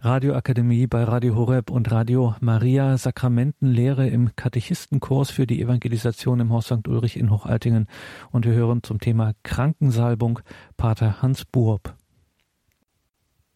Radioakademie 0.00 0.86
bei 0.86 1.02
Radio 1.02 1.34
Horeb 1.34 1.70
und 1.70 1.90
Radio 1.90 2.36
Maria 2.40 2.96
Sakramentenlehre 2.96 4.06
im 4.06 4.36
Katechistenkurs 4.36 5.32
für 5.32 5.44
die 5.44 5.60
Evangelisation 5.60 6.38
im 6.38 6.52
Haus 6.52 6.66
St. 6.66 6.86
Ulrich 6.86 7.16
in 7.16 7.30
Hochaltingen 7.30 7.88
und 8.30 8.46
wir 8.46 8.52
hören 8.52 8.84
zum 8.84 9.00
Thema 9.00 9.32
Krankensalbung 9.42 10.38
Pater 10.76 11.20
Hans 11.20 11.44
Buob. 11.44 11.96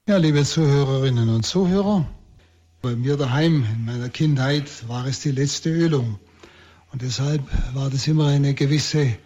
Ja, 0.09 0.17
liebe 0.17 0.43
Zuhörerinnen 0.43 1.29
und 1.29 1.47
Zuhörer, 1.47 2.09
bei 2.83 2.97
mir 2.97 3.17
daheim 3.17 3.65
in 3.73 3.85
meiner 3.85 4.09
Kindheit 4.09 4.89
war 4.89 5.07
es 5.07 5.21
die 5.21 5.31
letzte 5.31 5.71
Ölung 5.71 6.19
und 6.93 7.03
deshalb 7.03 7.43
war 7.73 7.89
das 7.89 8.09
immer 8.09 8.27
eine 8.27 8.53
gewisse 8.55 9.17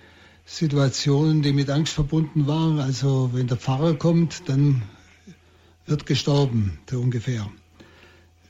Situation, 0.44 1.40
die 1.40 1.54
mit 1.54 1.70
Angst 1.70 1.94
verbunden 1.94 2.46
war. 2.46 2.78
Also 2.84 3.30
wenn 3.32 3.46
der 3.46 3.56
Pfarrer 3.56 3.94
kommt, 3.94 4.50
dann 4.50 4.82
wird 5.86 6.06
gestorben, 6.06 6.78
so 6.90 7.00
ungefähr. 7.00 7.48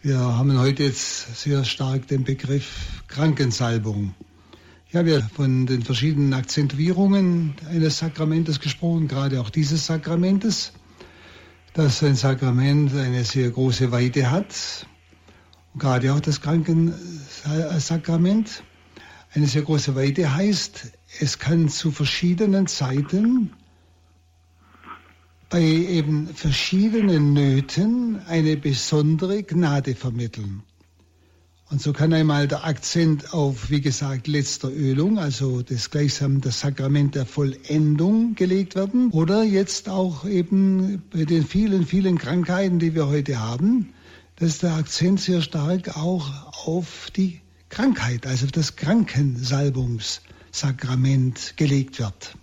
Wir 0.02 0.18
haben 0.18 0.58
heute 0.58 0.84
jetzt 0.84 1.42
sehr 1.42 1.64
stark 1.64 2.08
den 2.08 2.24
Begriff 2.24 3.02
Krankensalbung. 3.08 4.14
Ja, 4.90 5.04
wir 5.04 5.22
haben 5.22 5.28
von 5.28 5.66
den 5.66 5.82
verschiedenen 5.82 6.32
Akzentuierungen 6.32 7.54
eines 7.68 7.98
Sakramentes 7.98 8.60
gesprochen, 8.60 9.08
gerade 9.08 9.38
auch 9.40 9.50
dieses 9.50 9.84
Sakramentes, 9.84 10.72
dass 11.74 12.02
ein 12.02 12.14
Sakrament 12.14 12.94
eine 12.94 13.24
sehr 13.24 13.50
große 13.50 13.92
Weite 13.92 14.30
hat. 14.30 14.86
Und 15.74 15.80
gerade 15.80 16.14
auch 16.14 16.20
das 16.20 16.40
Krankensakrament 16.40 18.62
eine 19.34 19.46
sehr 19.46 19.62
große 19.62 19.94
Weite 19.94 20.34
heißt, 20.34 20.92
es 21.20 21.38
kann 21.38 21.68
zu 21.68 21.90
verschiedenen 21.90 22.66
Zeiten 22.66 23.52
bei 25.48 25.62
eben 25.62 26.28
verschiedenen 26.28 27.32
Nöten 27.32 28.20
eine 28.26 28.56
besondere 28.56 29.42
Gnade 29.42 29.94
vermitteln. 29.94 30.62
Und 31.68 31.82
so 31.82 31.92
kann 31.92 32.12
einmal 32.12 32.46
der 32.46 32.64
Akzent 32.64 33.34
auf, 33.34 33.70
wie 33.70 33.80
gesagt, 33.80 34.28
letzter 34.28 34.70
Ölung, 34.70 35.18
also 35.18 35.62
das 35.62 35.90
gleichsam 35.90 36.40
das 36.40 36.60
Sakrament 36.60 37.16
der 37.16 37.26
Vollendung 37.26 38.36
gelegt 38.36 38.76
werden. 38.76 39.10
Oder 39.10 39.42
jetzt 39.42 39.88
auch 39.88 40.24
eben 40.24 41.02
bei 41.10 41.24
den 41.24 41.44
vielen, 41.44 41.84
vielen 41.84 42.18
Krankheiten, 42.18 42.78
die 42.78 42.94
wir 42.94 43.08
heute 43.08 43.40
haben, 43.40 43.88
dass 44.36 44.58
der 44.58 44.74
Akzent 44.74 45.20
sehr 45.20 45.42
stark 45.42 45.96
auch 45.96 46.66
auf 46.66 47.10
die 47.16 47.40
Krankheit, 47.68 48.28
also 48.28 48.46
auf 48.46 48.52
das 48.52 48.76
Krankensalbungssakrament 48.76 51.54
gelegt 51.56 51.98
wird. 51.98 52.36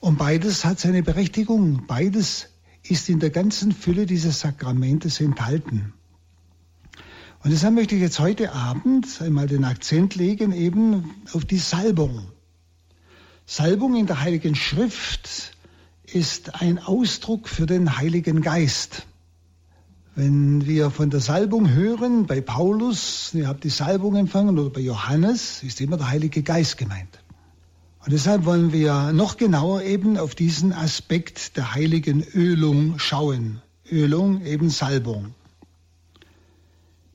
Und 0.00 0.18
beides 0.18 0.64
hat 0.64 0.78
seine 0.78 1.02
Berechtigung. 1.02 1.86
Beides 1.86 2.48
ist 2.82 3.08
in 3.08 3.20
der 3.20 3.30
ganzen 3.30 3.72
Fülle 3.72 4.06
dieses 4.06 4.40
Sakramentes 4.40 5.20
enthalten. 5.20 5.92
Und 7.42 7.50
deshalb 7.50 7.74
möchte 7.74 7.94
ich 7.94 8.00
jetzt 8.00 8.18
heute 8.18 8.52
Abend 8.52 9.20
einmal 9.20 9.46
den 9.46 9.64
Akzent 9.64 10.14
legen 10.14 10.52
eben 10.52 11.10
auf 11.32 11.44
die 11.44 11.58
Salbung. 11.58 12.26
Salbung 13.46 13.96
in 13.96 14.06
der 14.06 14.20
Heiligen 14.20 14.54
Schrift 14.54 15.56
ist 16.04 16.60
ein 16.60 16.78
Ausdruck 16.78 17.48
für 17.48 17.66
den 17.66 17.96
Heiligen 17.96 18.42
Geist. 18.42 19.06
Wenn 20.14 20.66
wir 20.66 20.90
von 20.90 21.10
der 21.10 21.20
Salbung 21.20 21.70
hören, 21.70 22.26
bei 22.26 22.40
Paulus, 22.40 23.30
ihr 23.34 23.46
habt 23.46 23.62
die 23.62 23.70
Salbung 23.70 24.16
empfangen, 24.16 24.58
oder 24.58 24.70
bei 24.70 24.80
Johannes, 24.80 25.62
ist 25.62 25.80
immer 25.80 25.96
der 25.96 26.08
Heilige 26.08 26.42
Geist 26.42 26.76
gemeint. 26.76 27.20
Und 28.08 28.12
deshalb 28.12 28.46
wollen 28.46 28.72
wir 28.72 29.12
noch 29.12 29.36
genauer 29.36 29.82
eben 29.82 30.16
auf 30.16 30.34
diesen 30.34 30.72
Aspekt 30.72 31.58
der 31.58 31.74
heiligen 31.74 32.22
Ölung 32.22 32.98
schauen. 32.98 33.60
Ölung, 33.92 34.46
eben 34.46 34.70
Salbung. 34.70 35.34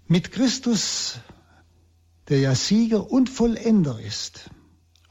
Mit 0.07 0.31
Christus, 0.31 1.17
der 2.29 2.41
ja 2.41 2.53
Sieger 2.53 3.09
und 3.09 3.31
Vollender 3.31 3.99
ist 3.99 4.51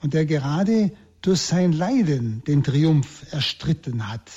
und 0.00 0.14
der 0.14 0.24
gerade 0.24 0.92
durch 1.20 1.40
sein 1.40 1.72
Leiden 1.72 2.44
den 2.46 2.62
Triumph 2.62 3.26
erstritten 3.32 4.08
hat, 4.08 4.30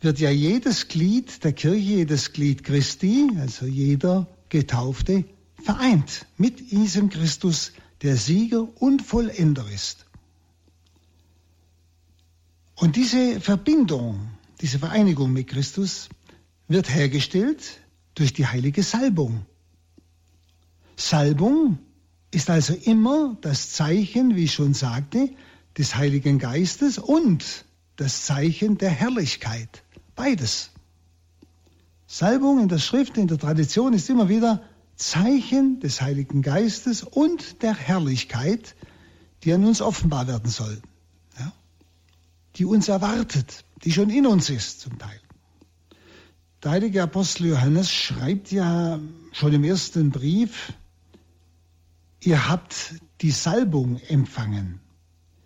wird 0.00 0.18
ja 0.18 0.30
jedes 0.30 0.88
Glied 0.88 1.44
der 1.44 1.52
Kirche, 1.52 1.78
jedes 1.78 2.32
Glied 2.32 2.64
Christi, 2.64 3.30
also 3.38 3.64
jeder 3.64 4.26
Getaufte, 4.48 5.24
vereint 5.62 6.26
mit 6.36 6.72
diesem 6.72 7.10
Christus, 7.10 7.70
der 8.02 8.16
Sieger 8.16 8.68
und 8.80 9.02
Vollender 9.02 9.66
ist. 9.68 10.06
Und 12.74 12.96
diese 12.96 13.40
Verbindung, 13.40 14.30
diese 14.60 14.78
Vereinigung 14.78 15.32
mit 15.32 15.48
Christus 15.48 16.08
wird 16.66 16.88
hergestellt 16.88 17.80
durch 18.14 18.32
die 18.32 18.46
heilige 18.46 18.82
Salbung. 18.82 19.44
Salbung 20.96 21.78
ist 22.30 22.48
also 22.48 22.74
immer 22.74 23.36
das 23.40 23.72
Zeichen, 23.72 24.36
wie 24.36 24.44
ich 24.44 24.54
schon 24.54 24.74
sagte, 24.74 25.30
des 25.76 25.96
Heiligen 25.96 26.38
Geistes 26.38 26.98
und 26.98 27.64
das 27.96 28.24
Zeichen 28.24 28.78
der 28.78 28.90
Herrlichkeit. 28.90 29.82
Beides. 30.16 30.70
Salbung 32.06 32.60
in 32.60 32.68
der 32.68 32.78
Schrift, 32.78 33.16
in 33.18 33.28
der 33.28 33.38
Tradition 33.38 33.92
ist 33.92 34.08
immer 34.08 34.28
wieder 34.28 34.62
Zeichen 35.00 35.80
des 35.80 36.02
Heiligen 36.02 36.42
Geistes 36.42 37.02
und 37.02 37.62
der 37.62 37.74
Herrlichkeit, 37.74 38.76
die 39.42 39.52
an 39.52 39.64
uns 39.64 39.80
offenbar 39.80 40.26
werden 40.26 40.50
soll, 40.50 40.80
ja? 41.38 41.52
die 42.56 42.66
uns 42.66 42.88
erwartet, 42.88 43.64
die 43.82 43.92
schon 43.92 44.10
in 44.10 44.26
uns 44.26 44.50
ist 44.50 44.80
zum 44.80 44.98
Teil. 44.98 45.18
Der 46.62 46.72
heilige 46.72 47.02
Apostel 47.02 47.46
Johannes 47.46 47.90
schreibt 47.90 48.52
ja 48.52 49.00
schon 49.32 49.54
im 49.54 49.64
ersten 49.64 50.10
Brief, 50.10 50.74
ihr 52.20 52.48
habt 52.48 52.94
die 53.22 53.30
Salbung 53.30 53.98
empfangen. 54.08 54.80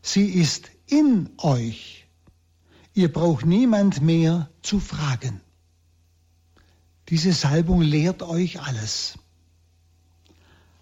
Sie 0.03 0.27
ist 0.27 0.69
in 0.89 1.31
euch. 1.39 2.09
Ihr 2.93 3.13
braucht 3.13 3.47
niemand 3.47 4.01
mehr 4.01 4.51
zu 4.63 4.81
fragen. 4.81 5.41
Diese 7.09 7.33
Salbung 7.33 7.83
lehrt 7.83 8.23
euch 8.23 8.61
alles. 8.61 9.17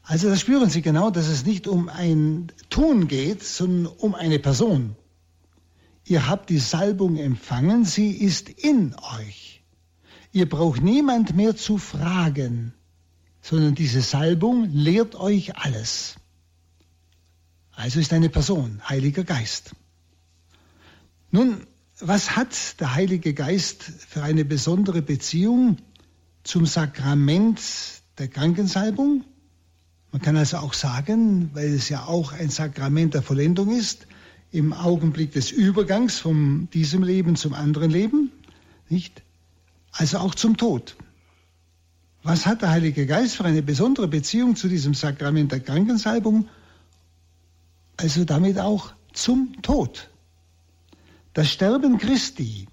Also 0.03 0.29
da 0.29 0.37
spüren 0.37 0.69
Sie 0.69 0.83
genau, 0.83 1.11
dass 1.11 1.29
es 1.29 1.47
nicht 1.47 1.69
um 1.69 1.89
ein 1.89 2.51
Tun 2.71 3.09
geht, 3.09 3.43
sondern 3.43 3.87
um 3.87 4.15
eine 4.15 4.39
Person. 4.39 4.97
Ihr 6.05 6.27
habt 6.27 6.51
die 6.51 6.59
Salbung 6.59 7.17
empfangen, 7.17 7.85
sie 7.85 8.11
ist 8.11 8.49
in 8.49 8.95
euch. 9.19 9.63
Ihr 10.33 10.49
braucht 10.49 10.83
niemand 10.83 11.37
mehr 11.37 11.55
zu 11.55 11.79
fragen, 11.79 12.75
sondern 13.41 13.75
diese 13.75 14.03
Salbung 14.03 14.69
lehrt 14.73 15.15
euch 15.15 15.57
alles. 15.57 16.17
Also 17.73 18.01
ist 18.01 18.13
eine 18.13 18.29
Person, 18.29 18.81
Heiliger 18.89 19.25
Geist. 19.25 19.75
Nun, 21.31 21.67
was 22.01 22.37
hat 22.37 22.81
der 22.81 22.95
Heilige 22.95 23.33
Geist 23.33 23.83
für 23.83 24.23
eine 24.23 24.45
besondere 24.45 25.03
Beziehung 25.03 25.79
zum 26.43 26.67
Sakrament 26.67 27.61
der 28.19 28.29
Krankensalbung? 28.29 29.25
Man 30.13 30.21
kann 30.21 30.37
also 30.37 30.59
auch 30.59 30.75
sagen, 30.75 31.51
weil 31.55 31.73
es 31.73 31.89
ja 31.89 32.05
auch 32.05 32.33
ein 32.33 32.51
Sakrament 32.51 33.15
der 33.15 33.23
Vollendung 33.23 33.75
ist, 33.75 34.07
im 34.51 34.75
Augenblick 34.75 35.33
des 35.33 35.51
Übergangs 35.51 36.19
von 36.19 36.69
diesem 36.75 37.03
Leben 37.03 37.35
zum 37.37 37.55
anderen 37.55 37.91
Leben, 37.91 38.31
nicht? 38.91 39.23
Also 39.91 40.19
auch 40.19 40.35
zum 40.35 40.59
Tod. 40.59 40.97
Was 42.23 42.47
hat 42.47 42.61
der 42.61 42.71
Heilige 42.71 43.07
Geist 43.07 43.37
für 43.37 43.45
eine 43.47 43.63
besondere 43.63 44.07
Beziehung 44.07 44.55
zu 44.55 44.69
diesem 44.69 44.93
Sakrament 44.93 45.51
der 45.51 45.61
Krankensalbung? 45.61 46.49
Also 47.97 48.25
damit 48.25 48.59
auch 48.59 48.93
zum 49.13 49.61
Tod. 49.63 50.11
Das 51.33 51.51
Sterben 51.51 51.97
Christi 51.97 52.69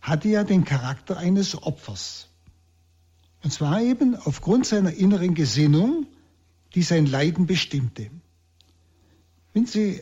hatte 0.00 0.28
ja 0.28 0.44
den 0.44 0.64
Charakter 0.64 1.18
eines 1.18 1.62
Opfers. 1.62 2.28
Und 3.42 3.52
zwar 3.52 3.82
eben 3.82 4.16
aufgrund 4.16 4.66
seiner 4.66 4.92
inneren 4.92 5.34
Gesinnung, 5.34 6.06
die 6.74 6.82
sein 6.82 7.06
Leiden 7.06 7.46
bestimmte. 7.46 8.10
Wenn 9.52 9.66
Sie 9.66 10.00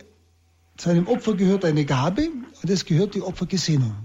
zu 0.76 0.90
einem 0.90 1.08
Opfer 1.08 1.34
gehört 1.34 1.64
eine 1.64 1.84
Gabe 1.84 2.28
und 2.62 2.70
es 2.70 2.84
gehört 2.84 3.14
die 3.14 3.22
Opfergesinnung. 3.22 3.96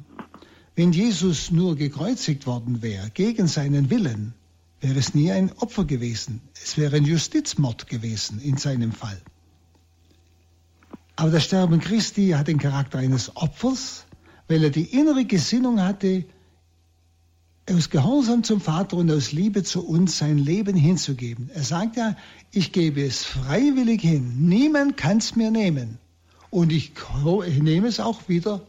Wenn 0.75 0.91
Jesus 0.91 1.51
nur 1.51 1.75
gekreuzigt 1.75 2.47
worden 2.47 2.81
wäre, 2.81 3.11
gegen 3.11 3.47
seinen 3.47 3.91
Willen, 3.91 4.33
wäre 4.81 4.97
es 4.97 5.13
nie 5.13 5.31
ein 5.31 5.51
Opfer 5.59 5.85
gewesen. 5.85 6.41
Es 6.61 6.77
wäre 6.77 6.95
ein 6.95 7.05
Justizmord 7.05 7.87
gewesen 7.87 8.41
in 8.41 8.57
seinem 8.57 8.91
Fall. 8.91 9.21
Aber 11.15 11.29
das 11.29 11.43
Sterben 11.43 11.79
Christi 11.79 12.29
hat 12.29 12.47
den 12.47 12.57
Charakter 12.57 12.97
eines 12.97 13.35
Opfers, 13.35 14.05
weil 14.47 14.63
er 14.63 14.71
die 14.71 14.85
innere 14.85 15.25
Gesinnung 15.25 15.79
hatte, 15.79 16.25
aus 17.69 17.89
Gehorsam 17.89 18.43
zum 18.43 18.59
Vater 18.59 18.97
und 18.97 19.09
aus 19.09 19.31
Liebe 19.31 19.63
zu 19.63 19.87
uns 19.87 20.17
sein 20.17 20.37
Leben 20.37 20.75
hinzugeben. 20.75 21.49
Er 21.53 21.63
sagt 21.63 21.95
ja, 21.95 22.15
ich 22.51 22.71
gebe 22.71 23.03
es 23.03 23.23
freiwillig 23.23 24.01
hin. 24.01 24.47
Niemand 24.47 24.97
kann 24.97 25.17
es 25.17 25.35
mir 25.35 25.49
nehmen. 25.49 25.97
Und 26.49 26.71
ich, 26.71 26.91
nehme 27.61 27.87
es 27.87 27.99
auch 27.99 28.27
wieder 28.27 28.61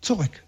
zurück. 0.00 0.42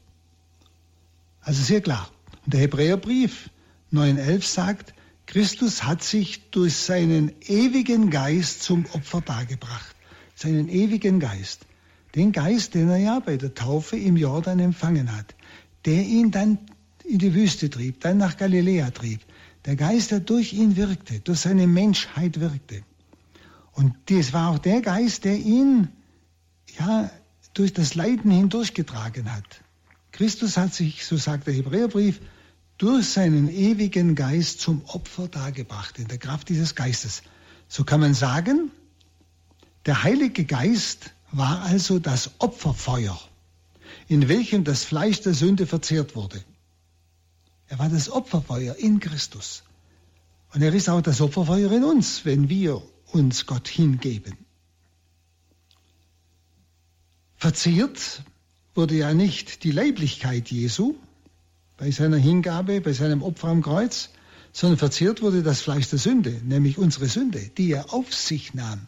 Also 1.43 1.63
sehr 1.63 1.81
klar. 1.81 2.11
Und 2.45 2.55
der 2.55 2.61
Hebräerbrief 2.61 3.51
9.11 3.93 4.43
sagt, 4.43 4.95
Christus 5.27 5.85
hat 5.85 6.03
sich 6.03 6.51
durch 6.51 6.75
seinen 6.75 7.33
ewigen 7.47 8.11
Geist 8.11 8.63
zum 8.63 8.87
Opfer 8.93 9.21
dargebracht. 9.21 9.95
Seinen 10.35 10.69
ewigen 10.69 11.21
Geist. 11.21 11.67
Den 12.15 12.33
Geist, 12.33 12.75
den 12.75 12.89
er 12.89 12.97
ja 12.97 13.21
bei 13.21 13.37
der 13.37 13.55
Taufe 13.55 13.97
im 13.97 14.17
Jordan 14.17 14.59
empfangen 14.59 15.17
hat. 15.17 15.35
Der 15.85 16.03
ihn 16.03 16.31
dann 16.31 16.59
in 17.05 17.19
die 17.19 17.35
Wüste 17.35 17.71
trieb, 17.71 18.01
dann 18.01 18.19
nach 18.19 18.37
Galiläa 18.37 18.91
trieb. 18.91 19.21
Der 19.65 19.77
Geist, 19.77 20.11
der 20.11 20.21
durch 20.21 20.53
ihn 20.53 20.77
wirkte, 20.77 21.21
durch 21.21 21.41
seine 21.41 21.67
Menschheit 21.67 22.41
wirkte. 22.41 22.83
Und 23.73 23.95
das 24.07 24.33
war 24.33 24.51
auch 24.51 24.59
der 24.59 24.81
Geist, 24.81 25.25
der 25.25 25.37
ihn 25.37 25.89
ja, 26.79 27.11
durch 27.55 27.73
das 27.73 27.95
Leiden 27.95 28.31
hindurchgetragen 28.31 29.33
hat. 29.33 29.45
Christus 30.13 30.57
hat 30.57 30.75
sich, 30.75 31.05
so 31.05 31.17
sagt 31.17 31.47
der 31.47 31.55
Hebräerbrief, 31.55 32.21
durch 32.79 33.09
seinen 33.09 33.49
ewigen 33.49 34.15
Geist 34.15 34.61
zum 34.61 34.83
Opfer 34.87 35.29
dargebracht, 35.29 35.99
in 35.99 36.09
der 36.09 36.19
Kraft 36.19 36.49
dieses 36.49 36.75
Geistes. 36.75 37.23
So 37.69 37.85
kann 37.85 38.01
man 38.01 38.15
sagen, 38.15 38.71
der 39.87 40.03
Heilige 40.03 40.45
Geist 40.45 41.11
war 41.31 41.63
also 41.63 41.99
das 41.99 42.33
Opferfeuer, 42.39 43.19
in 44.09 44.29
welchem 44.29 44.65
das 44.65 44.85
Fleisch 44.85 45.21
der 45.21 45.35
Sünde 45.35 45.67
verzehrt 45.67 46.15
wurde. 46.17 46.43
Er 47.75 47.81
war 47.81 47.89
das 47.89 48.09
Opferfeuer 48.09 48.77
in 48.77 49.01
Christus. 49.01 49.65
Und 50.53 50.63
er 50.63 50.73
ist 50.73 50.89
auch 50.89 51.01
das 51.01 51.21
Opferfeuer 51.21 51.73
in 51.73 51.83
uns, 51.83 52.25
wenn 52.25 52.49
wir 52.49 52.81
uns 53.11 53.47
Gott 53.47 53.67
hingeben. 53.67 54.37
Verzehrt 57.35 58.23
wurde 58.77 58.95
ja 58.95 59.13
nicht 59.13 59.65
die 59.65 59.73
Leiblichkeit 59.73 60.53
Jesu 60.53 60.95
bei 61.77 61.91
seiner 61.91 62.17
Hingabe, 62.17 62.81
bei 62.81 62.93
seinem 62.93 63.25
Opfer 63.25 63.49
am 63.49 63.61
Kreuz, 63.61 64.11
sondern 64.53 64.79
verzehrt 64.79 65.21
wurde 65.21 65.43
das 65.43 65.61
Fleisch 65.61 65.89
der 65.89 65.99
Sünde, 65.99 66.41
nämlich 66.45 66.79
unsere 66.79 67.09
Sünde, 67.09 67.51
die 67.59 67.73
er 67.73 67.93
auf 67.93 68.15
sich 68.15 68.55
nahm. 68.55 68.87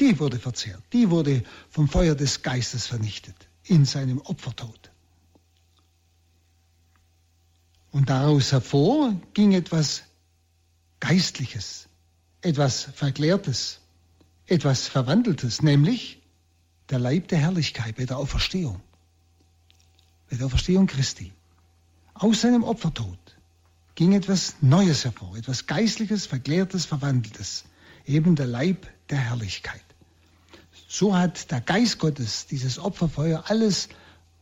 Die 0.00 0.18
wurde 0.18 0.38
verzehrt, 0.38 0.82
die 0.94 1.10
wurde 1.10 1.44
vom 1.68 1.86
Feuer 1.86 2.14
des 2.14 2.42
Geistes 2.42 2.86
vernichtet 2.86 3.36
in 3.64 3.84
seinem 3.84 4.22
Opfertod. 4.22 4.90
Und 7.96 8.10
daraus 8.10 8.52
hervor 8.52 9.18
ging 9.32 9.52
etwas 9.54 10.02
Geistliches, 11.00 11.88
etwas 12.42 12.82
Verklärtes, 12.94 13.80
etwas 14.44 14.86
Verwandeltes, 14.86 15.62
nämlich 15.62 16.20
der 16.90 16.98
Leib 16.98 17.28
der 17.28 17.38
Herrlichkeit 17.38 17.96
bei 17.96 18.04
der 18.04 18.18
Auferstehung, 18.18 18.82
bei 20.28 20.36
der 20.36 20.44
Auferstehung 20.44 20.86
Christi. 20.86 21.32
Aus 22.12 22.42
seinem 22.42 22.64
Opfertod 22.64 23.18
ging 23.94 24.12
etwas 24.12 24.56
Neues 24.60 25.06
hervor, 25.06 25.34
etwas 25.34 25.66
Geistliches, 25.66 26.26
Verklärtes, 26.26 26.84
Verwandeltes, 26.84 27.64
eben 28.04 28.36
der 28.36 28.46
Leib 28.46 28.86
der 29.08 29.20
Herrlichkeit. 29.20 29.80
So 30.86 31.16
hat 31.16 31.50
der 31.50 31.62
Geist 31.62 31.98
Gottes, 31.98 32.46
dieses 32.46 32.78
Opferfeuer, 32.78 33.44
alles, 33.46 33.88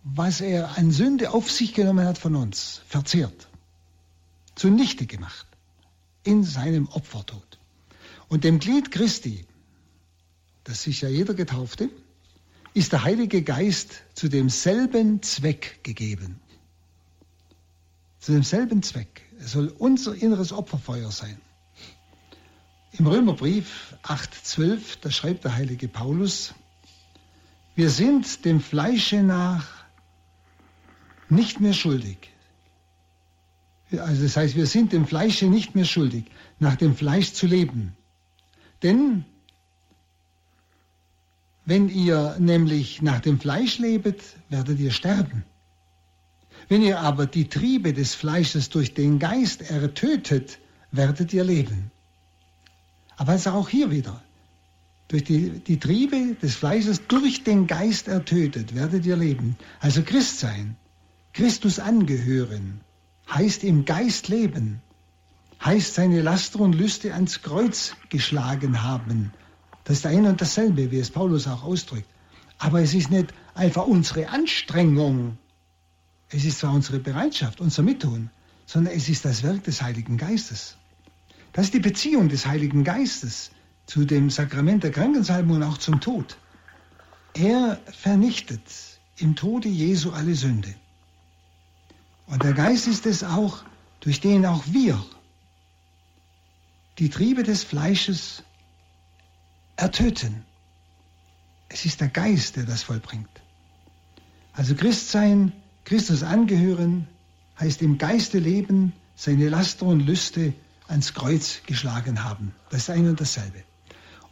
was 0.04 0.42
er 0.42 0.76
an 0.76 0.90
Sünde 0.90 1.30
auf 1.30 1.50
sich 1.50 1.72
genommen 1.72 2.06
hat 2.06 2.18
von 2.18 2.36
uns, 2.36 2.82
verzehrt, 2.86 3.48
zunichte 4.54 5.06
gemacht 5.06 5.46
in 6.22 6.44
seinem 6.44 6.88
Opfertod. 6.88 7.58
Und 8.28 8.44
dem 8.44 8.58
Glied 8.58 8.90
Christi, 8.90 9.46
das 10.64 10.86
ist 10.86 11.00
ja 11.00 11.08
jeder 11.08 11.34
Getaufte, 11.34 11.88
ist 12.74 12.92
der 12.92 13.04
Heilige 13.04 13.42
Geist 13.42 14.02
zu 14.14 14.28
demselben 14.28 15.22
Zweck 15.22 15.80
gegeben. 15.82 16.38
Zu 18.20 18.32
demselben 18.32 18.82
Zweck. 18.82 19.22
Er 19.38 19.48
soll 19.48 19.68
unser 19.78 20.14
inneres 20.14 20.52
Opferfeuer 20.52 21.10
sein. 21.10 21.40
Im 22.92 23.06
Römerbrief 23.06 23.96
8,12, 24.02 24.98
da 25.00 25.10
schreibt 25.10 25.44
der 25.44 25.54
heilige 25.54 25.88
Paulus, 25.88 26.54
wir 27.74 27.90
sind 27.90 28.44
dem 28.44 28.60
Fleische 28.60 29.22
nach 29.22 29.83
nicht 31.28 31.60
mehr 31.60 31.72
schuldig. 31.72 32.30
Also 33.90 34.22
das 34.22 34.36
heißt, 34.36 34.56
wir 34.56 34.66
sind 34.66 34.92
dem 34.92 35.06
Fleische 35.06 35.46
nicht 35.46 35.74
mehr 35.74 35.84
schuldig, 35.84 36.24
nach 36.58 36.76
dem 36.76 36.96
Fleisch 36.96 37.32
zu 37.32 37.46
leben. 37.46 37.96
Denn 38.82 39.24
wenn 41.64 41.88
ihr 41.88 42.36
nämlich 42.38 43.02
nach 43.02 43.20
dem 43.20 43.40
Fleisch 43.40 43.78
lebet, 43.78 44.20
werdet 44.48 44.78
ihr 44.78 44.90
sterben. 44.90 45.44
Wenn 46.68 46.82
ihr 46.82 47.00
aber 47.00 47.26
die 47.26 47.48
Triebe 47.48 47.92
des 47.92 48.14
Fleisches 48.14 48.68
durch 48.68 48.94
den 48.94 49.18
Geist 49.18 49.62
ertötet, 49.62 50.58
werdet 50.92 51.32
ihr 51.32 51.44
leben. 51.44 51.90
Aber 53.16 53.32
also 53.32 53.50
auch 53.50 53.68
hier 53.68 53.90
wieder, 53.90 54.22
durch 55.08 55.24
die, 55.24 55.50
die 55.50 55.78
Triebe 55.78 56.36
des 56.42 56.56
Fleisches 56.56 57.06
durch 57.06 57.44
den 57.44 57.66
Geist 57.66 58.08
ertötet, 58.08 58.74
werdet 58.74 59.06
ihr 59.06 59.16
leben. 59.16 59.56
Also 59.80 60.02
Christ 60.02 60.40
sein, 60.40 60.76
Christus 61.34 61.80
angehören, 61.80 62.80
heißt 63.28 63.64
im 63.64 63.84
Geist 63.84 64.28
leben, 64.28 64.80
heißt 65.64 65.94
seine 65.94 66.22
Laster 66.22 66.60
und 66.60 66.76
Lüste 66.76 67.12
ans 67.12 67.42
Kreuz 67.42 67.96
geschlagen 68.08 68.84
haben. 68.84 69.32
Das 69.82 69.98
ist 69.98 70.06
ein 70.06 70.26
und 70.26 70.40
dasselbe, 70.40 70.92
wie 70.92 71.00
es 71.00 71.10
Paulus 71.10 71.48
auch 71.48 71.64
ausdrückt. 71.64 72.06
Aber 72.58 72.80
es 72.82 72.94
ist 72.94 73.10
nicht 73.10 73.34
einfach 73.52 73.84
unsere 73.84 74.28
Anstrengung, 74.28 75.36
es 76.28 76.44
ist 76.44 76.60
zwar 76.60 76.72
unsere 76.72 77.00
Bereitschaft, 77.00 77.60
unser 77.60 77.82
Mittun, 77.82 78.30
sondern 78.64 78.94
es 78.94 79.08
ist 79.08 79.24
das 79.24 79.42
Werk 79.42 79.64
des 79.64 79.82
Heiligen 79.82 80.16
Geistes. 80.16 80.76
Das 81.52 81.66
ist 81.66 81.74
die 81.74 81.80
Beziehung 81.80 82.28
des 82.28 82.46
Heiligen 82.46 82.84
Geistes 82.84 83.50
zu 83.86 84.04
dem 84.04 84.30
Sakrament 84.30 84.84
der 84.84 84.92
Krankensalbung 84.92 85.56
und 85.56 85.62
auch 85.64 85.78
zum 85.78 86.00
Tod. 86.00 86.38
Er 87.34 87.80
vernichtet 87.90 88.62
im 89.18 89.34
Tode 89.34 89.68
Jesu 89.68 90.12
alle 90.12 90.36
Sünde. 90.36 90.76
Und 92.26 92.42
der 92.42 92.52
Geist 92.52 92.86
ist 92.86 93.06
es 93.06 93.22
auch, 93.22 93.62
durch 94.00 94.20
den 94.20 94.46
auch 94.46 94.64
wir 94.66 95.02
die 96.98 97.10
Triebe 97.10 97.42
des 97.42 97.64
Fleisches 97.64 98.42
ertöten. 99.76 100.44
Es 101.68 101.84
ist 101.84 102.00
der 102.00 102.08
Geist, 102.08 102.56
der 102.56 102.64
das 102.64 102.84
vollbringt. 102.84 103.28
Also 104.52 104.74
Christsein, 104.74 105.52
Christus 105.84 106.22
angehören, 106.22 107.08
heißt 107.58 107.82
im 107.82 107.98
Geiste 107.98 108.38
leben, 108.38 108.92
seine 109.16 109.48
Laster 109.48 109.86
und 109.86 110.00
Lüste 110.00 110.54
ans 110.86 111.14
Kreuz 111.14 111.62
geschlagen 111.66 112.22
haben. 112.22 112.54
Das 112.70 112.82
ist 112.82 112.90
ein 112.90 113.08
und 113.08 113.20
dasselbe. 113.20 113.64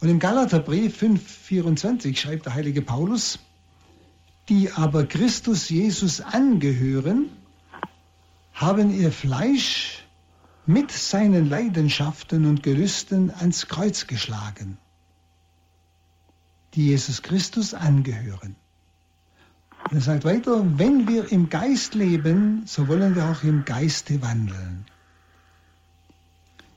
Und 0.01 0.09
im 0.09 0.19
Galaterbrief 0.19 1.03
5,24 1.03 2.17
schreibt 2.17 2.47
der 2.47 2.55
heilige 2.55 2.83
Paulus, 2.83 3.39
die 4.49 4.71
aber 4.73 5.07
Christus 5.07 5.69
Jesus 5.69 6.21
angehören, 6.21 7.31
haben 8.63 8.91
ihr 8.91 9.13
Fleisch 9.13 10.05
mit 10.65 10.91
seinen 10.91 11.49
Leidenschaften 11.49 12.47
und 12.47 12.63
Gelüsten 12.63 13.31
ans 13.31 13.69
Kreuz 13.69 14.07
geschlagen 14.07 14.79
die 16.75 16.87
Jesus 16.87 17.23
Christus 17.23 17.75
angehören. 17.75 18.57
Und 19.91 19.97
er 19.97 20.01
sagt 20.01 20.25
weiter, 20.25 20.65
wenn 20.79 21.09
wir 21.09 21.31
im 21.33 21.49
Geist 21.49 21.95
leben, 21.95 22.63
so 22.67 22.89
wollen 22.89 23.15
wir 23.15 23.27
auch 23.27 23.43
im 23.43 23.65
Geiste 23.65 24.23
wandeln. 24.23 24.87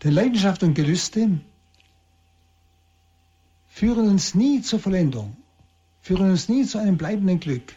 Denn 0.04 0.14
Leidenschaft 0.14 0.64
und 0.64 0.74
Gelüste 0.74 1.40
führen 3.70 4.10
uns 4.10 4.36
nie 4.36 4.62
zur 4.62 4.80
Vollendung, 4.80 5.38
führen 6.02 6.32
uns 6.32 6.50
nie 6.50 6.66
zu 6.66 6.78
einem 6.78 6.98
bleibenden 6.98 7.40
Glück, 7.40 7.74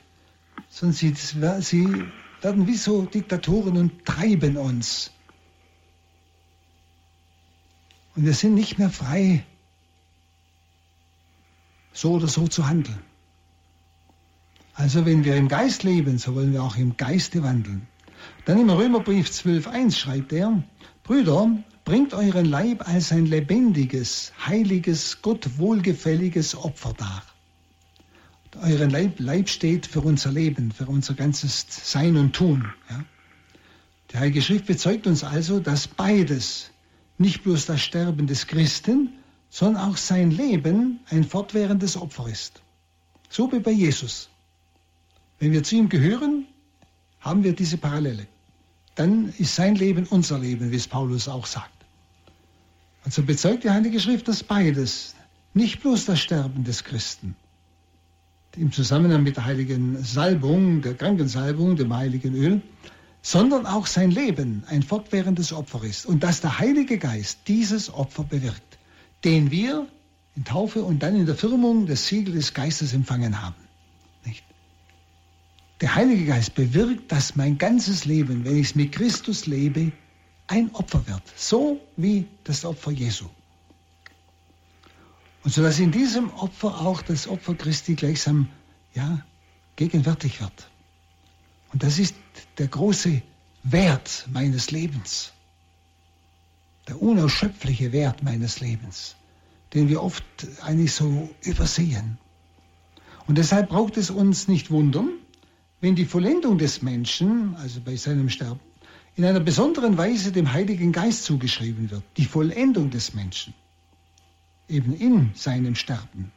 sondern 0.71 0.95
sie, 0.95 1.15
sie 1.61 2.05
werden 2.42 2.66
wie 2.66 2.76
so 2.76 3.02
Diktatoren 3.02 3.76
und 3.76 4.04
treiben 4.04 4.57
uns. 4.57 5.11
Und 8.14 8.25
wir 8.25 8.35
sind 8.35 8.54
nicht 8.54 8.78
mehr 8.78 8.90
frei 8.90 9.45
so 11.92 12.12
oder 12.12 12.28
so 12.28 12.47
zu 12.47 12.68
handeln. 12.68 13.02
Also 14.75 15.04
wenn 15.04 15.25
wir 15.25 15.35
im 15.35 15.49
Geist 15.49 15.83
leben, 15.83 16.18
so 16.18 16.37
wollen 16.37 16.52
wir 16.52 16.62
auch 16.62 16.76
im 16.76 16.97
Geiste 16.97 17.42
wandeln. 17.42 17.88
Dann 18.45 18.61
im 18.61 18.71
Römerbrief 18.71 19.28
12.1 19.28 19.97
schreibt 19.97 20.33
er, 20.33 20.62
Brüder, 21.02 21.50
bringt 21.85 22.14
euren 22.14 22.45
Leib 22.45 22.87
als 22.87 23.11
ein 23.11 23.26
lebendiges, 23.26 24.33
heiliges, 24.47 25.23
Gott 25.23 25.59
wohlgefälliges 25.59 26.54
Opfer 26.54 26.92
dar. 26.92 27.23
Euren 28.62 28.91
Leib, 28.91 29.19
Leib 29.19 29.49
steht 29.49 29.87
für 29.87 30.00
unser 30.00 30.33
Leben, 30.33 30.73
für 30.73 30.87
unser 30.87 31.15
ganzes 31.15 31.67
Sein 31.69 32.17
und 32.17 32.35
Tun. 32.35 32.73
Ja. 32.91 33.05
Die 34.11 34.19
Heilige 34.19 34.43
Schrift 34.43 34.67
bezeugt 34.67 35.07
uns 35.07 35.25
also, 35.25 35.61
dass 35.61 35.87
beides, 35.87 36.71
nicht 37.19 37.43
bloß 37.43 37.67
das 37.67 37.81
Sterben 37.83 38.27
des 38.27 38.47
Christen, 38.47 39.12
sondern 39.50 39.91
auch 39.91 39.97
sein 39.97 40.31
Leben 40.31 41.00
ein 41.11 41.25
fortwährendes 41.25 41.97
Opfer 41.97 42.29
ist. 42.29 42.62
So 43.29 43.50
wie 43.53 43.61
bei 43.61 43.71
Jesus. 43.71 44.29
Wenn 45.38 45.53
wir 45.53 45.62
zu 45.62 45.77
ihm 45.77 45.88
gehören, 45.88 46.47
haben 47.21 47.45
wir 47.45 47.55
diese 47.55 47.77
Parallele. 47.77 48.27
dann 48.95 49.33
ist 49.38 49.55
sein 49.55 49.77
Leben 49.77 50.07
unser 50.07 50.41
Leben, 50.41 50.73
wie 50.73 50.77
es 50.77 50.88
Paulus 50.88 51.29
auch 51.29 51.47
sagt. 51.47 51.71
Und 53.05 53.15
so 53.15 53.23
bezeugt 53.23 53.62
die 53.62 53.71
Heilige 53.71 54.00
Schrift 54.00 54.27
das 54.27 54.43
beides. 54.43 55.15
Nicht 55.55 55.81
bloß 55.81 56.07
das 56.07 56.21
Sterben 56.21 56.65
des 56.65 56.83
Christen, 56.83 57.37
im 58.57 58.73
Zusammenhang 58.73 59.23
mit 59.23 59.37
der 59.37 59.45
heiligen 59.45 60.02
Salbung, 60.02 60.83
der 60.83 60.95
Krankensalbung, 60.95 61.76
dem 61.76 61.95
heiligen 61.95 62.35
Öl, 62.35 62.62
sondern 63.23 63.67
auch 63.67 63.87
sein 63.87 64.11
Leben 64.11 64.64
ein 64.69 64.83
fortwährendes 64.83 65.52
Opfer 65.52 65.85
ist 65.85 66.07
und 66.07 66.23
dass 66.23 66.40
der 66.40 66.59
Heilige 66.59 66.99
Geist 66.99 67.40
dieses 67.47 67.93
Opfer 67.93 68.25
bewirkt, 68.25 68.78
den 69.25 69.50
wir 69.50 69.87
in 70.37 70.45
Taufe 70.45 70.83
und 70.83 71.02
dann 71.02 71.17
in 71.17 71.26
der 71.26 71.35
Firmung 71.35 71.87
des 71.87 72.07
Siegel 72.07 72.35
des 72.35 72.55
Geistes 72.55 72.93
empfangen 72.93 73.43
haben. 73.43 73.57
Nicht? 74.25 74.45
Der 75.81 75.95
Heilige 75.95 76.26
Geist 76.26 76.55
bewirkt, 76.55 77.12
dass 77.12 77.37
mein 77.37 77.59
ganzes 77.59 78.05
Leben, 78.05 78.45
wenn 78.45 78.57
ich 78.57 78.69
es 78.69 78.75
mit 78.75 78.93
Christus 78.93 79.47
lebe, 79.47 79.93
ein 80.47 80.75
Opfer 80.75 81.07
wird, 81.07 81.23
so 81.37 81.81
wie 81.97 82.26
das 82.45 82.64
Opfer 82.64 82.90
Jesu. 82.90 83.26
Und 85.49 85.55
so 85.55 85.62
dass 85.62 85.78
in 85.78 85.93
diesem 85.93 86.31
Opfer 86.35 86.83
auch 86.83 87.00
das 87.00 87.26
Opfer 87.26 87.55
Christi 87.55 87.95
gleichsam 87.95 88.50
ja, 88.93 89.25
gegenwärtig 89.76 90.43
wird. 90.43 90.69
Und 91.73 91.83
das 91.83 91.99
ist 91.99 92.14
der 92.59 92.67
große 92.67 93.23
Wert 93.62 94.28
meines 94.31 94.71
Lebens, 94.71 95.33
der 96.87 97.00
unausschöpfliche 97.00 97.93
Wert 97.93 98.23
meines 98.23 98.61
Lebens, 98.61 99.17
den 99.73 99.88
wir 99.88 100.02
oft 100.02 100.23
eigentlich 100.61 100.93
so 100.93 101.31
übersehen. 101.40 102.19
Und 103.26 103.38
deshalb 103.38 103.71
braucht 103.71 103.97
es 103.97 104.11
uns 104.11 104.49
nicht 104.49 104.71
wundern, 104.71 105.09
wenn 105.81 105.95
die 105.95 106.05
Vollendung 106.05 106.59
des 106.59 106.83
Menschen, 106.83 107.57
also 107.57 107.81
bei 107.81 107.97
seinem 107.97 108.28
Sterben, 108.28 108.61
in 109.17 109.25
einer 109.25 109.40
besonderen 109.40 109.97
Weise 109.97 110.31
dem 110.31 110.52
Heiligen 110.52 110.93
Geist 110.93 111.25
zugeschrieben 111.25 111.90
wird. 111.90 112.02
Die 112.19 112.26
Vollendung 112.26 112.90
des 112.90 113.14
Menschen, 113.14 113.55
eben 114.69 114.95
in 114.95 115.31
seinem 115.35 115.75
Sterben. 115.75 116.33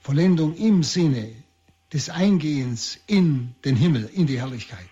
Vollendung 0.00 0.56
im 0.56 0.82
Sinne 0.82 1.32
des 1.92 2.10
Eingehens 2.10 2.98
in 3.06 3.54
den 3.64 3.76
Himmel, 3.76 4.10
in 4.12 4.26
die 4.26 4.38
Herrlichkeit. 4.38 4.88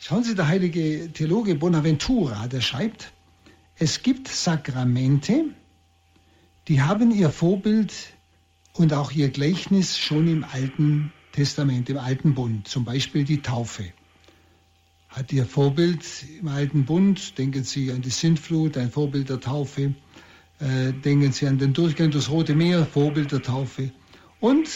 Schauen 0.00 0.24
Sie, 0.24 0.34
der 0.34 0.48
heilige 0.48 1.12
Theologe 1.12 1.54
Bonaventura, 1.54 2.46
der 2.46 2.60
schreibt, 2.60 3.12
es 3.76 4.02
gibt 4.02 4.28
Sakramente, 4.28 5.44
die 6.68 6.82
haben 6.82 7.10
ihr 7.10 7.30
Vorbild 7.30 7.92
und 8.74 8.92
auch 8.92 9.12
ihr 9.12 9.30
Gleichnis 9.30 9.98
schon 9.98 10.28
im 10.28 10.44
Alten 10.44 11.12
Testament, 11.32 11.88
im 11.90 11.98
Alten 11.98 12.34
Bund, 12.34 12.68
zum 12.68 12.84
Beispiel 12.84 13.24
die 13.24 13.42
Taufe. 13.42 13.92
Hat 15.08 15.32
ihr 15.32 15.46
Vorbild 15.46 16.04
im 16.40 16.48
Alten 16.48 16.84
Bund, 16.84 17.38
denken 17.38 17.64
Sie 17.64 17.90
an 17.90 18.02
die 18.02 18.10
Sintflut, 18.10 18.76
ein 18.76 18.90
Vorbild 18.90 19.28
der 19.28 19.40
Taufe, 19.40 19.94
äh, 20.60 20.92
denken 20.92 21.32
Sie 21.32 21.46
an 21.46 21.58
den 21.58 21.72
Durchgang 21.72 22.10
durchs 22.10 22.30
Rote 22.30 22.54
Meer, 22.54 22.84
Vorbild 22.84 23.32
der 23.32 23.42
Taufe. 23.42 23.90
Und 24.40 24.68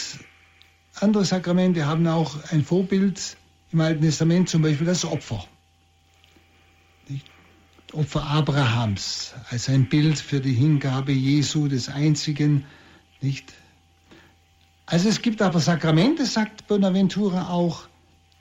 andere 1.01 1.25
Sakramente 1.25 1.87
haben 1.87 2.07
auch 2.07 2.37
ein 2.51 2.65
Vorbild 2.65 3.37
im 3.73 3.81
Alten 3.81 4.03
Testament, 4.03 4.49
zum 4.49 4.63
Beispiel 4.63 4.87
das 4.87 5.05
Opfer. 5.05 5.45
Opfer 7.93 8.25
Abrahams 8.25 9.35
als 9.51 9.69
ein 9.69 9.89
Bild 9.89 10.19
für 10.19 10.41
die 10.41 10.55
Hingabe 10.55 11.13
Jesu, 11.13 11.69
des 11.69 11.91
Einzigen. 11.91 12.65
Nicht? 13.21 13.53
Also 14.87 15.09
es 15.09 15.21
gibt 15.21 15.43
aber 15.43 15.61
Sakramente, 15.61 16.25
sagt 16.25 16.67
Bonaventura 16.69 17.51
auch, 17.51 17.87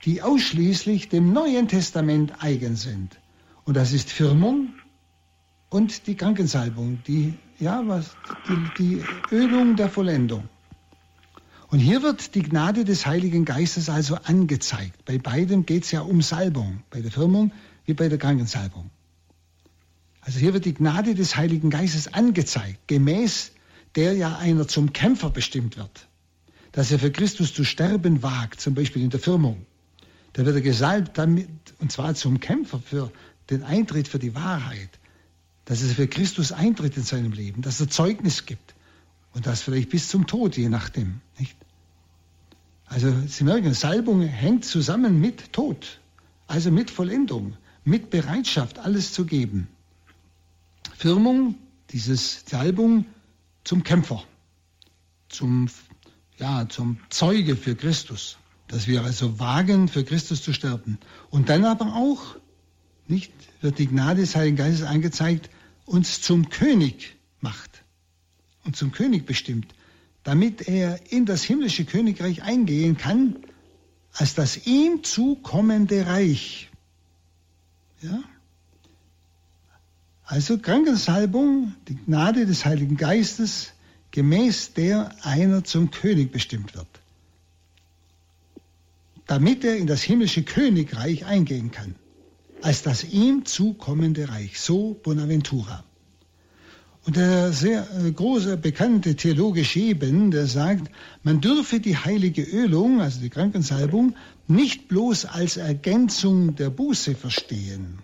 die 0.05 0.21
ausschließlich 0.21 1.10
dem 1.10 1.33
Neuen 1.33 1.67
Testament 1.67 2.41
eigen 2.43 2.75
sind. 2.75 3.19
Und 3.65 3.75
das 3.75 3.93
ist 3.93 4.10
Firmung 4.10 4.69
und 5.72 6.06
die 6.06 6.16
Krankensalbung, 6.16 7.00
die, 7.08 7.34
ja, 7.58 7.82
was, 7.88 8.16
die, 8.48 8.84
die 8.84 9.04
Ölung 9.34 9.78
der 9.78 9.90
Vollendung. 9.90 10.48
Und 11.70 11.80
hier 11.80 12.04
wird 12.04 12.36
die 12.36 12.44
Gnade 12.44 12.84
des 12.84 13.06
Heiligen 13.06 13.46
Geistes 13.46 13.90
also 13.90 14.16
angezeigt. 14.16 15.06
Bei 15.06 15.18
beidem 15.18 15.66
geht 15.66 15.86
es 15.86 15.92
ja 15.92 16.01
um 16.01 16.22
Salbung, 16.22 16.84
bei 16.90 17.00
der 17.00 17.10
Firmung 17.10 17.54
wie 17.86 17.94
bei 17.94 18.10
der 18.10 18.18
Krankensalbung. 18.18 18.92
Also 20.20 20.40
hier 20.40 20.54
wird 20.54 20.66
die 20.66 20.74
Gnade 20.74 21.16
des 21.16 21.38
Heiligen 21.38 21.70
Geistes 21.70 22.13
angezeigt, 22.13 22.88
gemäß 22.88 23.54
der 23.96 24.13
ja 24.13 24.38
einer 24.38 24.68
zum 24.68 24.92
Kämpfer 24.92 25.30
bestimmt 25.30 25.78
wird. 25.78 26.08
Dass 26.74 26.92
er 26.92 27.00
für 27.00 27.12
Christus 27.12 27.54
zu 27.54 27.63
sterben 27.63 28.22
wagt, 28.22 28.60
zum 28.60 28.75
Beispiel 28.75 29.04
in 29.04 29.10
der 29.10 29.22
Firmung. 29.22 29.66
Da 30.34 30.46
wird 30.46 30.56
er 30.56 30.62
gesalbt 30.62 31.18
damit, 31.18 31.48
und 31.80 31.94
zwar 31.94 32.13
zum 32.13 32.42
Kämpfer 32.42 32.80
für 32.80 33.12
den 33.50 33.63
Eintritt 33.63 34.10
für 34.10 34.20
die 34.20 34.36
Wahrheit. 34.36 34.90
Dass 35.65 35.82
er 35.84 35.89
für 35.89 36.08
Christus 36.08 36.51
eintritt 36.51 36.98
in 36.98 37.03
seinem 37.03 37.32
Leben, 37.32 37.62
dass 37.62 37.80
er 37.80 37.89
Zeugnis 37.89 38.46
gibt. 38.46 38.75
Und 39.34 39.46
das 39.46 39.62
vielleicht 39.62 39.89
bis 39.89 40.10
zum 40.10 40.27
Tod, 40.27 40.58
je 40.58 40.70
nachdem. 40.70 41.22
Nicht? 41.39 41.56
Also 42.86 43.13
Sie 43.27 43.46
merken, 43.46 43.74
Salbung 43.74 44.22
hängt 44.22 44.65
zusammen 44.65 45.22
mit 45.22 45.53
Tod, 45.53 46.01
also 46.48 46.72
mit 46.72 46.91
Vollendung, 46.91 47.56
mit 47.86 48.10
Bereitschaft, 48.10 48.80
alles 48.80 49.13
zu 49.13 49.25
geben. 49.25 49.70
Firmung, 50.98 51.56
dieses 51.91 52.44
Salbung 52.46 53.06
zum 53.63 53.84
Kämpfer, 53.84 54.24
zum, 55.30 55.70
ja, 56.38 56.68
zum 56.68 56.98
Zeuge 57.10 57.56
für 57.56 57.75
Christus, 57.75 58.38
dass 58.68 58.88
wir 58.88 59.03
also 59.03 59.39
wagen, 59.39 59.88
für 59.88 60.03
Christus 60.03 60.44
zu 60.44 60.51
sterben. 60.51 60.98
Und 61.30 61.48
dann 61.48 61.63
aber 61.63 61.96
auch, 61.96 62.36
nicht, 63.12 63.32
wird 63.62 63.77
die 63.77 63.88
Gnade 63.88 64.22
des 64.22 64.36
Heiligen 64.36 64.58
Geistes 64.58 64.84
angezeigt, 64.84 65.50
uns 65.86 66.22
zum 66.22 66.50
König 66.50 67.15
macht 67.41 67.84
und 68.63 68.75
zum 68.75 68.91
König 68.91 69.25
bestimmt, 69.25 69.74
damit 70.24 70.68
er 70.68 71.12
in 71.12 71.25
das 71.25 71.44
himmlische 71.44 71.86
Königreich 71.86 72.44
eingehen 72.44 72.98
kann, 72.98 73.36
als 74.13 74.34
das 74.36 74.65
ihm 74.65 75.03
zukommende 75.03 76.06
Reich. 76.08 76.70
Ja? 78.01 78.24
Also 80.24 80.58
Krankensalbung, 80.58 81.75
die 81.88 81.96
Gnade 81.96 82.46
des 82.46 82.65
Heiligen 82.65 82.98
Geistes, 82.98 83.74
gemäß 84.12 84.74
der 84.74 85.13
einer 85.24 85.63
zum 85.63 85.91
König 85.91 86.32
bestimmt 86.32 86.75
wird, 86.75 86.88
damit 89.27 89.63
er 89.63 89.77
in 89.77 89.88
das 89.88 90.01
himmlische 90.01 90.44
Königreich 90.44 91.25
eingehen 91.25 91.72
kann, 91.72 91.96
als 92.62 92.84
das 92.84 93.03
ihm 93.03 93.46
zukommende 93.46 94.30
Reich. 94.30 94.60
So 94.60 95.00
Bonaventura. 95.01 95.84
Und 97.03 97.15
der 97.15 97.51
sehr 97.51 97.88
äh, 98.00 98.12
große, 98.12 98.58
bekannte 98.58 99.15
Theologe 99.15 99.65
Scheben, 99.65 100.30
der 100.30 100.46
sagt, 100.46 100.91
man 101.24 101.41
dürfe 101.41 101.80
die 101.80 101.98
heilige 101.98 102.44
Ölung, 102.44 103.01
also 103.01 103.20
die 103.20 103.32
Krankensalbung, 103.32 104.15
nicht 104.48 104.88
bloß 104.88 105.25
als 105.25 105.58
Ergänzung 105.58 106.56
der 106.56 106.70
Buße 106.70 107.15
verstehen. 107.15 108.00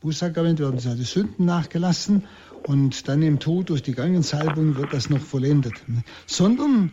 Bußsakrament 0.00 0.60
werden 0.60 0.78
seine 0.78 1.04
Sünden 1.04 1.46
nachgelassen 1.46 2.24
und 2.64 3.08
dann 3.08 3.22
im 3.22 3.38
Tod 3.38 3.70
durch 3.70 3.82
die 3.82 3.94
Krankensalbung 3.94 4.76
wird 4.76 4.92
das 4.92 5.08
noch 5.08 5.20
vollendet. 5.20 5.74
Sondern 6.26 6.92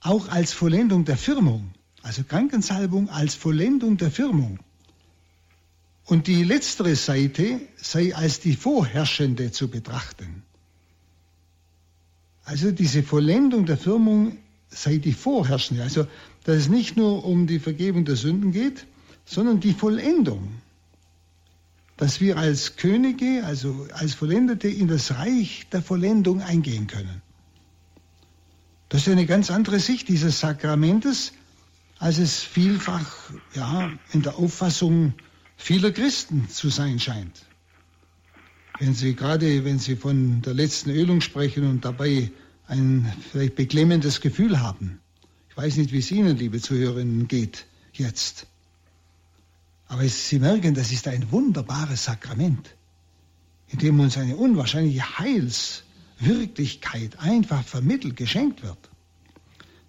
auch 0.00 0.28
als 0.28 0.52
Vollendung 0.52 1.06
der 1.06 1.16
Firmung. 1.16 1.70
Also 2.02 2.22
Krankensalbung 2.22 3.08
als 3.08 3.34
Vollendung 3.34 3.96
der 3.96 4.10
Firmung. 4.10 4.58
Und 6.06 6.28
die 6.28 6.44
letztere 6.44 6.94
Seite 6.94 7.60
sei 7.76 8.14
als 8.14 8.40
die 8.40 8.54
vorherrschende 8.54 9.50
zu 9.50 9.68
betrachten. 9.68 10.44
Also 12.44 12.70
diese 12.70 13.02
Vollendung 13.02 13.66
der 13.66 13.76
Firmung 13.76 14.38
sei 14.68 14.98
die 14.98 15.12
vorherrschende. 15.12 15.82
Also 15.82 16.06
dass 16.44 16.56
es 16.56 16.68
nicht 16.68 16.96
nur 16.96 17.24
um 17.24 17.48
die 17.48 17.58
Vergebung 17.58 18.04
der 18.04 18.14
Sünden 18.14 18.52
geht, 18.52 18.86
sondern 19.24 19.58
die 19.58 19.74
Vollendung. 19.74 20.48
Dass 21.96 22.20
wir 22.20 22.36
als 22.36 22.76
Könige, 22.76 23.42
also 23.44 23.88
als 23.92 24.14
Vollendete 24.14 24.68
in 24.68 24.86
das 24.86 25.16
Reich 25.16 25.66
der 25.72 25.82
Vollendung 25.82 26.40
eingehen 26.40 26.86
können. 26.86 27.20
Das 28.88 29.00
ist 29.00 29.08
eine 29.08 29.26
ganz 29.26 29.50
andere 29.50 29.80
Sicht 29.80 30.08
dieses 30.08 30.38
Sakramentes, 30.38 31.32
als 31.98 32.18
es 32.18 32.42
vielfach 32.42 33.30
ja, 33.54 33.90
in 34.12 34.22
der 34.22 34.36
Auffassung 34.38 35.14
vieler 35.56 35.90
Christen 35.90 36.48
zu 36.48 36.68
sein 36.68 36.98
scheint. 36.98 37.44
Wenn 38.78 38.94
Sie 38.94 39.14
gerade, 39.14 39.64
wenn 39.64 39.78
Sie 39.78 39.96
von 39.96 40.42
der 40.42 40.54
letzten 40.54 40.90
Ölung 40.90 41.20
sprechen 41.20 41.68
und 41.68 41.84
dabei 41.84 42.30
ein 42.66 43.12
vielleicht 43.30 43.56
beklemmendes 43.56 44.20
Gefühl 44.20 44.60
haben. 44.60 45.00
Ich 45.48 45.56
weiß 45.56 45.78
nicht, 45.78 45.92
wie 45.92 46.00
es 46.00 46.10
Ihnen, 46.10 46.36
liebe 46.36 46.60
Zuhörerinnen, 46.60 47.28
geht 47.28 47.66
jetzt. 47.92 48.46
Aber 49.88 50.06
Sie 50.06 50.38
merken, 50.38 50.74
das 50.74 50.92
ist 50.92 51.08
ein 51.08 51.32
wunderbares 51.32 52.04
Sakrament, 52.04 52.74
in 53.68 53.78
dem 53.78 53.98
uns 54.00 54.18
eine 54.18 54.36
unwahrscheinliche 54.36 55.18
Heilswirklichkeit 55.18 57.18
einfach 57.20 57.64
vermittelt, 57.64 58.16
geschenkt 58.16 58.62
wird. 58.62 58.90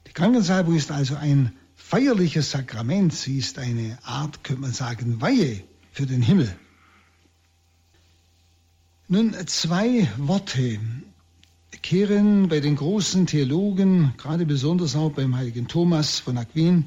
Die 0.07 0.13
Krankensalbung 0.13 0.75
ist 0.75 0.91
also 0.91 1.15
ein 1.15 1.51
feierliches 1.87 2.51
Sakrament. 2.51 3.13
Sie 3.13 3.37
ist 3.37 3.57
eine 3.59 3.97
Art, 4.03 4.43
könnte 4.43 4.61
man 4.61 4.73
sagen, 4.73 5.21
Weihe 5.21 5.63
für 5.93 6.05
den 6.05 6.21
Himmel. 6.21 6.53
Nun, 9.07 9.33
zwei 9.47 10.05
Worte 10.17 10.81
kehren 11.81 12.49
bei 12.49 12.59
den 12.59 12.75
großen 12.75 13.25
Theologen, 13.25 14.13
gerade 14.17 14.45
besonders 14.45 14.97
auch 14.97 15.13
beim 15.13 15.37
heiligen 15.37 15.69
Thomas 15.69 16.19
von 16.19 16.37
Aquin, 16.37 16.85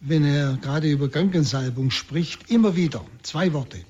wenn 0.00 0.24
er 0.24 0.56
gerade 0.56 0.90
über 0.90 1.08
Krankensalbung 1.08 1.92
spricht, 1.92 2.50
immer 2.50 2.74
wieder 2.74 3.04
zwei 3.22 3.52
Worte. 3.52 3.84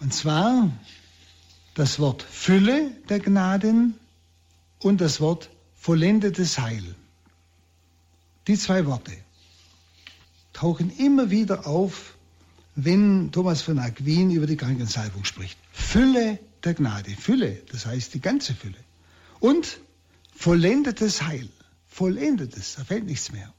Und 0.00 0.12
zwar 0.12 0.70
das 1.72 1.98
Wort 1.98 2.22
Fülle 2.22 2.90
der 3.08 3.20
Gnaden 3.20 3.94
und 4.80 5.00
das 5.00 5.22
Wort 5.22 5.48
vollendetes 5.74 6.58
Heil. 6.58 6.94
Die 8.46 8.58
zwei 8.58 8.84
Worte 8.86 9.12
tauchen 10.52 10.90
immer 10.98 11.30
wieder 11.30 11.66
auf, 11.66 12.16
wenn 12.74 13.32
Thomas 13.32 13.62
von 13.62 13.78
Aquin 13.78 14.30
über 14.30 14.46
die 14.46 14.56
Krankensalbung 14.56 15.24
spricht. 15.24 15.58
Fülle 15.72 16.38
der 16.62 16.74
Gnade. 16.74 17.10
Fülle, 17.10 17.62
das 17.70 17.86
heißt 17.86 18.14
die 18.14 18.20
ganze 18.20 18.54
Fülle. 18.54 18.76
Und 19.40 19.80
vollendetes 20.34 21.22
Heil. 21.22 21.48
Vollendetes, 21.86 22.74
da 22.76 22.84
fällt 22.84 23.06
nichts 23.06 23.32
mehr. 23.32 23.52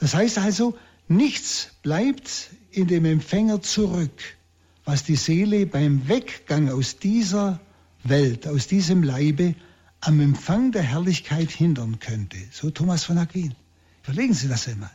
Das 0.00 0.14
heißt 0.14 0.38
also, 0.38 0.76
nichts 1.08 1.70
bleibt 1.82 2.50
in 2.70 2.88
dem 2.88 3.04
Empfänger 3.04 3.62
zurück, 3.62 4.36
was 4.84 5.04
die 5.04 5.16
Seele 5.16 5.66
beim 5.66 6.08
Weggang 6.08 6.70
aus 6.70 6.98
dieser 6.98 7.60
Welt, 8.02 8.46
aus 8.46 8.66
diesem 8.66 9.02
Leibe, 9.02 9.54
am 10.00 10.20
Empfang 10.20 10.72
der 10.72 10.82
Herrlichkeit 10.82 11.50
hindern 11.50 11.98
könnte. 11.98 12.38
So 12.50 12.70
Thomas 12.70 13.04
von 13.04 13.18
Aquin. 13.18 13.54
Überlegen 14.06 14.34
Sie 14.34 14.48
das 14.48 14.68
einmal. 14.68 14.94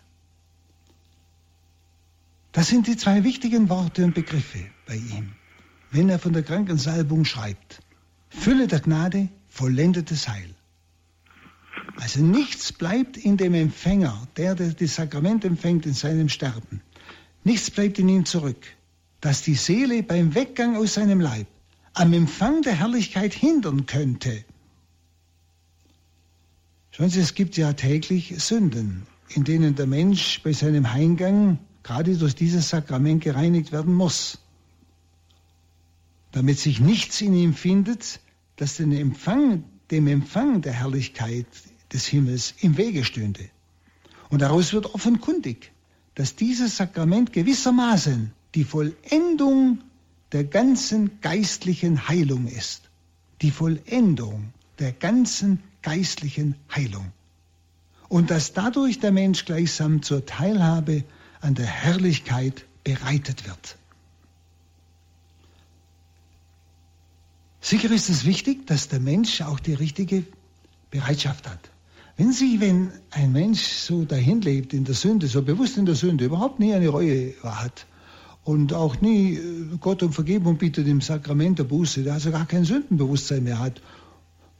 Das 2.53 2.69
sind 2.69 2.87
die 2.87 2.95
zwei 2.95 3.23
wichtigen 3.25 3.67
Worte 3.69 4.05
und 4.05 4.13
Begriffe 4.13 4.65
bei 4.85 4.95
ihm, 4.95 5.33
wenn 5.91 6.07
er 6.07 6.17
von 6.17 6.31
der 6.31 6.43
Krankensalbung 6.43 7.25
schreibt. 7.25 7.81
Fülle 8.29 8.67
der 8.67 8.79
Gnade, 8.79 9.27
vollendetes 9.49 10.29
Heil. 10.29 10.55
Also 11.97 12.21
nichts 12.21 12.71
bleibt 12.71 13.17
in 13.17 13.35
dem 13.35 13.53
Empfänger, 13.53 14.27
der, 14.37 14.55
der 14.55 14.73
das 14.73 14.95
Sakrament 14.95 15.43
empfängt 15.43 15.85
in 15.85 15.93
seinem 15.93 16.29
Sterben. 16.29 16.81
Nichts 17.43 17.69
bleibt 17.69 17.99
in 17.99 18.07
ihm 18.07 18.25
zurück, 18.25 18.65
dass 19.19 19.41
die 19.41 19.55
Seele 19.55 20.03
beim 20.03 20.33
Weggang 20.35 20.77
aus 20.77 20.93
seinem 20.93 21.19
Leib 21.19 21.47
am 21.93 22.13
Empfang 22.13 22.61
der 22.61 22.75
Herrlichkeit 22.75 23.33
hindern 23.33 23.85
könnte. 23.85 24.45
Schauen 26.91 27.09
Sie, 27.09 27.21
es 27.21 27.35
gibt 27.35 27.55
ja 27.55 27.71
täglich 27.71 28.35
Sünden, 28.37 29.07
in 29.29 29.45
denen 29.45 29.75
der 29.75 29.87
Mensch 29.87 30.41
bei 30.43 30.51
seinem 30.51 30.91
Heimgang 30.91 31.57
gerade 31.83 32.17
durch 32.17 32.35
dieses 32.35 32.67
Sakrament 32.67 33.23
gereinigt 33.23 33.71
werden 33.71 33.93
muss, 33.93 34.39
damit 36.33 36.59
sich 36.59 36.81
nichts 36.81 37.21
in 37.21 37.33
ihm 37.33 37.53
findet, 37.53 38.19
das 38.57 38.75
den 38.75 38.91
Empfang, 38.91 39.63
dem 39.89 40.07
Empfang 40.07 40.61
der 40.61 40.73
Herrlichkeit 40.73 41.47
des 41.93 42.05
Himmels 42.07 42.53
im 42.59 42.75
Wege 42.75 43.05
stünde. 43.05 43.49
Und 44.29 44.41
daraus 44.41 44.73
wird 44.73 44.93
offenkundig, 44.93 45.71
dass 46.15 46.35
dieses 46.35 46.75
Sakrament 46.75 47.31
gewissermaßen 47.31 48.33
die 48.53 48.65
Vollendung 48.65 49.79
der 50.33 50.43
ganzen 50.43 51.21
geistlichen 51.21 52.09
Heilung 52.09 52.47
ist. 52.47 52.89
Die 53.41 53.51
Vollendung 53.51 54.51
der 54.79 54.91
ganzen 54.91 55.59
geistlichen 55.81 56.55
Heilung. 56.73 57.11
Und 58.09 58.29
dass 58.29 58.53
dadurch 58.53 58.99
der 58.99 59.11
Mensch 59.11 59.45
gleichsam 59.45 60.01
zur 60.01 60.25
Teilhabe 60.25 61.03
an 61.39 61.55
der 61.55 61.65
Herrlichkeit 61.65 62.65
bereitet 62.83 63.47
wird. 63.47 63.77
Sicher 67.61 67.91
ist 67.91 68.09
es 68.09 68.25
wichtig, 68.25 68.65
dass 68.67 68.89
der 68.89 68.99
Mensch 68.99 69.41
auch 69.41 69.59
die 69.59 69.75
richtige 69.75 70.25
Bereitschaft 70.89 71.47
hat. 71.47 71.69
Wenn 72.17 72.33
Sie, 72.33 72.59
wenn 72.59 72.91
ein 73.11 73.31
Mensch 73.31 73.61
so 73.61 74.03
dahin 74.03 74.41
lebt 74.41 74.73
in 74.73 74.83
der 74.83 74.95
Sünde, 74.95 75.27
so 75.27 75.41
bewusst 75.41 75.77
in 75.77 75.85
der 75.85 75.95
Sünde, 75.95 76.25
überhaupt 76.25 76.59
nie 76.59 76.73
eine 76.73 76.89
Reue 76.89 77.33
hat 77.43 77.85
und 78.43 78.73
auch 78.73 78.99
nie 79.01 79.35
äh, 79.35 79.77
Gott 79.79 80.03
um 80.03 80.11
Vergebung 80.11 80.57
bittet 80.57 80.87
im 80.87 81.01
Sakrament 81.01 81.59
der 81.59 81.63
Buße, 81.63 82.03
der 82.03 82.13
also 82.13 82.31
gar 82.31 82.45
kein 82.45 82.65
Sündenbewusstsein 82.65 83.43
mehr 83.43 83.59
hat. 83.59 83.81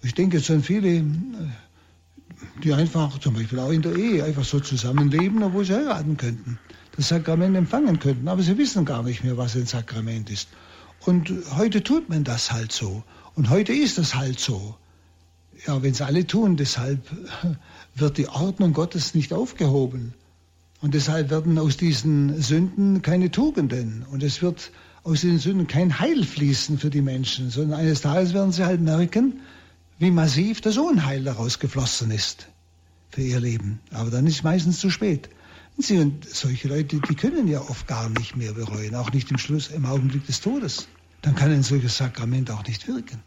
Ich 0.04 0.14
denke 0.14 0.38
jetzt 0.38 0.50
an 0.50 0.64
viele, 0.64 0.90
äh, 0.90 1.04
die 2.64 2.74
einfach 2.74 3.20
zum 3.20 3.36
Beispiel 3.36 3.60
auch 3.60 3.72
in 3.72 3.82
der 3.82 3.96
Ehe 3.96 4.24
einfach 4.24 4.44
so 4.44 4.60
zusammenleben, 4.60 5.44
obwohl 5.44 5.66
sie 5.66 5.76
heiraten 5.76 6.18
könnten 6.18 6.60
das 6.96 7.10
Sakrament 7.10 7.56
empfangen 7.56 8.00
könnten. 8.00 8.28
Aber 8.28 8.42
sie 8.42 8.58
wissen 8.58 8.86
gar 8.86 9.04
nicht 9.04 9.24
mehr, 9.24 9.38
was 9.38 9.56
ein 9.56 9.66
Sakrament 9.66 10.30
ist. 10.30 10.50
Und 11.06 11.32
heute 11.56 11.84
tut 11.84 12.10
man 12.10 12.24
das 12.24 12.52
halt 12.52 12.72
so. 12.72 13.04
Und 13.36 13.50
heute 13.50 13.74
ist 13.74 13.98
das 13.98 14.16
halt 14.16 14.40
so. 14.40 14.76
Ja, 15.66 15.82
wenn 15.84 15.92
es 15.92 16.02
alle 16.02 16.26
tun, 16.26 16.58
deshalb 16.58 17.00
wird 17.96 18.18
die 18.18 18.28
Ordnung 18.28 18.74
Gottes 18.74 19.16
nicht 19.16 19.34
aufgehoben. 19.34 20.14
Und 20.82 20.94
deshalb 20.94 21.30
werden 21.30 21.58
aus 21.60 21.78
diesen 21.78 22.42
Sünden 22.42 23.02
keine 23.02 23.32
Tugenden. 23.32 24.06
Und 24.12 24.24
es 24.24 24.42
wird 24.42 24.72
aus 25.04 25.22
den 25.22 25.40
Sünden 25.40 25.68
kein 25.68 26.00
Heil 26.00 26.24
fließen 26.24 26.78
für 26.78 26.90
die 26.90 27.02
Menschen, 27.02 27.50
sondern 27.50 27.80
eines 27.80 28.02
Tages 28.02 28.34
werden 28.34 28.52
sie 28.52 28.66
halt 28.66 28.82
merken, 28.82 29.40
wie 30.02 30.10
massiv 30.10 30.62
das 30.62 30.78
Unheil 30.78 31.24
daraus 31.24 31.60
geflossen 31.60 32.10
ist 32.10 32.48
für 33.12 33.22
ihr 33.22 33.40
Leben. 33.40 33.80
Aber 33.92 34.10
dann 34.10 34.26
ist 34.26 34.38
es 34.38 34.44
meistens 34.44 34.80
zu 34.80 34.90
spät. 34.90 35.30
Und 35.78 36.28
solche 36.28 36.68
Leute, 36.68 37.00
die 37.00 37.16
können 37.16 37.48
ja 37.48 37.62
oft 37.62 37.88
gar 37.88 38.10
nicht 38.10 38.36
mehr 38.36 38.54
bereuen, 38.54 38.96
auch 38.96 39.12
nicht 39.12 39.30
im 39.30 39.38
Schluss, 39.38 39.68
im 39.68 39.86
Augenblick 39.86 40.26
des 40.26 40.42
Todes. 40.42 40.88
Dann 41.22 41.36
kann 41.36 41.52
ein 41.52 41.62
solches 41.62 41.98
Sakrament 41.98 42.50
auch 42.50 42.64
nicht 42.66 42.88
wirken. 42.88 43.22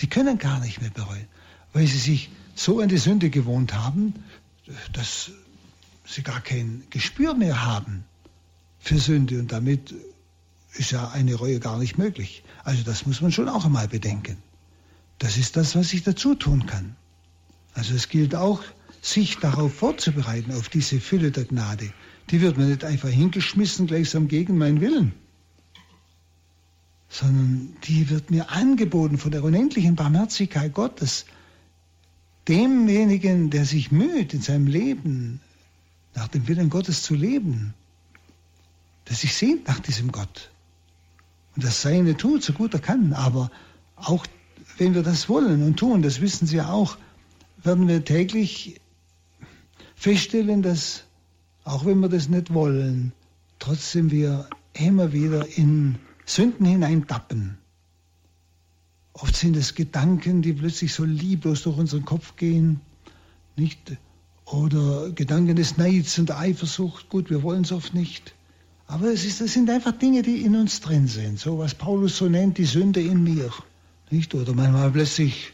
Die 0.00 0.08
können 0.08 0.38
gar 0.38 0.58
nicht 0.58 0.80
mehr 0.80 0.90
bereuen, 0.90 1.28
weil 1.72 1.86
sie 1.86 1.98
sich 1.98 2.30
so 2.56 2.80
an 2.80 2.88
die 2.88 2.98
Sünde 2.98 3.30
gewohnt 3.30 3.74
haben, 3.74 4.14
dass 4.92 5.30
sie 6.04 6.22
gar 6.22 6.40
kein 6.40 6.82
Gespür 6.90 7.34
mehr 7.34 7.64
haben 7.64 8.04
für 8.80 8.98
Sünde 8.98 9.38
und 9.38 9.52
damit 9.52 9.94
ist 10.74 10.90
ja 10.90 11.10
eine 11.10 11.36
Reue 11.36 11.60
gar 11.60 11.78
nicht 11.78 11.96
möglich. 11.96 12.42
Also 12.64 12.82
das 12.82 13.06
muss 13.06 13.20
man 13.20 13.30
schon 13.30 13.48
auch 13.48 13.64
einmal 13.64 13.86
bedenken. 13.86 14.42
Das 15.18 15.36
ist 15.36 15.56
das, 15.56 15.74
was 15.74 15.92
ich 15.92 16.04
dazu 16.04 16.34
tun 16.34 16.66
kann. 16.66 16.96
Also 17.74 17.94
es 17.94 18.08
gilt 18.08 18.34
auch 18.34 18.62
sich 19.00 19.38
darauf 19.38 19.74
vorzubereiten, 19.74 20.52
auf 20.52 20.68
diese 20.68 21.00
Fülle 21.00 21.30
der 21.30 21.44
Gnade, 21.44 21.92
die 22.30 22.40
wird 22.40 22.58
mir 22.58 22.66
nicht 22.66 22.84
einfach 22.84 23.08
hingeschmissen, 23.08 23.86
gleichsam 23.86 24.28
gegen 24.28 24.58
meinen 24.58 24.80
Willen, 24.80 25.12
sondern 27.08 27.76
die 27.84 28.10
wird 28.10 28.30
mir 28.30 28.50
angeboten 28.50 29.18
von 29.18 29.30
der 29.30 29.44
unendlichen 29.44 29.96
Barmherzigkeit 29.96 30.74
Gottes, 30.74 31.26
demjenigen, 32.48 33.50
der 33.50 33.64
sich 33.64 33.92
müht 33.92 34.34
in 34.34 34.42
seinem 34.42 34.66
Leben, 34.66 35.40
nach 36.14 36.28
dem 36.28 36.48
Willen 36.48 36.70
Gottes 36.70 37.02
zu 37.02 37.14
leben, 37.14 37.74
der 39.08 39.16
sich 39.16 39.34
sehnt 39.34 39.68
nach 39.68 39.80
diesem 39.80 40.10
Gott 40.10 40.50
und 41.54 41.64
das 41.64 41.82
Seine 41.82 42.16
tut, 42.16 42.42
so 42.42 42.52
gut 42.52 42.74
er 42.74 42.80
kann, 42.80 43.12
aber 43.12 43.50
auch 43.96 44.26
wenn 44.78 44.94
wir 44.94 45.02
das 45.02 45.28
wollen 45.28 45.62
und 45.62 45.76
tun, 45.78 46.02
das 46.02 46.20
wissen 46.20 46.46
Sie 46.46 46.56
ja 46.56 46.70
auch, 46.70 46.96
werden 47.62 47.88
wir 47.88 48.04
täglich 48.04 48.80
feststellen, 49.94 50.62
dass 50.62 51.04
auch 51.64 51.84
wenn 51.84 52.00
wir 52.00 52.08
das 52.08 52.28
nicht 52.28 52.54
wollen, 52.54 53.12
trotzdem 53.58 54.10
wir 54.10 54.48
immer 54.72 55.12
wieder 55.12 55.46
in 55.58 55.96
Sünden 56.24 56.64
hineintappen. 56.64 57.58
Oft 59.12 59.34
sind 59.34 59.56
es 59.56 59.74
Gedanken, 59.74 60.42
die 60.42 60.52
plötzlich 60.52 60.94
so 60.94 61.04
lieblos 61.04 61.62
durch 61.62 61.76
unseren 61.76 62.04
Kopf 62.04 62.36
gehen, 62.36 62.80
nicht? 63.56 63.96
Oder 64.44 65.10
Gedanken 65.10 65.56
des 65.56 65.76
Neids 65.76 66.18
und 66.18 66.28
der 66.28 66.38
Eifersucht. 66.38 67.08
Gut, 67.10 67.28
wir 67.28 67.42
wollen 67.42 67.62
es 67.62 67.72
oft 67.72 67.92
nicht. 67.92 68.34
Aber 68.86 69.12
es, 69.12 69.24
ist, 69.26 69.40
es 69.42 69.52
sind 69.52 69.68
einfach 69.68 69.92
Dinge, 69.92 70.22
die 70.22 70.42
in 70.42 70.56
uns 70.56 70.80
drin 70.80 71.06
sind. 71.08 71.38
So 71.38 71.58
was 71.58 71.74
Paulus 71.74 72.16
so 72.16 72.28
nennt, 72.28 72.56
die 72.56 72.64
Sünde 72.64 73.00
in 73.00 73.22
mir. 73.22 73.52
Nicht? 74.10 74.34
Oder 74.34 74.54
manchmal 74.54 74.90
plötzlich 74.90 75.52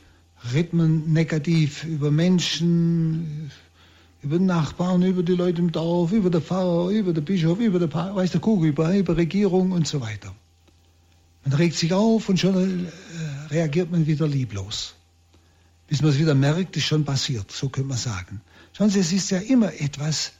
redet 0.52 0.72
man 0.72 1.12
negativ 1.12 1.84
über 1.84 2.10
Menschen, 2.10 3.50
über 4.22 4.38
Nachbarn, 4.38 5.02
über 5.02 5.22
die 5.22 5.34
Leute 5.34 5.60
im 5.60 5.72
Dorf, 5.72 6.12
über 6.12 6.30
den 6.30 6.42
Pfarrer, 6.42 6.90
über 6.90 7.12
den 7.12 7.24
Bischof, 7.24 7.58
über 7.58 7.78
den 7.78 7.90
pa 7.90 8.14
weiß 8.14 8.32
der 8.32 8.40
Kugel, 8.40 8.70
über, 8.70 8.94
über 8.96 9.16
Regierung 9.16 9.72
und 9.72 9.86
so 9.86 10.00
weiter. 10.00 10.34
Man 11.44 11.54
regt 11.54 11.76
sich 11.76 11.92
auf 11.92 12.28
und 12.28 12.40
schon 12.40 12.86
äh, 12.86 12.90
reagiert 13.50 13.90
man 13.90 14.06
wieder 14.06 14.26
lieblos. 14.26 14.94
Bis 15.88 16.00
man 16.00 16.10
es 16.10 16.18
wieder 16.18 16.34
merkt, 16.34 16.76
ist 16.76 16.84
schon 16.84 17.04
passiert, 17.04 17.52
so 17.52 17.68
könnte 17.68 17.88
man 17.88 17.98
sagen. 17.98 18.40
Schauen 18.72 18.88
Sie, 18.88 19.00
es 19.00 19.12
ist 19.12 19.30
ja 19.30 19.38
immer 19.38 19.72
etwas 19.80 20.32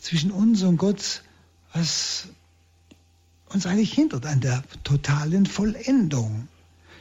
zwischen 0.00 0.30
uns 0.30 0.62
und 0.62 0.78
Gott, 0.78 1.22
was 1.74 2.28
uns 3.52 3.66
eigentlich 3.66 3.92
hindert 3.92 4.24
an 4.24 4.40
der 4.40 4.64
totalen 4.82 5.44
Vollendung. 5.44 6.48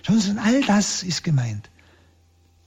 Sie, 0.08 0.38
all 0.38 0.62
das 0.62 1.04
ist 1.04 1.24
gemeint. 1.24 1.70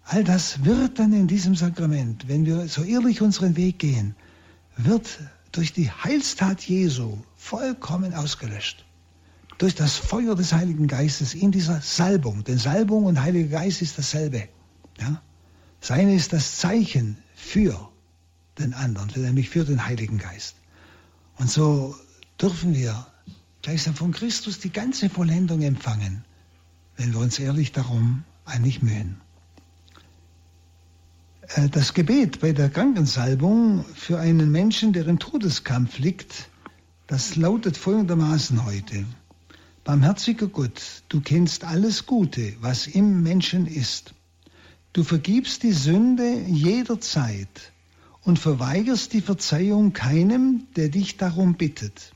All 0.05 0.25
das 0.25 0.65
wird 0.65 0.99
dann 0.99 1.13
in 1.13 1.27
diesem 1.29 1.55
Sakrament, 1.55 2.27
wenn 2.29 2.47
wir 2.47 2.67
so 2.67 2.83
ehrlich 2.83 3.21
unseren 3.21 3.57
Weg 3.57 3.79
gehen, 3.79 4.17
wird 4.77 5.19
durch 5.53 5.73
die 5.73 5.91
Heilstat 5.91 6.63
Jesu 6.63 7.19
vollkommen 7.37 8.15
ausgelöscht. 8.15 8.85
Durch 9.59 9.75
das 9.75 9.97
Feuer 9.97 10.35
des 10.35 10.53
Heiligen 10.53 10.87
Geistes 10.87 11.35
in 11.35 11.51
dieser 11.51 11.81
Salbung. 11.81 12.45
Denn 12.45 12.59
Salbung 12.59 13.05
und 13.05 13.21
Heiliger 13.21 13.59
Geist 13.59 13.83
ist 13.83 13.99
dasselbe. 13.99 14.49
Ja? 15.01 15.21
Seine 15.81 16.15
ist 16.15 16.33
das 16.33 16.59
Zeichen 16.59 17.19
für 17.35 17.89
den 18.59 18.73
anderen, 18.75 19.11
nämlich 19.23 19.51
für 19.51 19.65
den 19.65 19.85
Heiligen 19.85 20.19
Geist. 20.19 20.57
Und 21.37 21.51
so 21.51 21.95
dürfen 22.41 22.75
wir 22.75 23.07
gleichsam 23.63 23.95
von 23.95 24.13
Christus 24.13 24.59
die 24.59 24.73
ganze 24.73 25.09
Vollendung 25.09 25.63
empfangen, 25.63 26.25
wenn 26.99 27.13
wir 27.13 27.21
uns 27.21 27.39
ehrlich 27.39 27.73
darum 27.73 28.25
eigentlich 28.45 28.83
mühen. 28.83 29.21
Äh, 31.49 31.69
das 31.71 31.95
Gebet 31.95 32.41
bei 32.41 32.53
der 32.53 32.69
Krankensalbung 32.69 33.85
für 33.95 34.19
einen 34.19 34.51
Menschen, 34.51 34.93
der 34.93 35.07
im 35.07 35.19
Todeskampf 35.19 35.99
liegt, 35.99 36.51
das 37.07 37.37
lautet 37.37 37.77
folgendermaßen 37.77 38.67
heute. 38.67 39.07
Barmherziger 39.85 40.49
Gott, 40.49 40.83
du 41.09 41.21
kennst 41.23 41.65
alles 41.65 42.05
Gute, 42.05 42.55
was 42.61 42.87
im 42.87 43.23
Menschen 43.23 43.67
ist. 43.67 44.13
Du 44.93 45.05
vergibst 45.05 45.63
die 45.63 45.73
Sünde 45.73 46.43
jederzeit 46.47 47.73
und 48.23 48.39
verweigerst 48.39 49.13
die 49.13 49.23
Verzeihung 49.23 49.93
keinem, 49.93 50.67
der 50.77 50.89
dich 50.89 51.17
darum 51.17 51.55
bittet. 51.55 52.13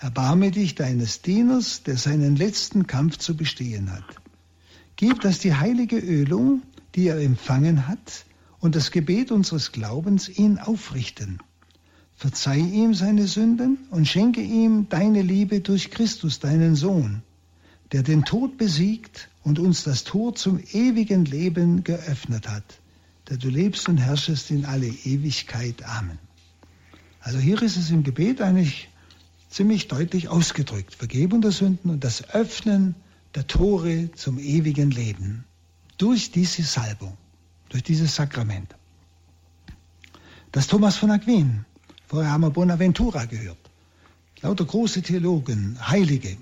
Erbarme 0.00 0.50
dich 0.50 0.74
deines 0.74 1.20
Dieners, 1.20 1.82
der 1.82 1.98
seinen 1.98 2.34
letzten 2.34 2.86
Kampf 2.86 3.18
zu 3.18 3.36
bestehen 3.36 3.92
hat. 3.92 4.04
Gib, 4.96 5.20
dass 5.20 5.40
die 5.40 5.54
heilige 5.54 5.98
Ölung, 5.98 6.62
die 6.94 7.08
er 7.08 7.20
empfangen 7.20 7.86
hat, 7.86 8.24
und 8.60 8.76
das 8.76 8.92
Gebet 8.92 9.30
unseres 9.30 9.72
Glaubens 9.72 10.30
ihn 10.30 10.58
aufrichten. 10.58 11.38
Verzeih 12.16 12.60
ihm 12.60 12.94
seine 12.94 13.26
Sünden 13.26 13.76
und 13.90 14.08
schenke 14.08 14.40
ihm 14.40 14.88
deine 14.88 15.20
Liebe 15.20 15.60
durch 15.60 15.90
Christus, 15.90 16.38
deinen 16.38 16.76
Sohn, 16.76 17.22
der 17.92 18.02
den 18.02 18.24
Tod 18.24 18.56
besiegt 18.56 19.28
und 19.42 19.58
uns 19.58 19.84
das 19.84 20.04
Tor 20.04 20.34
zum 20.34 20.60
ewigen 20.72 21.26
Leben 21.26 21.84
geöffnet 21.84 22.48
hat, 22.48 22.80
der 23.28 23.36
du 23.36 23.50
lebst 23.50 23.86
und 23.90 23.98
herrschest 23.98 24.50
in 24.50 24.64
alle 24.64 24.88
Ewigkeit. 24.88 25.82
Amen. 25.84 26.18
Also 27.20 27.38
hier 27.38 27.60
ist 27.60 27.76
es 27.76 27.90
im 27.90 28.02
Gebet 28.02 28.40
eigentlich 28.40 28.88
ziemlich 29.50 29.88
deutlich 29.88 30.28
ausgedrückt. 30.28 30.94
Vergebung 30.94 31.42
der 31.42 31.52
Sünden 31.52 31.90
und 31.90 32.04
das 32.04 32.30
Öffnen 32.30 32.94
der 33.34 33.46
Tore 33.46 34.10
zum 34.12 34.38
ewigen 34.38 34.90
Leben 34.90 35.44
durch 35.98 36.30
diese 36.30 36.62
Salbung 36.62 37.16
durch 37.70 37.82
dieses 37.82 38.14
Sakrament. 38.14 38.74
Das 40.52 40.66
Thomas 40.66 40.96
von 40.96 41.10
Aquin, 41.10 41.64
vorher 42.06 42.30
haben 42.30 42.42
wir 42.42 42.50
Bonaventura 42.50 43.24
gehört, 43.24 43.58
lauter 44.42 44.64
große 44.64 45.00
Theologen, 45.02 45.78
Heilige, 45.88 46.36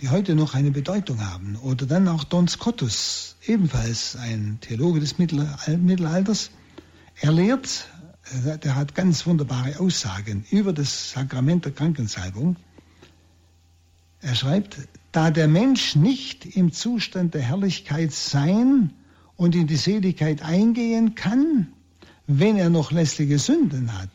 die 0.00 0.08
heute 0.10 0.34
noch 0.34 0.54
eine 0.54 0.72
Bedeutung 0.72 1.24
haben. 1.24 1.56
Oder 1.56 1.86
dann 1.86 2.08
auch 2.08 2.24
Don 2.24 2.48
Scotus, 2.48 3.36
ebenfalls 3.46 4.16
ein 4.16 4.58
Theologe 4.60 4.98
des 5.00 5.18
Mittelalters. 5.18 6.50
Er 7.20 7.30
lehrt, 7.30 7.88
der 8.32 8.74
hat 8.74 8.94
ganz 8.94 9.26
wunderbare 9.26 9.78
Aussagen 9.78 10.44
über 10.50 10.72
das 10.72 11.12
Sakrament 11.12 11.64
der 11.64 11.72
Krankensalbung. 11.72 12.56
Er 14.20 14.34
schreibt, 14.34 14.78
da 15.12 15.30
der 15.30 15.48
Mensch 15.48 15.94
nicht 15.94 16.56
im 16.56 16.72
Zustand 16.72 17.34
der 17.34 17.42
Herrlichkeit 17.42 18.12
sein 18.12 18.92
und 19.36 19.54
in 19.54 19.66
die 19.66 19.76
Seligkeit 19.76 20.42
eingehen 20.42 21.14
kann, 21.14 21.68
wenn 22.26 22.56
er 22.56 22.70
noch 22.70 22.90
lästige 22.90 23.38
Sünden 23.38 23.92
hat, 23.98 24.10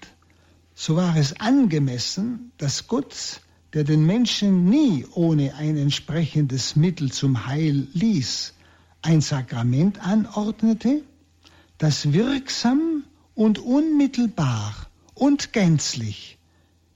so 0.74 0.96
war 0.96 1.16
es 1.16 1.40
angemessen, 1.40 2.52
dass 2.58 2.88
Gott, 2.88 3.42
der 3.74 3.84
den 3.84 4.06
Menschen 4.06 4.66
nie 4.70 5.06
ohne 5.14 5.54
ein 5.56 5.78
entsprechendes 5.78 6.76
Mittel 6.76 7.12
zum 7.12 7.46
Heil 7.46 7.88
ließ, 7.94 8.54
ein 9.02 9.22
Sakrament 9.22 10.04
anordnete, 10.06 11.04
das 11.78 12.12
wirksam 12.14 12.99
und 13.40 13.60
unmittelbar 13.60 14.76
und 15.14 15.54
gänzlich 15.54 16.38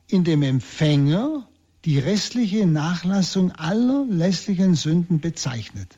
in 0.08 0.23
dem 0.23 0.43
Empfänger 0.43 1.47
die 1.86 1.99
restliche 1.99 2.65
Nachlassung 2.65 3.51
aller 3.53 4.06
lässlichen 4.10 4.75
Sünden 4.75 5.21
bezeichnet 5.21 5.97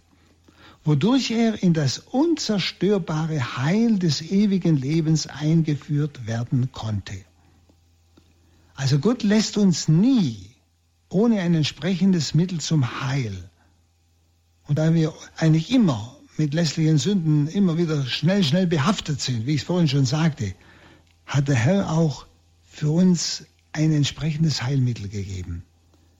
wodurch 0.85 1.31
er 1.31 1.61
in 1.63 1.73
das 1.73 1.97
unzerstörbare 1.97 3.57
Heil 3.57 3.97
des 3.97 4.21
ewigen 4.21 4.77
Lebens 4.77 5.25
eingeführt 5.25 6.27
werden 6.27 6.71
konnte. 6.71 7.15
Also 8.75 8.99
Gott 8.99 9.23
lässt 9.23 9.57
uns 9.57 9.87
nie 9.87 10.51
ohne 11.09 11.41
ein 11.41 11.55
entsprechendes 11.55 12.35
Mittel 12.35 12.59
zum 12.59 13.01
Heil. 13.01 13.49
Und 14.67 14.77
da 14.77 14.93
wir 14.93 15.11
eigentlich 15.37 15.71
immer 15.71 16.14
mit 16.37 16.53
lässlichen 16.53 16.97
Sünden 16.97 17.47
immer 17.47 17.77
wieder 17.77 18.05
schnell, 18.05 18.43
schnell 18.43 18.67
behaftet 18.67 19.21
sind, 19.21 19.45
wie 19.45 19.55
ich 19.55 19.61
es 19.61 19.67
vorhin 19.67 19.87
schon 19.87 20.05
sagte, 20.05 20.53
hat 21.25 21.47
der 21.47 21.55
Herr 21.55 21.91
auch 21.91 22.25
für 22.69 22.89
uns 22.89 23.45
ein 23.71 23.91
entsprechendes 23.91 24.63
Heilmittel 24.63 25.09
gegeben. 25.09 25.63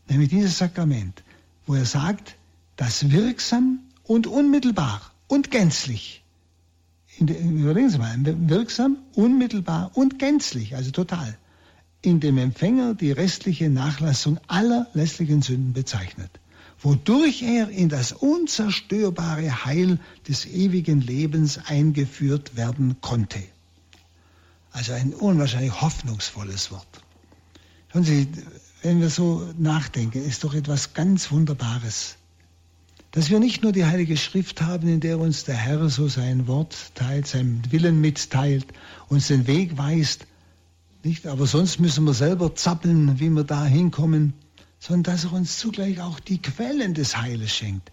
Nämlich 0.07 0.29
dieses 0.29 0.57
Sakrament, 0.57 1.23
wo 1.65 1.75
er 1.75 1.85
sagt, 1.85 2.35
das 2.75 3.11
wirksam 3.11 3.79
und 4.03 4.27
unmittelbar 4.27 5.01
und 5.27 5.51
gänzlich. 5.51 6.23
überlegen 7.19 7.89
Sie 7.89 7.97
mal, 7.97 8.15
wirksam, 8.23 8.97
unmittelbar 9.13 9.91
und 9.95 10.19
gänzlich, 10.19 10.75
also 10.75 10.91
total, 10.91 11.37
in 12.01 12.19
dem 12.19 12.37
Empfänger 12.37 12.93
die 12.93 13.11
restliche 13.11 13.69
Nachlassung 13.69 14.39
aller 14.47 14.87
lässlichen 14.93 15.41
Sünden 15.41 15.73
bezeichnet, 15.73 16.29
wodurch 16.85 17.41
er 17.41 17.69
in 17.69 17.89
das 17.89 18.11
unzerstörbare 18.11 19.65
Heil 19.65 19.99
des 20.27 20.45
ewigen 20.45 21.01
Lebens 21.01 21.59
eingeführt 21.65 22.55
werden 22.55 22.95
konnte. 23.01 23.43
Also 24.71 24.93
ein 24.93 25.13
unwahrscheinlich 25.13 25.81
hoffnungsvolles 25.81 26.71
Wort. 26.71 26.87
Hören 27.89 28.03
Sie, 28.03 28.27
wenn 28.83 29.01
wir 29.01 29.09
so 29.09 29.45
nachdenken, 29.57 30.23
ist 30.23 30.43
doch 30.43 30.53
etwas 30.53 30.93
ganz 30.93 31.31
Wunderbares 31.31 32.17
dass 33.15 33.29
wir 33.29 33.39
nicht 33.39 33.63
nur 33.63 33.71
die 33.71 33.85
Heilige 33.85 34.17
Schrift 34.17 34.61
haben, 34.61 34.89
in 34.89 34.99
der 34.99 35.17
uns 35.17 35.45
der 35.45 35.55
Herr 35.55 35.87
so 35.87 36.09
sein 36.09 36.47
Wort 36.47 36.75
teilt, 36.95 37.27
seinen 37.27 37.63
Willen 37.71 38.01
mitteilt, 38.01 38.67
uns 39.07 39.27
den 39.27 39.47
Weg 39.47 39.77
weist, 39.77 40.27
nicht, 41.01 41.25
aber 41.25 41.47
sonst 41.47 41.79
müssen 41.79 42.03
wir 42.03 42.13
selber 42.13 42.55
zappeln, 42.55 43.17
wie 43.21 43.29
wir 43.29 43.45
da 43.45 43.63
hinkommen, 43.63 44.33
sondern 44.85 45.15
dass 45.15 45.23
er 45.23 45.33
uns 45.33 45.57
zugleich 45.57 45.99
auch 45.99 46.19
die 46.19 46.39
Quellen 46.39 46.93
des 46.93 47.19
Heiles 47.19 47.51
schenkt, 47.51 47.91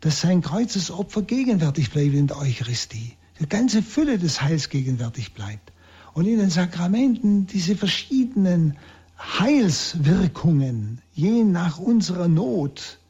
dass 0.00 0.20
sein 0.20 0.40
Kreuzesopfer 0.40 1.22
gegenwärtig 1.22 1.90
bleibt 1.90 2.14
in 2.14 2.28
der 2.28 2.38
Eucharistie, 2.38 3.16
die 3.40 3.48
ganze 3.48 3.82
Fülle 3.82 4.18
des 4.18 4.40
Heils 4.40 4.68
gegenwärtig 4.68 5.34
bleibt 5.34 5.72
und 6.14 6.26
in 6.26 6.38
den 6.38 6.50
Sakramenten 6.50 7.48
diese 7.48 7.74
verschiedenen 7.74 8.76
Heilswirkungen, 9.18 11.00
je 11.12 11.42
nach 11.42 11.78
unserer 11.78 12.28
Not, 12.28 13.00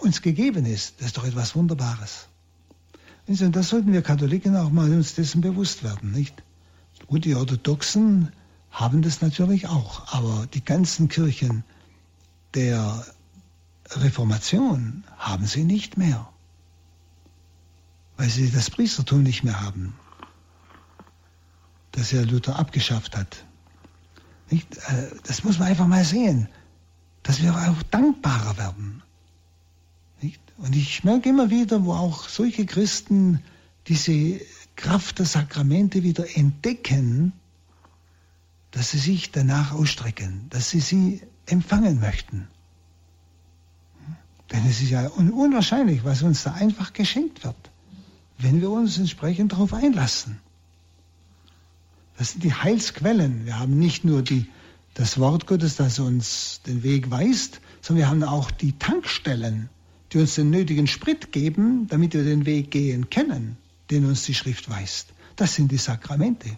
uns 0.00 0.22
gegeben 0.22 0.66
ist, 0.66 1.00
das 1.00 1.08
ist 1.08 1.16
doch 1.16 1.26
etwas 1.26 1.56
Wunderbares. 1.56 2.28
Und 3.26 3.56
das 3.56 3.70
sollten 3.70 3.92
wir 3.92 4.02
Katholiken 4.02 4.54
auch 4.54 4.70
mal 4.70 4.92
uns 4.92 5.16
dessen 5.16 5.40
bewusst 5.40 5.82
werden, 5.82 6.12
nicht? 6.12 6.44
Und 7.08 7.24
die 7.24 7.34
Orthodoxen 7.34 8.30
haben 8.70 9.02
das 9.02 9.20
natürlich 9.20 9.66
auch, 9.66 10.12
aber 10.14 10.46
die 10.54 10.64
ganzen 10.64 11.08
Kirchen 11.08 11.64
der 12.54 13.04
Reformation 13.90 15.04
haben 15.16 15.46
sie 15.46 15.64
nicht 15.64 15.96
mehr, 15.96 16.28
weil 18.16 18.28
sie 18.28 18.50
das 18.50 18.70
Priestertum 18.70 19.22
nicht 19.22 19.44
mehr 19.44 19.60
haben, 19.60 19.94
das 21.92 22.10
ja 22.12 22.22
Luther 22.22 22.58
abgeschafft 22.58 23.16
hat. 23.16 23.44
Nicht? 24.50 24.76
Äh, 24.76 25.10
das 25.24 25.44
muss 25.44 25.58
man 25.58 25.68
einfach 25.68 25.86
mal 25.86 26.04
sehen, 26.04 26.48
dass 27.22 27.42
wir 27.42 27.54
auch 27.54 27.82
dankbarer 27.84 28.56
werden 28.56 29.02
und 30.58 30.74
ich 30.74 31.04
merke 31.04 31.28
immer 31.28 31.50
wieder, 31.50 31.84
wo 31.84 31.92
auch 31.92 32.28
solche 32.28 32.66
Christen 32.66 33.42
diese 33.86 34.40
Kraft 34.74 35.20
der 35.20 35.26
Sakramente 35.26 36.02
wieder 36.02 36.36
entdecken, 36.36 37.32
dass 38.72 38.90
sie 38.90 38.98
sich 38.98 39.30
danach 39.30 39.72
ausstrecken, 39.72 40.46
dass 40.50 40.70
sie 40.70 40.80
sie 40.80 41.22
empfangen 41.50 42.00
möchten. 42.00 42.48
Denn 44.52 44.64
es 44.66 44.80
ist 44.80 44.90
ja 44.90 45.08
unwahrscheinlich, 45.08 46.04
was 46.04 46.22
uns 46.22 46.42
da 46.42 46.52
einfach 46.52 46.92
geschenkt 46.92 47.44
wird, 47.44 47.56
wenn 48.38 48.60
wir 48.60 48.70
uns 48.70 48.96
entsprechend 48.98 49.52
darauf 49.52 49.74
einlassen. 49.74 50.38
Das 52.16 52.32
sind 52.32 52.42
die 52.42 52.54
Heilsquellen. 52.54 53.46
Wir 53.46 53.58
haben 53.58 53.78
nicht 53.78 54.04
nur 54.04 54.22
die, 54.22 54.46
das 54.94 55.18
Wort 55.18 55.46
Gottes, 55.46 55.76
das 55.76 55.98
uns 55.98 56.60
den 56.66 56.82
Weg 56.82 57.10
weist, 57.10 57.60
sondern 57.80 58.04
wir 58.04 58.10
haben 58.10 58.24
auch 58.24 58.50
die 58.50 58.72
Tankstellen, 58.72 59.68
die 60.12 60.18
uns 60.18 60.34
den 60.34 60.50
nötigen 60.50 60.86
Sprit 60.86 61.30
geben, 61.30 61.86
damit 61.88 62.14
wir 62.14 62.24
den 62.24 62.46
Weg 62.46 62.70
gehen 62.70 63.10
können, 63.10 63.56
den 63.90 64.06
uns 64.06 64.24
die 64.24 64.34
Schrift 64.34 64.68
weist. 64.70 65.12
Das 65.36 65.54
sind 65.54 65.70
die 65.70 65.76
Sakramente. 65.76 66.56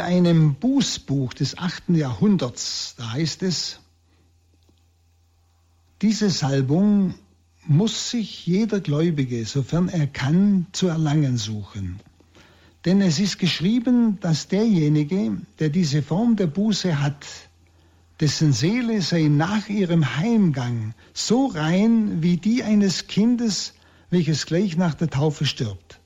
In 0.00 0.06
einem 0.06 0.54
Bußbuch 0.54 1.34
des 1.34 1.58
8. 1.58 1.90
Jahrhunderts, 1.90 2.94
da 2.96 3.12
heißt 3.12 3.42
es, 3.42 3.80
diese 6.00 6.30
Salbung 6.30 7.16
muss 7.66 8.08
sich 8.10 8.46
jeder 8.46 8.80
Gläubige, 8.80 9.44
sofern 9.44 9.90
er 9.90 10.06
kann, 10.06 10.66
zu 10.72 10.88
erlangen 10.88 11.36
suchen. 11.36 12.00
Denn 12.86 13.02
es 13.02 13.20
ist 13.20 13.38
geschrieben, 13.38 14.18
dass 14.20 14.48
derjenige, 14.48 15.36
der 15.58 15.68
diese 15.68 16.02
Form 16.02 16.34
der 16.34 16.46
Buße 16.46 17.02
hat, 17.02 17.26
dessen 18.20 18.54
Seele 18.54 19.02
sei 19.02 19.24
nach 19.24 19.68
ihrem 19.68 20.16
Heimgang 20.16 20.94
so 21.12 21.44
rein 21.44 22.22
wie 22.22 22.38
die 22.38 22.62
eines 22.62 23.06
Kindes, 23.06 23.74
welches 24.08 24.46
gleich 24.46 24.78
nach 24.78 24.94
der 24.94 25.10
Taufe 25.10 25.44
stirbt. 25.44 26.00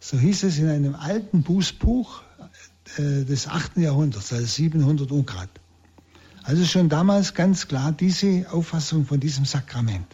So 0.00 0.18
hieß 0.18 0.42
es 0.42 0.58
in 0.58 0.68
einem 0.68 0.96
alten 0.96 1.44
Bußbuch 1.44 2.22
äh, 2.98 3.24
des 3.24 3.48
8. 3.48 3.78
Jahrhunderts, 3.78 4.32
also 4.32 4.46
700 4.46 5.10
Ugrad. 5.10 5.48
Also 6.44 6.64
schon 6.64 6.88
damals 6.88 7.34
ganz 7.34 7.68
klar 7.68 7.92
diese 7.92 8.46
Auffassung 8.50 9.06
von 9.06 9.20
diesem 9.20 9.44
Sakrament. 9.44 10.06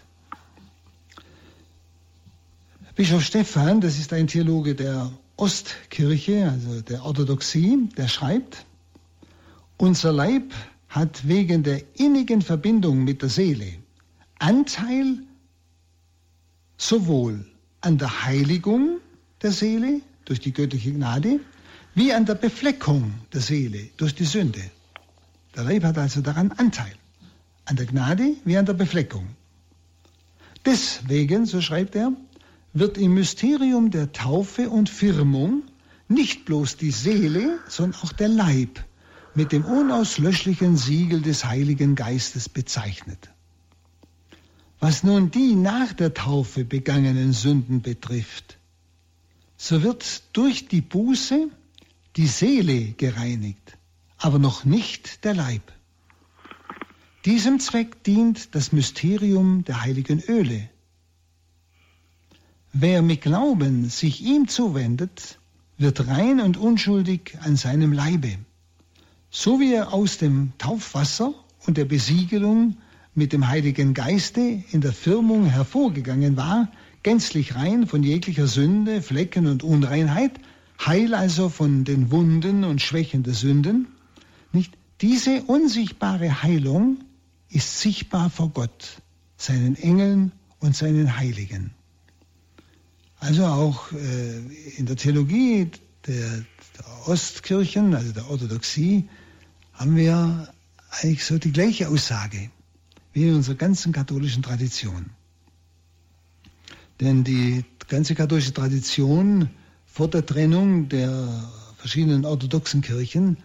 Bischof 2.94 3.22
Stephan, 3.22 3.80
das 3.80 3.98
ist 3.98 4.12
ein 4.12 4.26
Theologe 4.26 4.74
der 4.74 5.10
Ostkirche, 5.36 6.50
also 6.50 6.80
der 6.80 7.04
Orthodoxie, 7.04 7.88
der 7.96 8.08
schreibt, 8.08 8.64
unser 9.76 10.12
Leib 10.12 10.52
hat 10.88 11.26
wegen 11.28 11.62
der 11.62 11.82
innigen 11.94 12.42
Verbindung 12.42 13.04
mit 13.04 13.22
der 13.22 13.28
Seele 13.28 13.74
Anteil 14.38 15.18
sowohl 16.76 17.44
an 17.80 17.98
der 17.98 18.24
Heiligung 18.24 18.98
der 19.42 19.52
Seele 19.52 20.00
durch 20.24 20.40
die 20.40 20.52
göttliche 20.52 20.92
Gnade, 20.92 21.40
wie 21.98 22.12
an 22.12 22.26
der 22.26 22.36
Befleckung 22.36 23.12
der 23.32 23.40
Seele 23.40 23.88
durch 23.96 24.14
die 24.14 24.24
Sünde. 24.24 24.62
Der 25.56 25.64
Leib 25.64 25.82
hat 25.82 25.98
also 25.98 26.20
daran 26.20 26.52
Anteil, 26.52 26.94
an 27.64 27.74
der 27.74 27.86
Gnade 27.86 28.36
wie 28.44 28.56
an 28.56 28.66
der 28.66 28.74
Befleckung. 28.74 29.26
Deswegen, 30.64 31.44
so 31.44 31.60
schreibt 31.60 31.96
er, 31.96 32.12
wird 32.72 32.98
im 32.98 33.14
Mysterium 33.14 33.90
der 33.90 34.12
Taufe 34.12 34.70
und 34.70 34.88
Firmung 34.88 35.64
nicht 36.06 36.44
bloß 36.44 36.76
die 36.76 36.92
Seele, 36.92 37.58
sondern 37.68 38.00
auch 38.02 38.12
der 38.12 38.28
Leib 38.28 38.84
mit 39.34 39.50
dem 39.50 39.64
unauslöschlichen 39.64 40.76
Siegel 40.76 41.20
des 41.20 41.46
Heiligen 41.46 41.96
Geistes 41.96 42.48
bezeichnet. 42.48 43.28
Was 44.78 45.02
nun 45.02 45.32
die 45.32 45.56
nach 45.56 45.92
der 45.94 46.14
Taufe 46.14 46.64
begangenen 46.64 47.32
Sünden 47.32 47.82
betrifft, 47.82 48.58
so 49.56 49.82
wird 49.82 50.22
durch 50.32 50.68
die 50.68 50.80
Buße 50.80 51.48
die 52.18 52.26
Seele 52.26 52.94
gereinigt, 52.96 53.78
aber 54.16 54.40
noch 54.40 54.64
nicht 54.64 55.24
der 55.24 55.34
Leib. 55.34 55.62
Diesem 57.24 57.60
Zweck 57.60 58.02
dient 58.02 58.56
das 58.56 58.72
Mysterium 58.72 59.62
der 59.62 59.82
heiligen 59.82 60.20
Öle. 60.26 60.68
Wer 62.72 63.02
mit 63.02 63.20
Glauben 63.20 63.88
sich 63.88 64.20
ihm 64.20 64.48
zuwendet, 64.48 65.38
wird 65.76 66.08
rein 66.08 66.40
und 66.40 66.56
unschuldig 66.56 67.38
an 67.42 67.54
seinem 67.54 67.92
Leibe, 67.92 68.36
so 69.30 69.60
wie 69.60 69.72
er 69.72 69.92
aus 69.92 70.18
dem 70.18 70.52
Taufwasser 70.58 71.32
und 71.66 71.76
der 71.76 71.84
Besiegelung 71.84 72.78
mit 73.14 73.32
dem 73.32 73.46
Heiligen 73.46 73.94
Geiste 73.94 74.64
in 74.72 74.80
der 74.80 74.92
Firmung 74.92 75.46
hervorgegangen 75.46 76.36
war, 76.36 76.68
gänzlich 77.04 77.54
rein 77.54 77.86
von 77.86 78.02
jeglicher 78.02 78.48
Sünde, 78.48 79.02
Flecken 79.02 79.46
und 79.46 79.62
Unreinheit, 79.62 80.40
heil 80.84 81.14
also 81.14 81.48
von 81.48 81.84
den 81.84 82.10
Wunden 82.10 82.64
und 82.64 82.80
Schwächen 82.80 83.22
der 83.22 83.34
Sünden, 83.34 83.88
nicht? 84.52 84.74
Diese 85.00 85.42
unsichtbare 85.44 86.42
Heilung 86.42 86.98
ist 87.50 87.80
sichtbar 87.80 88.30
vor 88.30 88.50
Gott, 88.50 89.00
seinen 89.36 89.76
Engeln 89.76 90.32
und 90.58 90.74
seinen 90.74 91.16
Heiligen. 91.16 91.70
Also 93.20 93.46
auch 93.46 93.92
äh, 93.92 94.38
in 94.76 94.86
der 94.86 94.96
Theologie 94.96 95.70
der, 96.06 96.44
der 96.78 97.08
Ostkirchen, 97.08 97.94
also 97.94 98.12
der 98.12 98.28
Orthodoxie, 98.28 99.08
haben 99.72 99.96
wir 99.96 100.52
eigentlich 100.90 101.24
so 101.24 101.38
die 101.38 101.52
gleiche 101.52 101.88
Aussage 101.88 102.50
wie 103.12 103.28
in 103.28 103.34
unserer 103.34 103.56
ganzen 103.56 103.92
katholischen 103.92 104.42
Tradition. 104.42 105.10
Denn 107.00 107.24
die 107.24 107.64
ganze 107.88 108.14
katholische 108.14 108.52
Tradition 108.52 109.50
vor 109.98 110.06
der 110.06 110.24
Trennung 110.24 110.88
der 110.88 111.28
verschiedenen 111.76 112.24
orthodoxen 112.24 112.82
Kirchen 112.82 113.36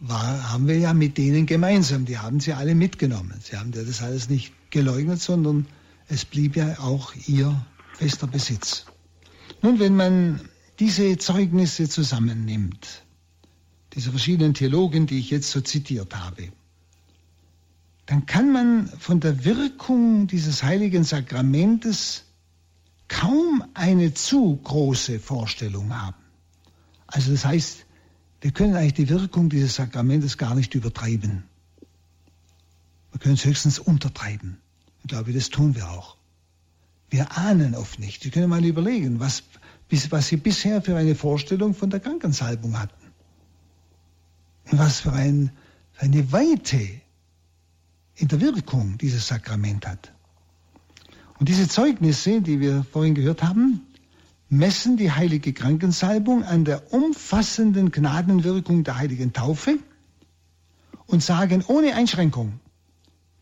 war, 0.00 0.50
haben 0.50 0.66
wir 0.66 0.76
ja 0.76 0.92
mit 0.92 1.16
denen 1.18 1.46
gemeinsam. 1.46 2.04
Die 2.04 2.18
haben 2.18 2.40
sie 2.40 2.52
alle 2.52 2.74
mitgenommen. 2.74 3.34
Sie 3.40 3.56
haben 3.56 3.70
das 3.70 4.02
alles 4.02 4.28
nicht 4.28 4.52
geleugnet, 4.70 5.20
sondern 5.20 5.68
es 6.08 6.24
blieb 6.24 6.56
ja 6.56 6.80
auch 6.80 7.14
ihr 7.28 7.64
fester 7.94 8.26
Besitz. 8.26 8.86
Nun, 9.62 9.78
wenn 9.78 9.94
man 9.94 10.40
diese 10.80 11.16
Zeugnisse 11.16 11.88
zusammennimmt, 11.88 13.04
diese 13.94 14.10
verschiedenen 14.10 14.54
Theologen, 14.54 15.06
die 15.06 15.20
ich 15.20 15.30
jetzt 15.30 15.52
so 15.52 15.60
zitiert 15.60 16.16
habe, 16.16 16.48
dann 18.06 18.26
kann 18.26 18.52
man 18.52 18.88
von 18.98 19.20
der 19.20 19.44
Wirkung 19.44 20.26
dieses 20.26 20.64
heiligen 20.64 21.04
Sakramentes 21.04 22.24
kaum 23.10 23.64
eine 23.74 24.14
zu 24.14 24.56
große 24.56 25.18
Vorstellung 25.18 25.94
haben. 25.94 26.16
Also 27.08 27.32
das 27.32 27.44
heißt, 27.44 27.84
wir 28.40 28.52
können 28.52 28.76
eigentlich 28.76 28.94
die 28.94 29.08
Wirkung 29.08 29.50
dieses 29.50 29.74
Sakramentes 29.74 30.38
gar 30.38 30.54
nicht 30.54 30.74
übertreiben. 30.74 31.42
Wir 33.10 33.18
können 33.18 33.34
es 33.34 33.44
höchstens 33.44 33.80
untertreiben. 33.80 34.58
Ich 35.02 35.08
glaube, 35.08 35.32
das 35.32 35.50
tun 35.50 35.74
wir 35.74 35.90
auch. 35.90 36.16
Wir 37.10 37.36
ahnen 37.36 37.74
oft 37.74 37.98
nicht. 37.98 38.22
Sie 38.22 38.30
können 38.30 38.48
mal 38.48 38.64
überlegen, 38.64 39.18
was, 39.18 39.42
was 40.10 40.28
Sie 40.28 40.36
bisher 40.36 40.80
für 40.80 40.96
eine 40.96 41.16
Vorstellung 41.16 41.74
von 41.74 41.90
der 41.90 41.98
Krankensalbung 41.98 42.78
hatten. 42.78 43.10
Und 44.70 44.78
was 44.78 45.00
für, 45.00 45.12
ein, 45.12 45.50
für 45.92 46.02
eine 46.02 46.30
Weite 46.30 46.88
in 48.14 48.28
der 48.28 48.40
Wirkung 48.40 48.98
dieses 48.98 49.26
Sakrament 49.26 49.84
hat. 49.84 50.12
Und 51.40 51.48
diese 51.48 51.66
Zeugnisse, 51.68 52.42
die 52.42 52.60
wir 52.60 52.84
vorhin 52.92 53.14
gehört 53.14 53.42
haben, 53.42 53.80
messen 54.50 54.98
die 54.98 55.10
heilige 55.10 55.54
Krankensalbung 55.54 56.44
an 56.44 56.66
der 56.66 56.92
umfassenden 56.92 57.90
Gnadenwirkung 57.90 58.84
der 58.84 58.98
heiligen 58.98 59.32
Taufe 59.32 59.78
und 61.06 61.22
sagen 61.22 61.64
ohne 61.66 61.94
Einschränkung, 61.94 62.60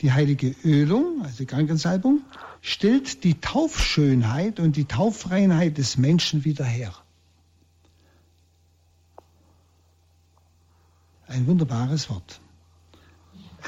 die 0.01 0.13
heilige 0.13 0.55
Ölung, 0.65 1.25
also 1.25 1.45
Krankensalbung, 1.45 2.21
stellt 2.61 3.25
die 3.25 3.41
Taufschönheit 3.41 4.61
und 4.61 4.77
die 4.77 4.85
Tauffreinheit 4.85 5.77
des 5.77 5.99
Menschen 5.99 6.45
wieder 6.45 6.65
her. 6.65 6.95
Ein 11.27 11.49
wunderbares 11.49 12.09
Wort. 12.11 12.41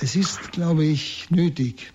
Es 0.01 0.15
ist, 0.15 0.53
glaube 0.53 0.85
ich, 0.85 1.29
nötig, 1.31 1.93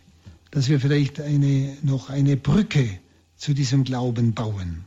dass 0.56 0.70
wir 0.70 0.80
vielleicht 0.80 1.20
eine, 1.20 1.78
noch 1.82 2.10
eine 2.10 2.38
Brücke 2.38 2.98
zu 3.36 3.54
diesem 3.54 3.84
Glauben 3.84 4.34
bauen. 4.34 4.86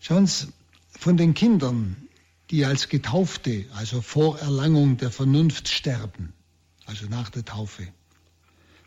Schauen 0.00 0.26
Sie, 0.26 0.48
von 0.88 1.18
den 1.18 1.34
Kindern, 1.34 2.08
die 2.50 2.64
als 2.64 2.88
Getaufte, 2.88 3.66
also 3.74 4.00
vor 4.00 4.38
Erlangung 4.38 4.96
der 4.96 5.10
Vernunft 5.10 5.68
sterben, 5.68 6.32
also 6.86 7.04
nach 7.10 7.28
der 7.28 7.44
Taufe, 7.44 7.86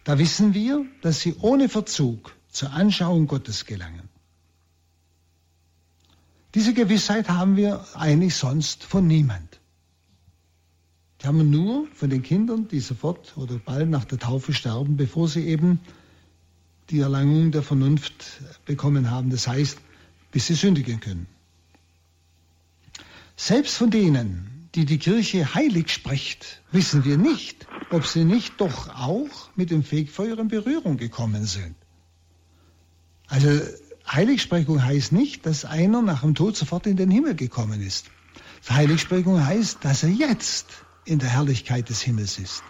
da 0.04 0.18
wissen 0.18 0.56
wir, 0.56 0.84
dass 1.04 1.20
sie 1.20 1.36
ohne 1.36 1.70
Verzug 1.70 2.36
zur 2.50 2.72
Anschauung 2.72 3.28
Gottes 3.28 3.68
gelangen. 3.68 4.10
Diese 6.56 6.74
Gewissheit 6.74 7.30
haben 7.30 7.56
wir 7.56 7.86
eigentlich 7.94 8.34
sonst 8.34 8.84
von 8.84 9.06
niemand. 9.06 9.49
Die 11.22 11.28
haben 11.28 11.50
nur 11.50 11.88
von 11.94 12.10
den 12.10 12.24
Kindern, 12.24 12.68
die 12.68 12.80
sofort 12.80 13.36
oder 13.38 13.58
bald 13.58 13.90
nach 13.90 14.06
der 14.06 14.20
Taufe 14.20 14.54
sterben, 14.54 14.96
bevor 14.96 15.28
sie 15.28 15.46
eben 15.48 15.80
die 16.90 17.00
Erlangung 17.00 17.52
der 17.52 17.62
Vernunft 17.62 18.42
bekommen 18.66 19.12
haben. 19.12 19.30
Das 19.30 19.48
heißt, 19.48 19.80
bis 20.32 20.48
sie 20.48 20.56
sündigen 20.56 21.00
können. 21.00 21.28
Selbst 23.36 23.76
von 23.76 23.90
denen, 23.90 24.70
die 24.76 24.86
die 24.86 24.98
Kirche 24.98 25.54
heilig 25.54 25.90
spricht, 25.90 26.62
wissen 26.72 27.06
wir 27.06 27.18
nicht, 27.18 27.68
ob 27.90 28.06
sie 28.06 28.24
nicht 28.24 28.60
doch 28.62 28.90
auch 28.90 29.50
mit 29.56 29.72
dem 29.72 29.84
Fegfeuer 29.84 30.38
in 30.38 30.48
Berührung 30.48 30.98
gekommen 30.98 31.46
sind. 31.46 31.76
Also 33.28 33.62
Heiligsprechung 34.08 34.84
heißt 34.84 35.12
nicht, 35.12 35.46
dass 35.46 35.66
einer 35.66 36.02
nach 36.02 36.22
dem 36.22 36.36
Tod 36.36 36.56
sofort 36.56 36.88
in 36.88 36.98
den 36.98 37.12
Himmel 37.12 37.36
gekommen 37.36 37.82
ist. 37.82 38.08
Heiligsprechung 38.68 39.44
heißt, 39.44 39.80
dass 39.84 40.04
er 40.04 40.10
jetzt 40.10 40.68
in 41.10 41.20
der 41.20 41.30
Herrlichkeit 41.30 41.90
des 41.90 42.02
Himmels 42.02 42.38
ist. 42.38 42.64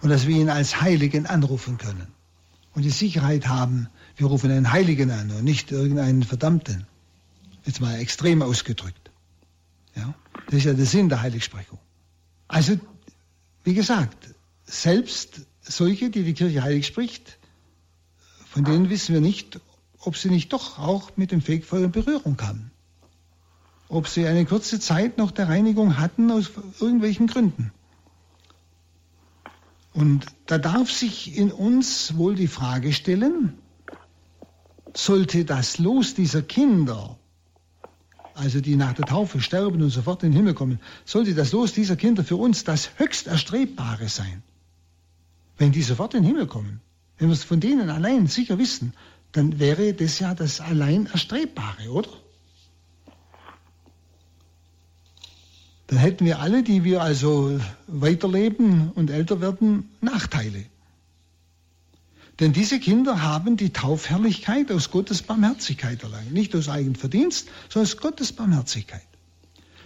Und 0.00 0.10
dass 0.10 0.26
wir 0.26 0.36
ihn 0.36 0.50
als 0.50 0.80
Heiligen 0.80 1.26
anrufen 1.26 1.78
können. 1.78 2.08
Und 2.74 2.82
die 2.82 2.90
Sicherheit 2.90 3.48
haben, 3.48 3.88
wir 4.16 4.26
rufen 4.26 4.50
einen 4.50 4.72
Heiligen 4.72 5.10
an 5.10 5.30
und 5.30 5.44
nicht 5.44 5.72
irgendeinen 5.72 6.22
Verdammten. 6.22 6.86
Jetzt 7.64 7.80
mal 7.80 7.98
extrem 7.98 8.42
ausgedrückt. 8.42 9.10
Ja? 9.94 10.14
Das 10.46 10.54
ist 10.54 10.64
ja 10.64 10.74
der 10.74 10.86
Sinn 10.86 11.08
der 11.08 11.22
Heiligsprechung. 11.22 11.78
Also, 12.48 12.78
wie 13.64 13.74
gesagt, 13.74 14.34
selbst 14.64 15.42
solche, 15.62 16.10
die 16.10 16.24
die 16.24 16.34
Kirche 16.34 16.62
heilig 16.62 16.86
spricht, 16.86 17.38
von 18.46 18.64
denen 18.64 18.90
wissen 18.90 19.14
wir 19.14 19.20
nicht, 19.20 19.60
ob 20.00 20.16
sie 20.16 20.28
nicht 20.28 20.52
doch 20.52 20.78
auch 20.78 21.16
mit 21.16 21.30
dem 21.30 21.40
Fegfeuer 21.40 21.84
in 21.84 21.92
Berührung 21.92 22.36
kamen. 22.36 22.70
Ob 23.92 24.08
sie 24.08 24.26
eine 24.26 24.46
kurze 24.46 24.80
Zeit 24.80 25.18
noch 25.18 25.32
der 25.32 25.50
Reinigung 25.50 25.98
hatten 25.98 26.30
aus 26.30 26.50
irgendwelchen 26.80 27.26
Gründen. 27.26 27.72
Und 29.92 30.24
da 30.46 30.56
darf 30.56 30.90
sich 30.90 31.36
in 31.36 31.52
uns 31.52 32.16
wohl 32.16 32.34
die 32.34 32.46
Frage 32.46 32.94
stellen, 32.94 33.52
sollte 34.94 35.44
das 35.44 35.76
Los 35.76 36.14
dieser 36.14 36.40
Kinder, 36.40 37.18
also 38.32 38.62
die 38.62 38.76
nach 38.76 38.94
der 38.94 39.04
Taufe 39.04 39.42
sterben 39.42 39.82
und 39.82 39.90
sofort 39.90 40.22
in 40.22 40.30
den 40.30 40.36
Himmel 40.38 40.54
kommen, 40.54 40.80
sollte 41.04 41.34
das 41.34 41.52
Los 41.52 41.74
dieser 41.74 41.96
Kinder 41.96 42.24
für 42.24 42.36
uns 42.36 42.64
das 42.64 42.92
höchst 42.96 43.26
Erstrebbare 43.26 44.08
sein? 44.08 44.42
Wenn 45.58 45.70
die 45.70 45.82
sofort 45.82 46.14
in 46.14 46.22
den 46.22 46.28
Himmel 46.28 46.46
kommen, 46.46 46.80
wenn 47.18 47.28
wir 47.28 47.34
es 47.34 47.44
von 47.44 47.60
denen 47.60 47.90
allein 47.90 48.26
sicher 48.26 48.56
wissen, 48.56 48.94
dann 49.32 49.58
wäre 49.58 49.92
das 49.92 50.18
ja 50.18 50.34
das 50.34 50.62
allein 50.62 51.04
Erstrebbare, 51.12 51.90
oder? 51.90 52.21
Dann 55.92 56.00
hätten 56.00 56.24
wir 56.24 56.38
alle, 56.38 56.62
die 56.62 56.84
wir 56.84 57.02
also 57.02 57.60
weiterleben 57.86 58.92
und 58.92 59.10
älter 59.10 59.42
werden, 59.42 59.90
Nachteile. 60.00 60.64
Denn 62.40 62.54
diese 62.54 62.80
Kinder 62.80 63.20
haben 63.20 63.58
die 63.58 63.74
Taufherrlichkeit 63.74 64.72
aus 64.72 64.90
Gottes 64.90 65.20
Barmherzigkeit 65.20 66.02
erlangt. 66.02 66.32
Nicht 66.32 66.56
aus 66.56 66.70
eigenem 66.70 66.94
Verdienst, 66.94 67.48
sondern 67.68 67.90
aus 67.90 67.98
Gottes 67.98 68.32
Barmherzigkeit. 68.32 69.06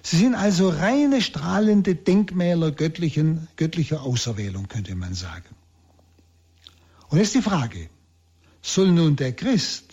Sie 0.05 0.19
sind 0.19 0.37
also 0.37 0.69
reine 0.69 1.21
strahlende 1.21 1.97
Denkmäler 1.97 2.71
göttlichen, 2.71 3.49
göttlicher 3.57 4.03
Auserwählung, 4.03 4.69
könnte 4.69 4.95
man 4.95 5.13
sagen. 5.13 5.57
Und 7.09 7.19
jetzt 7.19 7.35
die 7.35 7.43
Frage, 7.43 7.91
soll 8.63 8.93
nun 8.93 9.17
der 9.17 9.33
Christ, 9.33 9.93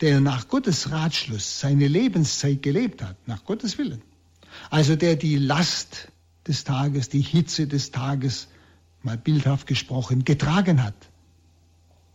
der 0.00 0.18
nach 0.18 0.48
Gottes 0.48 0.90
Ratschluss 0.90 1.60
seine 1.60 1.86
Lebenszeit 1.86 2.62
gelebt 2.64 3.00
hat, 3.00 3.16
nach 3.28 3.44
Gottes 3.44 3.78
Willen, 3.78 4.02
also 4.72 4.96
der 4.96 5.16
die 5.16 5.36
Last 5.36 6.08
des 6.48 6.64
Tages, 6.64 7.10
die 7.10 7.20
Hitze 7.20 7.66
des 7.66 7.90
Tages, 7.90 8.48
mal 9.02 9.18
bildhaft 9.18 9.66
gesprochen, 9.66 10.24
getragen 10.24 10.82
hat, 10.82 10.94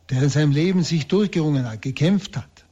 der 0.10 0.24
in 0.24 0.30
seinem 0.30 0.52
Leben 0.54 0.82
sich 0.82 1.06
durchgerungen 1.06 1.70
hat, 1.70 1.84
gekämpft 1.84 2.36
hat, 2.36 2.66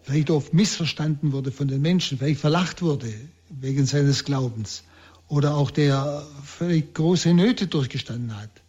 vielleicht 0.00 0.30
oft 0.30 0.54
missverstanden 0.54 1.32
wurde 1.32 1.52
von 1.52 1.68
den 1.68 1.82
Menschen, 1.82 2.16
vielleicht 2.16 2.40
verlacht 2.40 2.80
wurde 2.80 3.12
wegen 3.50 3.84
seines 3.84 4.24
Glaubens 4.24 4.82
oder 5.28 5.56
auch 5.56 5.70
der 5.70 6.26
völlig 6.42 6.94
große 6.94 7.34
Nöte 7.34 7.66
durchgestanden 7.66 8.34
hat, 8.34 8.62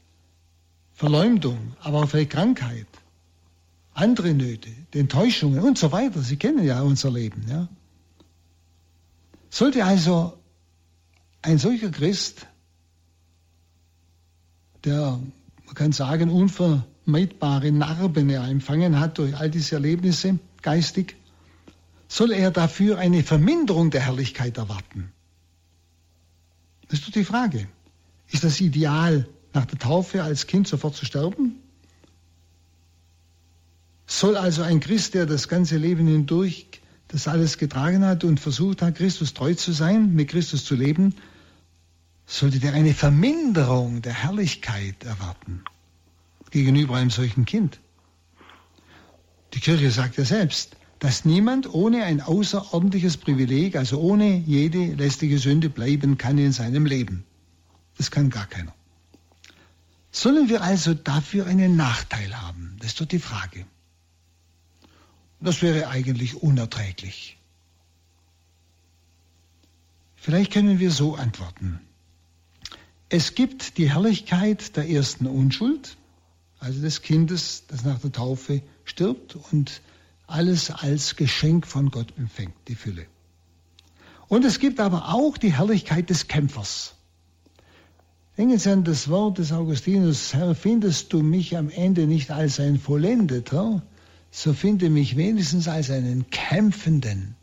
Verleumdung, 0.94 1.74
aber 1.80 2.04
auch 2.04 2.10
vielleicht 2.10 2.32
Krankheit, 2.32 2.88
andere 3.94 4.34
Nöte, 4.34 4.72
Enttäuschungen 4.94 5.62
und 5.62 5.78
so 5.78 5.94
weiter. 5.94 6.22
Sie 6.22 6.36
kennen 6.36 6.66
ja 6.66 6.82
unser 6.82 7.12
Leben. 7.12 7.46
Ja? 7.48 7.70
Sollte 9.52 9.84
also 9.84 10.40
ein 11.42 11.58
solcher 11.58 11.92
Christ, 11.92 12.48
der, 14.86 15.20
man 15.66 15.76
kann 15.76 15.92
sagen, 15.92 16.30
unvermeidbare 16.30 17.72
Narben 17.72 18.30
empfangen 18.30 18.98
hat 18.98 19.18
durch 19.18 19.36
all 19.36 19.52
diese 19.52 19.76
Erlebnisse 19.76 20.40
geistig, 20.62 21.18
soll 22.08 22.32
er 22.32 22.50
dafür 22.52 22.98
eine 22.98 23.24
Verminderung 23.24 23.92
der 23.92 24.02
Herrlichkeit 24.02 24.58
erwarten? 24.58 25.12
Das 26.88 27.00
ist 27.00 27.08
doch 27.08 27.14
die 27.14 27.26
Frage. 27.26 27.68
Ist 28.30 28.46
das 28.46 28.62
Ideal 28.62 29.28
nach 29.54 29.66
der 29.66 29.80
Taufe 29.80 30.24
als 30.24 30.48
Kind 30.48 30.68
sofort 30.68 30.96
zu 30.96 31.06
sterben? 31.06 31.60
Soll 34.08 34.38
also 34.38 34.62
ein 34.62 34.80
Christ, 34.80 35.14
der 35.14 35.26
das 35.26 35.50
ganze 35.50 35.78
Leben 35.78 36.08
hindurch 36.08 36.81
das 37.12 37.28
alles 37.28 37.58
getragen 37.58 38.06
hat 38.06 38.24
und 38.24 38.40
versucht 38.40 38.82
hat, 38.82 38.96
Christus 38.96 39.34
treu 39.34 39.54
zu 39.54 39.74
sein, 39.74 40.14
mit 40.14 40.30
Christus 40.30 40.64
zu 40.64 40.76
leben, 40.76 41.16
sollte 42.26 42.60
der 42.60 42.74
eine 42.74 42.94
Verminderung 42.94 44.02
der 44.02 44.14
Herrlichkeit 44.14 45.04
erwarten 45.04 45.64
gegenüber 46.52 46.96
einem 46.96 47.10
solchen 47.10 47.46
Kind. 47.46 47.80
Die 49.54 49.60
Kirche 49.60 49.92
sagt 49.92 50.18
ja 50.18 50.24
selbst, 50.24 50.78
dass 51.00 51.26
niemand 51.26 51.74
ohne 51.74 52.04
ein 52.06 52.22
außerordentliches 52.22 53.18
Privileg, 53.18 53.76
also 53.76 54.00
ohne 54.00 54.38
jede 54.38 54.94
lästige 54.94 55.40
Sünde 55.40 55.70
bleiben 55.70 56.18
kann 56.18 56.38
in 56.38 56.54
seinem 56.54 56.86
Leben. 56.86 57.26
Das 57.98 58.12
kann 58.12 58.30
gar 58.30 58.46
keiner. 58.46 58.74
Sollen 60.12 60.48
wir 60.48 60.62
also 60.62 60.94
dafür 60.94 61.48
einen 61.48 61.76
Nachteil 61.76 62.40
haben? 62.42 62.78
Das 62.80 62.90
ist 62.90 63.02
doch 63.02 63.06
die 63.06 63.20
Frage. 63.20 63.66
Das 65.42 65.62
wäre 65.64 65.88
eigentlich 65.88 66.42
unerträglich. 66.42 67.38
Vielleicht 70.16 70.54
können 70.54 70.78
wir 70.78 70.92
so 70.92 71.16
antworten. 71.16 71.80
Es 73.10 73.34
gibt 73.34 73.80
die 73.80 73.90
Herrlichkeit 73.90 74.78
der 74.78 74.88
ersten 74.88 75.26
Unschuld, 75.26 75.98
also 76.60 76.80
des 76.80 77.02
Kindes, 77.02 77.64
das 77.68 77.84
nach 77.84 78.00
der 78.00 78.12
Taufe 78.12 78.62
stirbt 78.86 79.36
und 79.52 79.82
alles 80.28 80.70
als 80.70 81.16
Geschenk 81.16 81.66
von 81.66 81.90
Gott 81.90 82.14
empfängt, 82.18 82.54
die 82.68 82.76
Fülle. 82.76 83.08
Und 84.28 84.46
es 84.46 84.60
gibt 84.60 84.80
aber 84.80 85.10
auch 85.10 85.38
die 85.38 85.54
Herrlichkeit 85.54 86.12
des 86.12 86.28
Kämpfers. 86.28 86.94
Denken 88.38 88.60
Sie 88.60 88.72
an 88.72 88.84
das 88.84 89.10
Wort 89.10 89.40
des 89.40 89.52
Augustinus, 89.52 90.34
Herr, 90.34 90.56
findest 90.56 91.12
du 91.12 91.22
mich 91.22 91.58
am 91.58 91.70
Ende 91.70 92.08
nicht 92.08 92.32
als 92.32 92.60
ein 92.60 92.80
Vollendeter, 92.80 93.82
so 94.32 94.54
finde 94.54 94.90
mich 94.90 95.18
wenigstens 95.18 95.68
als 95.68 95.92
einen 95.92 96.30
Kämpfenden. 96.30 97.36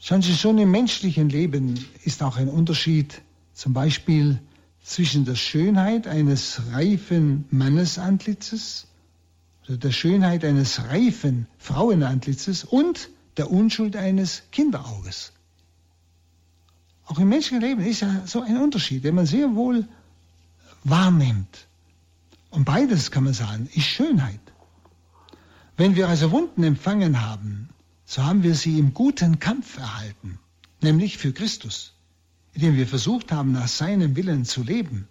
Schauen 0.00 0.22
Sie, 0.22 0.34
schon 0.34 0.56
im 0.58 0.70
menschlichen 0.70 1.28
Leben 1.28 1.84
ist 2.04 2.22
auch 2.22 2.36
ein 2.36 2.48
Unterschied, 2.48 3.20
zum 3.52 3.74
Beispiel 3.74 4.40
zwischen 4.82 5.24
der 5.24 5.34
Schönheit 5.34 6.06
eines 6.06 6.62
reifen 6.72 7.44
Mannesantlitzes 7.50 8.86
oder 9.66 9.76
der 9.76 9.90
Schönheit 9.90 10.44
eines 10.44 10.84
reifen 10.84 11.46
Frauenantlitzes 11.58 12.64
und 12.64 13.10
der 13.36 13.50
Unschuld 13.50 13.96
eines 13.96 14.44
Kinderauges. 14.50 15.32
Auch 17.04 17.18
im 17.18 17.28
menschlichen 17.28 17.60
Leben 17.60 17.82
ist 17.82 18.00
ja 18.00 18.26
so 18.26 18.40
ein 18.40 18.56
Unterschied, 18.56 19.04
den 19.04 19.16
man 19.16 19.26
sehr 19.26 19.54
wohl 19.54 19.86
wahrnimmt. 20.84 21.67
Und 22.58 22.64
beides 22.64 23.12
kann 23.12 23.22
man 23.22 23.34
sagen, 23.34 23.68
ist 23.72 23.86
Schönheit. 23.86 24.40
Wenn 25.76 25.94
wir 25.94 26.08
also 26.08 26.32
Wunden 26.32 26.64
empfangen 26.64 27.24
haben, 27.24 27.68
so 28.04 28.24
haben 28.24 28.42
wir 28.42 28.56
sie 28.56 28.80
im 28.80 28.94
guten 28.94 29.38
Kampf 29.38 29.78
erhalten, 29.78 30.40
nämlich 30.80 31.18
für 31.18 31.32
Christus, 31.32 31.92
indem 32.54 32.76
wir 32.76 32.88
versucht 32.88 33.30
haben, 33.30 33.52
nach 33.52 33.68
seinem 33.68 34.16
Willen 34.16 34.44
zu 34.44 34.64
leben. 34.64 35.06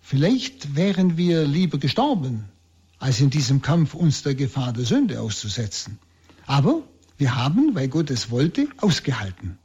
Vielleicht 0.00 0.74
wären 0.74 1.16
wir 1.16 1.46
lieber 1.46 1.78
gestorben, 1.78 2.48
als 2.98 3.20
in 3.20 3.30
diesem 3.30 3.62
Kampf 3.62 3.94
uns 3.94 4.24
der 4.24 4.34
Gefahr 4.34 4.72
der 4.72 4.84
Sünde 4.84 5.20
auszusetzen. 5.20 6.00
Aber 6.44 6.82
wir 7.18 7.36
haben, 7.36 7.76
weil 7.76 7.86
Gott 7.86 8.10
es 8.10 8.32
wollte, 8.32 8.66
ausgehalten. 8.78 9.58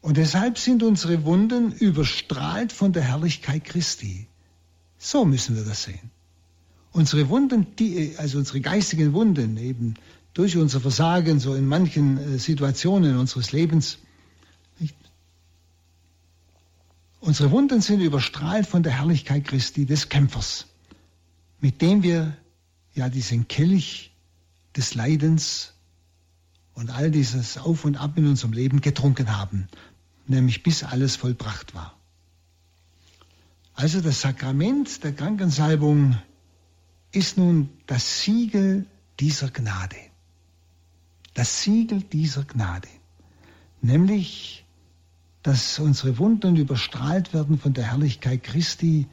Und 0.00 0.16
deshalb 0.16 0.56
sind 0.56 0.82
unsere 0.82 1.26
Wunden 1.26 1.70
überstrahlt 1.70 2.72
von 2.72 2.94
der 2.94 3.02
Herrlichkeit 3.02 3.66
Christi. 3.66 4.26
So 5.06 5.24
müssen 5.24 5.54
wir 5.54 5.62
das 5.62 5.84
sehen. 5.84 6.10
Unsere 6.90 7.28
Wunden, 7.28 7.76
die, 7.76 8.16
also 8.18 8.38
unsere 8.38 8.60
geistigen 8.60 9.12
Wunden 9.12 9.56
eben 9.56 9.94
durch 10.34 10.56
unser 10.56 10.80
Versagen 10.80 11.38
so 11.38 11.54
in 11.54 11.64
manchen 11.64 12.18
äh, 12.18 12.38
Situationen 12.40 13.16
unseres 13.16 13.52
Lebens, 13.52 13.98
nicht? 14.80 14.96
unsere 17.20 17.52
Wunden 17.52 17.82
sind 17.82 18.00
überstrahlt 18.00 18.66
von 18.66 18.82
der 18.82 18.98
Herrlichkeit 18.98 19.44
Christi, 19.44 19.86
des 19.86 20.08
Kämpfers, 20.08 20.66
mit 21.60 21.80
dem 21.82 22.02
wir 22.02 22.36
ja 22.94 23.08
diesen 23.08 23.46
Kelch 23.46 24.10
des 24.74 24.96
Leidens 24.96 25.74
und 26.74 26.90
all 26.90 27.12
dieses 27.12 27.58
Auf 27.58 27.84
und 27.84 27.94
Ab 27.94 28.18
in 28.18 28.26
unserem 28.26 28.52
Leben 28.52 28.80
getrunken 28.80 29.36
haben, 29.38 29.68
nämlich 30.26 30.64
bis 30.64 30.82
alles 30.82 31.14
vollbracht 31.14 31.76
war. 31.76 31.95
Also 33.76 34.00
das 34.00 34.22
Sakrament 34.22 35.04
der 35.04 35.12
Krankensalbung 35.12 36.16
ist 37.12 37.36
nun 37.36 37.68
das 37.86 38.22
Siegel 38.22 38.86
dieser 39.20 39.50
Gnade. 39.50 39.96
Das 41.34 41.62
Siegel 41.62 42.00
dieser 42.00 42.44
Gnade. 42.44 42.88
Nämlich, 43.82 44.64
dass 45.42 45.78
unsere 45.78 46.16
Wunden 46.16 46.56
überstrahlt 46.56 47.34
werden 47.34 47.58
von 47.58 47.74
der 47.74 47.84
Herrlichkeit 47.90 48.44
Christi, 48.44 49.08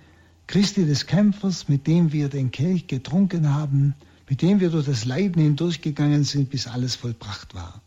Christi 0.47 0.86
des 0.86 1.07
Kämpfers, 1.07 1.68
mit 1.68 1.86
dem 1.86 2.14
wir 2.14 2.30
den 2.30 2.51
Kelch 2.51 2.88
getrunken 2.88 3.53
haben, 3.53 3.95
mit 4.30 4.41
dem 4.41 4.61
wir 4.61 4.70
durch 4.70 4.86
das 4.86 5.03
Leiden 5.03 5.41
hindurchgegangen 5.41 6.24
sind, 6.24 6.49
bis 6.49 6.68
alles 6.68 6.95
vollbracht 6.95 7.53
war. 7.53 7.82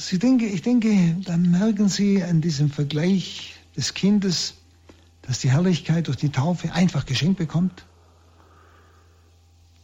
Sie 0.00 0.18
denke, 0.18 0.46
ich 0.46 0.62
denke, 0.62 1.16
da 1.26 1.36
merken 1.36 1.90
Sie 1.90 2.24
an 2.24 2.40
diesem 2.40 2.70
Vergleich 2.70 3.56
des 3.76 3.92
Kindes, 3.92 4.54
das 5.20 5.40
die 5.40 5.50
Herrlichkeit 5.50 6.06
durch 6.06 6.16
die 6.16 6.30
Taufe 6.30 6.72
einfach 6.72 7.04
geschenkt 7.04 7.36
bekommt, 7.36 7.84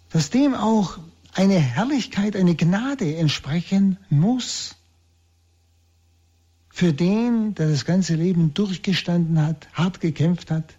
dass 0.09 0.31
dem 0.31 0.55
auch 0.55 0.99
eine 1.35 1.59
Herrlichkeit, 1.59 2.35
eine 2.35 2.55
Gnade 2.55 3.15
entsprechen 3.17 3.99
muss 4.09 4.77
für 6.71 6.95
den, 6.95 7.55
der 7.55 7.69
das 7.69 7.85
ganze 7.85 8.15
Leben 8.15 8.55
durchgestanden 8.55 9.43
hat, 9.43 9.69
hart 9.75 10.01
gekämpft 10.01 10.51
hat, 10.51 10.75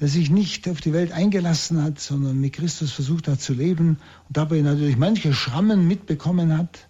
der 0.00 0.08
sich 0.08 0.28
nicht 0.28 0.68
auf 0.68 0.82
die 0.82 0.92
Welt 0.92 1.12
eingelassen 1.12 1.82
hat, 1.82 1.98
sondern 1.98 2.38
mit 2.38 2.52
Christus 2.52 2.92
versucht 2.92 3.26
hat 3.26 3.40
zu 3.40 3.54
leben 3.54 3.98
und 4.28 4.36
dabei 4.36 4.60
natürlich 4.60 4.98
manche 4.98 5.32
Schrammen 5.32 5.88
mitbekommen 5.88 6.58
hat, 6.58 6.88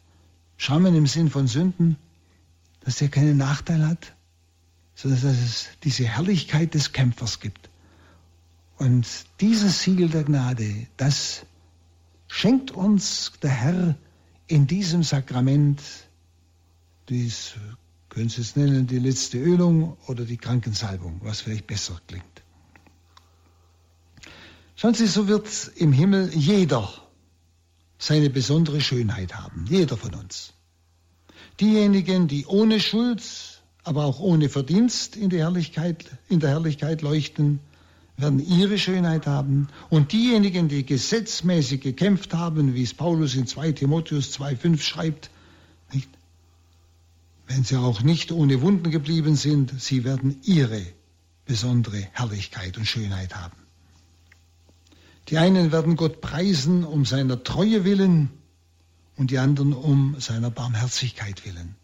Schrammen 0.57 0.95
im 0.95 1.07
Sinn 1.07 1.31
von 1.31 1.47
Sünden, 1.47 1.97
dass 2.81 2.97
der 2.99 3.09
keinen 3.09 3.37
Nachteil 3.37 3.87
hat, 3.87 4.15
sondern 4.95 5.23
dass 5.23 5.39
es 5.39 5.67
diese 5.83 6.05
Herrlichkeit 6.05 6.75
des 6.75 6.93
Kämpfers 6.93 7.41
gibt. 7.41 7.71
Und 8.77 9.07
dieses 9.41 9.83
Siegel 9.83 10.09
der 10.09 10.25
Gnade, 10.25 10.87
das 10.97 11.47
schenkt 12.27 12.71
uns 12.71 13.33
der 13.43 13.51
Herr 13.51 13.95
in 14.47 14.67
diesem 14.67 15.03
Sakrament, 15.03 15.81
dies 17.09 17.55
können 18.09 18.29
Sie 18.29 18.43
es 18.43 18.57
nennen, 18.57 18.87
die 18.87 18.99
letzte 18.99 19.39
Ölung 19.39 19.97
oder 20.07 20.25
die 20.25 20.37
Krankensalbung, 20.37 21.21
was 21.23 21.41
vielleicht 21.41 21.67
besser 21.67 22.01
klingt. 22.07 22.25
Schauen 24.77 24.95
Sie, 24.95 25.07
so 25.07 25.29
wird 25.29 25.49
im 25.77 25.93
Himmel 25.93 26.33
jeder 26.35 26.93
seine 27.99 28.31
besondere 28.31 28.81
Schönheit 28.81 29.35
haben, 29.35 29.67
jeder 29.69 29.97
von 29.97 30.15
uns. 30.15 30.53
Diejenigen, 31.61 32.29
die 32.29 32.47
ohne 32.47 32.81
Schuld, 32.81 33.23
aber 33.85 34.05
auch 34.05 34.19
ohne 34.19 34.49
Verdienst 34.49 35.17
in, 35.17 35.31
Herrlichkeit, 35.31 36.05
in 36.29 36.41
der 36.41 36.51
Herrlichkeit 36.51 37.03
leuchten, 37.03 37.61
werden 38.17 38.39
ihre 38.39 38.79
Schönheit 38.79 39.27
haben. 39.27 39.69
Und 39.91 40.13
diejenigen, 40.13 40.69
die 40.69 40.85
gesetzmäßig 40.87 41.81
gekämpft 41.81 42.35
haben, 42.35 42.75
wie 42.75 42.83
es 42.83 42.95
Paulus 42.95 43.35
in 43.35 43.47
2 43.47 43.73
Timotheus 43.73 44.33
2,5 44.39 44.81
schreibt, 44.81 45.31
nicht? 45.93 46.09
wenn 47.47 47.65
sie 47.65 47.77
auch 47.77 48.03
nicht 48.03 48.33
ohne 48.33 48.63
Wunden 48.63 48.91
geblieben 48.91 49.37
sind, 49.37 49.81
sie 49.81 50.05
werden 50.05 50.41
ihre 50.45 50.83
besondere 51.45 52.09
Herrlichkeit 52.13 52.79
und 52.79 52.87
Schönheit 52.87 53.35
haben. 53.35 53.64
Die 55.29 55.39
einen 55.39 55.73
werden 55.73 55.97
Gott 55.97 56.21
preisen 56.21 56.85
um 56.85 57.05
seiner 57.05 57.43
Treue 57.43 57.85
willen 57.85 58.31
und 59.17 59.31
die 59.31 59.39
anderen 59.39 59.73
um 59.73 60.21
seiner 60.21 60.51
Barmherzigkeit 60.51 61.45
willen. 61.47 61.77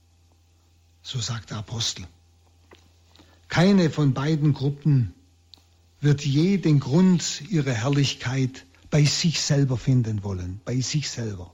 So 1.03 1.20
sagt 1.20 1.51
der 1.51 1.59
Apostel. 1.59 2.07
Keine 3.49 3.91
von 3.91 4.12
beiden 4.12 4.53
Gruppen 4.53 5.14
wird 6.01 6.24
je 6.24 6.59
den 6.59 6.80
Grund 6.80 7.43
ihrer 7.51 7.72
Herrlichkeit 7.72 8.66
bei 8.91 9.05
sich 9.05 9.41
selber 9.41 9.76
finden 9.76 10.22
wollen, 10.22 10.61
bei 10.64 10.80
sich 10.80 11.11
selber. 11.11 11.53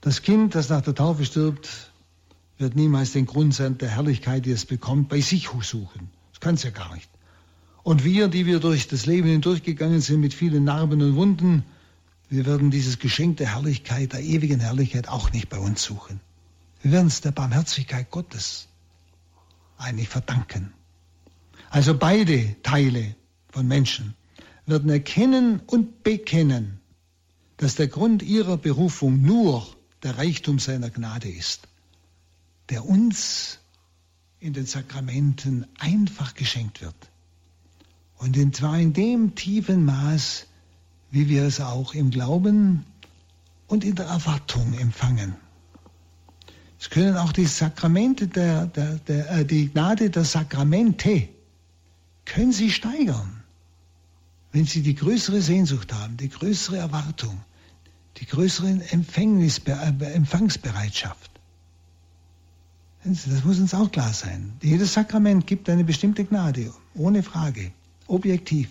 Das 0.00 0.22
Kind, 0.22 0.54
das 0.54 0.68
nach 0.68 0.82
der 0.82 0.94
Taufe 0.94 1.24
stirbt, 1.24 1.92
wird 2.58 2.76
niemals 2.76 3.12
den 3.12 3.26
Grund 3.26 3.58
der 3.58 3.88
Herrlichkeit, 3.88 4.46
die 4.46 4.52
es 4.52 4.64
bekommt, 4.64 5.08
bei 5.08 5.20
sich 5.20 5.48
suchen. 5.62 6.10
Das 6.32 6.40
kann 6.40 6.54
es 6.54 6.62
ja 6.62 6.70
gar 6.70 6.94
nicht. 6.94 7.08
Und 7.86 8.02
wir, 8.02 8.26
die 8.26 8.46
wir 8.46 8.58
durch 8.58 8.88
das 8.88 9.06
Leben 9.06 9.28
hindurchgegangen 9.28 10.00
sind 10.00 10.18
mit 10.18 10.34
vielen 10.34 10.64
Narben 10.64 11.00
und 11.02 11.14
Wunden, 11.14 11.64
wir 12.28 12.44
werden 12.44 12.72
dieses 12.72 12.98
Geschenk 12.98 13.36
der 13.36 13.54
Herrlichkeit, 13.54 14.12
der 14.12 14.24
ewigen 14.24 14.58
Herrlichkeit 14.58 15.08
auch 15.08 15.30
nicht 15.30 15.48
bei 15.48 15.58
uns 15.58 15.84
suchen. 15.84 16.18
Wir 16.82 16.90
werden 16.90 17.06
es 17.06 17.20
der 17.20 17.30
Barmherzigkeit 17.30 18.10
Gottes 18.10 18.66
eigentlich 19.78 20.08
verdanken. 20.08 20.72
Also 21.70 21.96
beide 21.96 22.60
Teile 22.64 23.14
von 23.50 23.68
Menschen 23.68 24.16
werden 24.66 24.90
erkennen 24.90 25.60
und 25.64 26.02
bekennen, 26.02 26.80
dass 27.56 27.76
der 27.76 27.86
Grund 27.86 28.24
ihrer 28.24 28.56
Berufung 28.56 29.22
nur 29.22 29.64
der 30.02 30.18
Reichtum 30.18 30.58
seiner 30.58 30.90
Gnade 30.90 31.28
ist, 31.28 31.68
der 32.68 32.84
uns 32.84 33.60
in 34.40 34.54
den 34.54 34.66
Sakramenten 34.66 35.68
einfach 35.78 36.34
geschenkt 36.34 36.82
wird. 36.82 36.96
Und 38.18 38.56
zwar 38.56 38.78
in 38.78 38.92
dem 38.92 39.34
tiefen 39.34 39.84
Maß, 39.84 40.46
wie 41.10 41.28
wir 41.28 41.44
es 41.44 41.60
auch 41.60 41.94
im 41.94 42.10
Glauben 42.10 42.84
und 43.66 43.84
in 43.84 43.94
der 43.94 44.06
Erwartung 44.06 44.72
empfangen. 44.78 45.36
Es 46.78 46.90
können 46.90 47.16
auch 47.16 47.32
die 47.32 47.46
Sakramente 47.46 48.28
der, 48.28 48.66
der, 48.66 48.96
der 48.96 49.30
äh, 49.30 49.44
die 49.44 49.68
Gnade 49.68 50.10
der 50.10 50.24
Sakramente 50.24 51.28
können 52.24 52.52
Sie 52.52 52.70
steigern, 52.70 53.42
wenn 54.52 54.66
Sie 54.66 54.82
die 54.82 54.94
größere 54.94 55.40
Sehnsucht 55.40 55.92
haben, 55.92 56.16
die 56.16 56.28
größere 56.28 56.76
Erwartung, 56.76 57.40
die 58.18 58.26
größere 58.26 58.68
äh, 58.68 60.12
Empfangsbereitschaft. 60.14 61.30
Das 63.04 63.44
muss 63.44 63.60
uns 63.60 63.72
auch 63.72 63.90
klar 63.92 64.12
sein. 64.12 64.54
Jedes 64.60 64.94
Sakrament 64.94 65.46
gibt 65.46 65.70
eine 65.70 65.84
bestimmte 65.84 66.24
Gnade, 66.24 66.74
ohne 66.94 67.22
Frage 67.22 67.72
objektiv. 68.08 68.68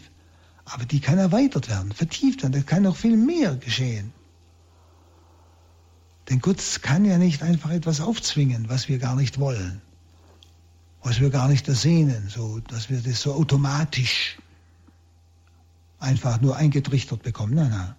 Aber 0.65 0.85
die 0.85 0.99
kann 0.99 1.17
erweitert 1.17 1.69
werden, 1.69 1.91
vertieft 1.91 2.41
werden. 2.41 2.53
Da 2.53 2.61
kann 2.61 2.83
noch 2.83 2.95
viel 2.95 3.17
mehr 3.17 3.55
geschehen. 3.55 4.13
Denn 6.29 6.39
Gott 6.39 6.59
kann 6.81 7.05
ja 7.05 7.17
nicht 7.17 7.43
einfach 7.43 7.69
etwas 7.69 8.01
aufzwingen, 8.01 8.67
was 8.67 8.89
wir 8.89 8.97
gar 8.97 9.15
nicht 9.15 9.39
wollen, 9.39 9.81
was 11.03 11.19
wir 11.19 11.29
gar 11.29 11.47
nicht 11.47 11.67
ersehnen, 11.67 12.29
so 12.29 12.59
dass 12.61 12.89
wir 12.89 12.99
das 12.99 13.21
so 13.21 13.33
automatisch 13.33 14.39
einfach 15.99 16.41
nur 16.41 16.55
eingetrichtert 16.55 17.21
bekommen. 17.21 17.53
Nein, 17.53 17.69
nein. 17.69 17.95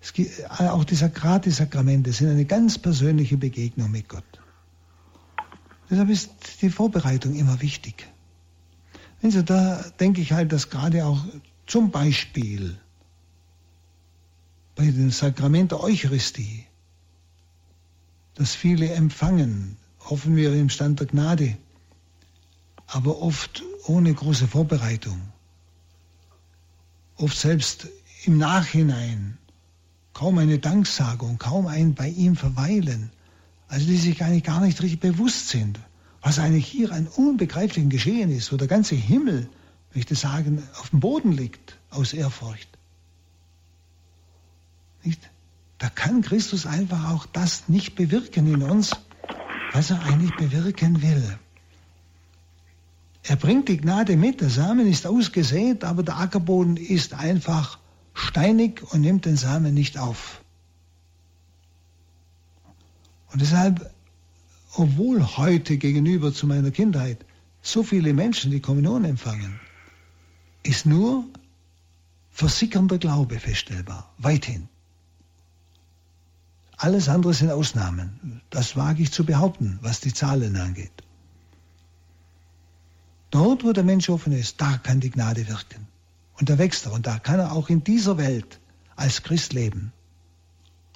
Es 0.00 0.12
gibt, 0.12 0.48
auch 0.50 0.84
die 0.84 0.96
Sakrate 0.96 1.50
Sakramente 1.50 2.12
sind 2.12 2.28
eine 2.28 2.44
ganz 2.44 2.78
persönliche 2.78 3.38
Begegnung 3.38 3.90
mit 3.90 4.08
Gott. 4.08 4.24
Deshalb 5.90 6.10
ist 6.10 6.30
die 6.60 6.70
Vorbereitung 6.70 7.34
immer 7.34 7.60
wichtig. 7.62 8.06
Also 9.24 9.40
da 9.40 9.82
denke 9.98 10.20
ich 10.20 10.32
halt, 10.32 10.52
dass 10.52 10.68
gerade 10.68 11.06
auch 11.06 11.24
zum 11.66 11.90
Beispiel 11.90 12.78
bei 14.74 14.84
dem 14.84 15.10
Sakrament 15.10 15.72
der 15.72 15.80
Eucharistie, 15.82 16.66
das 18.34 18.54
viele 18.54 18.90
empfangen, 18.90 19.78
hoffen 20.00 20.36
wir 20.36 20.52
im 20.52 20.68
Stand 20.68 21.00
der 21.00 21.06
Gnade, 21.06 21.56
aber 22.86 23.22
oft 23.22 23.62
ohne 23.86 24.12
große 24.12 24.46
Vorbereitung, 24.46 25.18
oft 27.16 27.38
selbst 27.38 27.88
im 28.26 28.36
Nachhinein, 28.36 29.38
kaum 30.12 30.36
eine 30.36 30.58
Danksagung, 30.58 31.38
kaum 31.38 31.66
ein 31.66 31.94
bei 31.94 32.10
ihm 32.10 32.36
verweilen, 32.36 33.10
also 33.68 33.86
die 33.86 33.96
sich 33.96 34.22
eigentlich 34.22 34.44
gar 34.44 34.60
nicht 34.60 34.82
richtig 34.82 35.00
bewusst 35.00 35.48
sind, 35.48 35.80
was 36.24 36.38
eigentlich 36.38 36.66
hier 36.66 36.90
ein 36.90 37.06
unbegreiflichen 37.06 37.90
Geschehen 37.90 38.30
ist, 38.32 38.50
wo 38.50 38.56
der 38.56 38.66
ganze 38.66 38.94
Himmel, 38.94 39.46
möchte 39.94 40.14
sagen, 40.14 40.66
auf 40.80 40.88
dem 40.88 41.00
Boden 41.00 41.32
liegt 41.32 41.78
aus 41.90 42.14
Ehrfurcht. 42.14 42.68
Nicht? 45.04 45.20
Da 45.76 45.90
kann 45.90 46.22
Christus 46.22 46.64
einfach 46.64 47.10
auch 47.10 47.26
das 47.26 47.68
nicht 47.68 47.94
bewirken 47.94 48.52
in 48.52 48.62
uns, 48.62 48.92
was 49.72 49.90
er 49.90 50.02
eigentlich 50.02 50.34
bewirken 50.36 51.02
will. 51.02 51.38
Er 53.22 53.36
bringt 53.36 53.68
die 53.68 53.76
Gnade 53.76 54.16
mit, 54.16 54.40
der 54.40 54.50
Samen 54.50 54.86
ist 54.86 55.06
ausgesät, 55.06 55.84
aber 55.84 56.02
der 56.02 56.18
Ackerboden 56.18 56.78
ist 56.78 57.12
einfach 57.12 57.78
steinig 58.14 58.82
und 58.92 59.02
nimmt 59.02 59.26
den 59.26 59.36
Samen 59.36 59.74
nicht 59.74 59.98
auf. 59.98 60.40
Und 63.30 63.42
deshalb 63.42 63.93
obwohl 64.76 65.22
heute 65.36 65.78
gegenüber 65.78 66.32
zu 66.32 66.46
meiner 66.46 66.70
Kindheit 66.70 67.24
so 67.62 67.82
viele 67.82 68.12
Menschen 68.12 68.50
die 68.50 68.60
Kommunion 68.60 69.04
empfangen, 69.04 69.60
ist 70.62 70.86
nur 70.86 71.24
versickernder 72.30 72.98
Glaube 72.98 73.38
feststellbar, 73.38 74.12
weithin. 74.18 74.68
Alles 76.76 77.08
andere 77.08 77.32
sind 77.34 77.50
Ausnahmen. 77.50 78.42
Das 78.50 78.76
wage 78.76 79.02
ich 79.02 79.12
zu 79.12 79.24
behaupten, 79.24 79.78
was 79.80 80.00
die 80.00 80.12
Zahlen 80.12 80.56
angeht. 80.56 81.04
Dort, 83.30 83.64
wo 83.64 83.72
der 83.72 83.84
Mensch 83.84 84.08
offen 84.10 84.32
ist, 84.32 84.60
da 84.60 84.78
kann 84.78 85.00
die 85.00 85.10
Gnade 85.10 85.48
wirken. 85.48 85.86
Und 86.38 86.50
da 86.50 86.58
wächst 86.58 86.86
er. 86.86 86.92
Und 86.92 87.06
da 87.06 87.18
kann 87.18 87.38
er 87.38 87.52
auch 87.52 87.68
in 87.68 87.84
dieser 87.84 88.18
Welt 88.18 88.60
als 88.96 89.22
Christ 89.22 89.52
leben. 89.52 89.92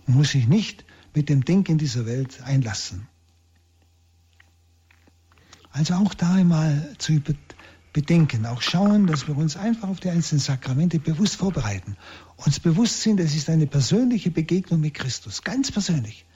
Und 0.06 0.16
muss 0.16 0.30
sich 0.30 0.48
nicht 0.48 0.84
mit 1.14 1.28
dem 1.28 1.44
Denken 1.44 1.78
dieser 1.78 2.06
Welt 2.06 2.42
einlassen. 2.42 3.08
Also 5.78 5.94
auch 5.94 6.12
da 6.12 6.34
einmal 6.34 6.92
zu 6.98 7.22
bedenken, 7.92 8.46
auch 8.46 8.62
schauen, 8.62 9.06
dass 9.06 9.28
wir 9.28 9.36
uns 9.36 9.56
einfach 9.56 9.88
auf 9.88 10.00
die 10.00 10.10
einzelnen 10.10 10.40
Sakramente 10.40 10.98
bewusst 10.98 11.36
vorbereiten. 11.36 11.96
Uns 12.36 12.58
bewusst 12.58 13.02
sind, 13.02 13.20
es 13.20 13.36
ist 13.36 13.48
eine 13.48 13.68
persönliche 13.68 14.32
Begegnung 14.32 14.80
mit 14.80 14.94
Christus, 14.94 15.44
ganz 15.44 15.70
persönlich. 15.70 16.26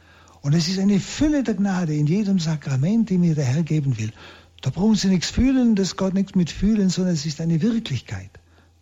Und 0.43 0.53
es 0.55 0.69
ist 0.69 0.79
eine 0.79 1.01
Fülle 1.01 1.43
der 1.43 1.55
Gnade 1.55 1.93
in 1.93 2.07
jedem 2.07 2.39
Sakrament, 2.39 3.11
die 3.11 3.19
mir 3.19 3.35
der 3.35 3.45
Herr 3.45 3.65
geben 3.65 3.99
will. 3.99 4.13
Da 4.61 4.71
brauchen 4.71 4.95
Sie 4.95 5.09
nichts 5.09 5.31
fühlen, 5.31 5.75
das 5.75 5.97
Gott 5.97 6.15
nichts 6.15 6.37
mit 6.37 6.51
fühlen, 6.51 6.89
sondern 6.89 7.15
es 7.15 7.27
ist 7.27 7.41
eine 7.41 7.61
Wirklichkeit, 7.63 8.31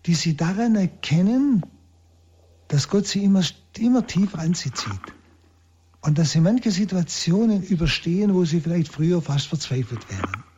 die 0.05 0.15
Sie 0.15 0.37
daran 0.37 0.77
erkennen, 0.77 1.65
dass 2.69 2.91
Gott 2.91 3.07
Sie 3.07 3.25
immer, 3.25 3.43
immer 3.79 4.07
tiefer 4.07 4.41
an 4.41 4.53
Sie 4.53 4.73
zieht. 4.75 5.15
Und 6.03 6.19
dass 6.19 6.33
Sie 6.33 6.41
manche 6.41 6.71
Situationen 6.71 7.63
überstehen, 7.63 8.35
wo 8.35 8.45
Sie 8.45 8.61
vielleicht 8.61 8.93
früher 8.93 9.23
fast 9.23 9.47
verzweifelt 9.47 10.11
wären. 10.11 10.50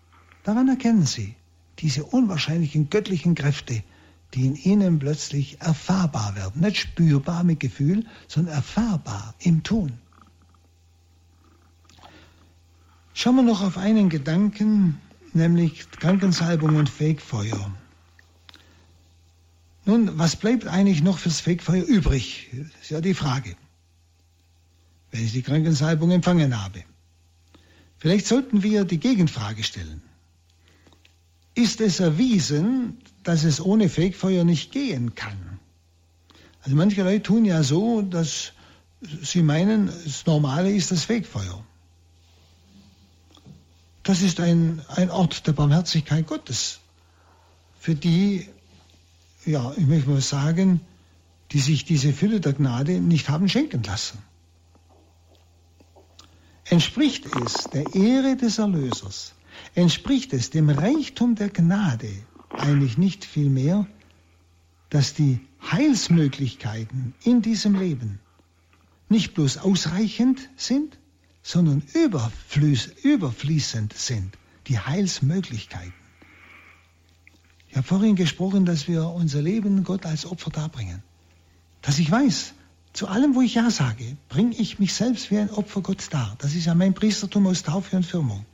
Daran 0.44 0.68
erkennen 0.68 1.06
Sie 1.06 1.34
diese 1.78 2.04
unwahrscheinlichen 2.04 2.90
göttlichen 2.90 3.34
Kräfte, 3.34 3.82
die 4.34 4.46
in 4.46 4.56
Ihnen 4.56 4.98
plötzlich 4.98 5.60
erfahrbar 5.60 6.36
werden. 6.36 6.62
Nicht 6.62 6.78
spürbar 6.78 7.44
mit 7.44 7.60
Gefühl, 7.60 8.06
sondern 8.28 8.54
erfahrbar 8.54 9.34
im 9.40 9.62
Tun. 9.62 9.92
Schauen 13.14 13.36
wir 13.36 13.42
noch 13.42 13.62
auf 13.62 13.76
einen 13.76 14.08
Gedanken, 14.08 14.98
nämlich 15.34 15.90
Krankensalbung 15.90 16.76
und 16.76 16.88
Fegfeuer. 16.88 17.70
Nun, 19.84 20.18
was 20.18 20.36
bleibt 20.36 20.66
eigentlich 20.66 21.02
noch 21.02 21.18
fürs 21.18 21.40
Fegfeuer 21.40 21.84
übrig? 21.84 22.50
Das 22.52 22.82
ist 22.82 22.90
ja 22.90 23.00
die 23.00 23.14
Frage, 23.14 23.56
wenn 25.10 25.24
ich 25.24 25.32
die 25.32 25.42
Krankensalbung 25.42 26.10
empfangen 26.10 26.62
habe. 26.62 26.84
Vielleicht 27.98 28.26
sollten 28.26 28.62
wir 28.62 28.84
die 28.84 28.98
Gegenfrage 28.98 29.62
stellen. 29.62 30.02
Ist 31.54 31.80
es 31.80 32.00
erwiesen, 32.00 32.98
dass 33.22 33.44
es 33.44 33.60
ohne 33.60 33.88
Fegfeuer 33.88 34.44
nicht 34.44 34.72
gehen 34.72 35.14
kann? 35.14 35.60
Also 36.62 36.76
manche 36.76 37.02
Leute 37.02 37.22
tun 37.22 37.44
ja 37.44 37.62
so, 37.62 38.02
dass 38.02 38.52
sie 39.00 39.42
meinen, 39.42 39.86
das 39.86 40.24
Normale 40.26 40.70
ist 40.72 40.90
das 40.90 41.04
Fegfeuer. 41.04 41.64
Das 44.02 44.22
ist 44.22 44.40
ein, 44.40 44.82
ein 44.88 45.10
Ort 45.10 45.46
der 45.46 45.52
Barmherzigkeit 45.52 46.26
Gottes. 46.26 46.80
Für 47.78 47.94
die, 47.94 48.48
ja, 49.44 49.72
ich 49.76 49.86
möchte 49.86 50.10
mal 50.10 50.20
sagen, 50.20 50.80
die 51.50 51.60
sich 51.60 51.84
diese 51.84 52.12
Fülle 52.12 52.40
der 52.40 52.54
Gnade 52.54 53.00
nicht 53.00 53.28
haben 53.28 53.48
schenken 53.48 53.82
lassen. 53.82 54.18
Entspricht 56.64 57.26
es 57.44 57.64
der 57.64 57.94
Ehre 57.94 58.36
des 58.36 58.58
Erlösers, 58.58 59.34
entspricht 59.74 60.32
es 60.32 60.50
dem 60.50 60.68
Reichtum 60.68 61.34
der 61.34 61.48
Gnade 61.48 62.10
eigentlich 62.50 62.98
nicht 62.98 63.24
vielmehr, 63.24 63.86
dass 64.90 65.14
die 65.14 65.40
Heilsmöglichkeiten 65.70 67.14
in 67.24 67.40
diesem 67.42 67.78
Leben 67.78 68.20
nicht 69.08 69.34
bloß 69.34 69.58
ausreichend 69.58 70.48
sind, 70.56 70.98
sondern 71.42 71.82
überfließend 73.02 73.92
sind, 73.94 74.38
die 74.66 74.78
Heilsmöglichkeiten. 74.78 75.94
Ich 77.68 77.76
habe 77.76 77.86
vorhin 77.86 78.16
gesprochen, 78.16 78.66
dass 78.66 78.86
wir 78.86 79.08
unser 79.08 79.40
Leben 79.40 79.82
Gott 79.82 80.04
als 80.04 80.26
Opfer 80.26 80.50
darbringen. 80.50 81.02
Dass 81.80 81.98
ich 81.98 82.10
weiß, 82.10 82.52
zu 82.92 83.08
allem, 83.08 83.34
wo 83.34 83.40
ich 83.40 83.54
Ja 83.54 83.70
sage, 83.70 84.16
bringe 84.28 84.54
ich 84.56 84.78
mich 84.78 84.92
selbst 84.92 85.30
wie 85.30 85.38
ein 85.38 85.50
Opfer 85.50 85.80
Gott 85.80 86.06
dar. 86.10 86.36
Das 86.38 86.54
ist 86.54 86.66
ja 86.66 86.74
mein 86.74 86.92
Priestertum 86.92 87.46
aus 87.46 87.62
Taufe 87.62 87.96
und 87.96 88.04
Firmung. 88.04 88.44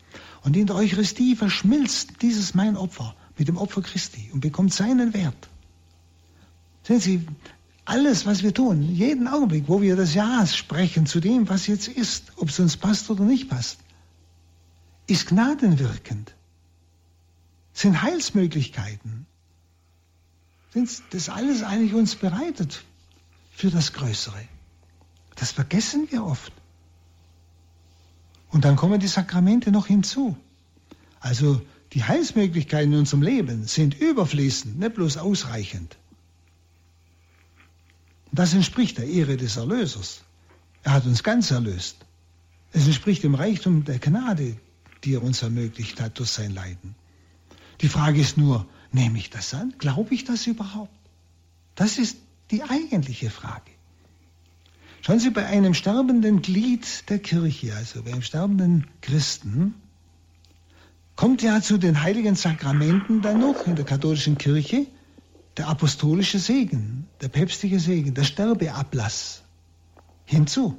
Und 0.49 0.57
in 0.57 0.67
der 0.67 0.77
Eucharistie 0.77 1.37
verschmilzt 1.37 2.23
dieses 2.23 2.55
mein 2.55 2.79
Opfer 2.79 3.15
mit 3.37 3.49
dem 3.49 3.59
Opfer 3.59 3.83
Christi 3.83 4.31
und 4.33 4.41
bekommt 4.41 4.73
seinen 4.73 5.13
Wert. 5.13 5.51
Sehen 6.85 7.01
Sie, 7.01 7.27
alles, 7.85 8.25
was 8.25 8.43
wir 8.43 8.55
tun, 8.55 8.81
jeden 8.95 9.29
Augenblick, 9.29 9.65
wo 9.69 9.83
wir 9.83 9.95
das 9.95 10.15
Ja 10.15 10.47
sprechen 10.47 11.05
zu 11.05 11.21
dem, 11.21 11.51
was 11.51 11.67
jetzt 11.67 11.87
ist, 11.87 12.33
ob 12.37 12.49
es 12.49 12.59
uns 12.61 12.79
passt 12.79 13.11
oder 13.11 13.25
nicht 13.25 13.51
passt, 13.51 13.81
ist 15.07 15.27
gnadenwirkend, 15.27 16.33
sind 17.75 18.01
Heilsmöglichkeiten, 18.01 19.27
das 21.11 21.29
alles 21.29 21.63
eigentlich 21.63 21.93
uns 21.93 22.15
bereitet 22.15 22.85
für 23.53 23.69
das 23.69 23.93
Größere. 23.93 24.49
Das 25.35 25.53
vergessen 25.53 26.09
wir 26.11 26.25
oft. 26.25 26.55
Und 28.51 28.65
dann 28.65 28.77
kommen 28.77 29.01
die 29.01 29.09
Sakramente 29.09 29.71
noch 29.71 29.87
hinzu. 29.87 30.37
Also 31.21 31.61
die 31.93 32.05
Heilsmöglichkeiten 32.05 32.93
in 32.93 32.99
unserem 33.01 33.23
Leben 33.23 33.67
sind 33.67 33.99
überfließend, 34.01 34.79
nicht 34.79 34.95
bloß 34.95 35.17
ausreichend. 35.17 35.97
Das 38.33 38.53
entspricht 38.53 38.99
der 38.99 39.07
Ehre 39.07 39.37
des 39.37 39.57
Erlösers. 39.57 40.23
Er 40.83 40.93
hat 40.93 41.07
uns 41.07 41.23
ganz 41.23 41.51
erlöst. 41.51 41.97
Es 42.73 42.87
entspricht 42.87 43.23
dem 43.23 43.35
Reichtum 43.35 43.85
der 43.85 43.99
Gnade, 43.99 44.57
die 45.05 45.15
er 45.15 45.23
uns 45.23 45.43
ermöglicht 45.43 46.01
hat 46.01 46.19
durch 46.19 46.31
sein 46.31 46.53
Leiden. 46.53 46.95
Die 47.81 47.89
Frage 47.89 48.21
ist 48.21 48.37
nur, 48.37 48.67
nehme 48.93 49.19
ich 49.19 49.31
das 49.31 49.55
an? 49.55 49.75
Glaube 49.79 50.15
ich 50.15 50.25
das 50.25 50.47
überhaupt? 50.47 50.93
Das 51.75 51.99
ist 51.99 52.19
die 52.51 52.63
eigentliche 52.63 53.31
Frage. 53.31 53.71
Schauen 55.09 55.21
Sie, 55.21 55.31
bei 55.31 55.47
einem 55.47 55.73
sterbenden 55.73 56.43
Glied 56.43 57.09
der 57.09 57.19
Kirche, 57.19 57.75
also 57.75 58.03
bei 58.03 58.13
einem 58.13 58.21
sterbenden 58.21 58.87
Christen, 59.01 59.73
kommt 61.17 61.41
ja 61.41 61.63
zu 61.63 61.79
den 61.79 62.03
heiligen 62.03 62.35
Sakramenten 62.35 63.23
dann 63.23 63.41
noch 63.41 63.67
in 63.67 63.75
der 63.75 63.87
katholischen 63.87 64.37
Kirche 64.37 64.87
der 65.57 65.69
apostolische 65.69 66.39
Segen, 66.39 67.07
der 67.23 67.29
päpstliche 67.29 67.81
Segen, 67.81 68.13
der 68.13 68.25
Sterbeablass 68.25 69.45
hinzu. 70.27 70.77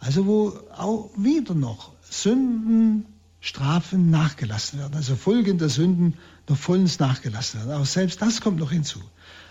Also 0.00 0.26
wo 0.26 0.58
auch 0.76 1.10
wieder 1.16 1.54
noch 1.54 1.92
Sünden, 2.02 3.06
Strafen 3.38 4.10
nachgelassen 4.10 4.80
werden, 4.80 4.96
also 4.96 5.14
Folgen 5.14 5.58
der 5.58 5.68
Sünden 5.68 6.14
noch 6.48 6.56
vollends 6.56 6.98
nachgelassen 6.98 7.60
werden. 7.60 7.80
Auch 7.80 7.86
selbst 7.86 8.20
das 8.20 8.40
kommt 8.40 8.58
noch 8.58 8.72
hinzu. 8.72 8.98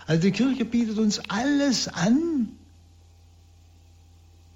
Also 0.06 0.20
die 0.20 0.32
Kirche 0.32 0.66
bietet 0.66 0.98
uns 0.98 1.18
alles 1.30 1.88
an, 1.88 2.50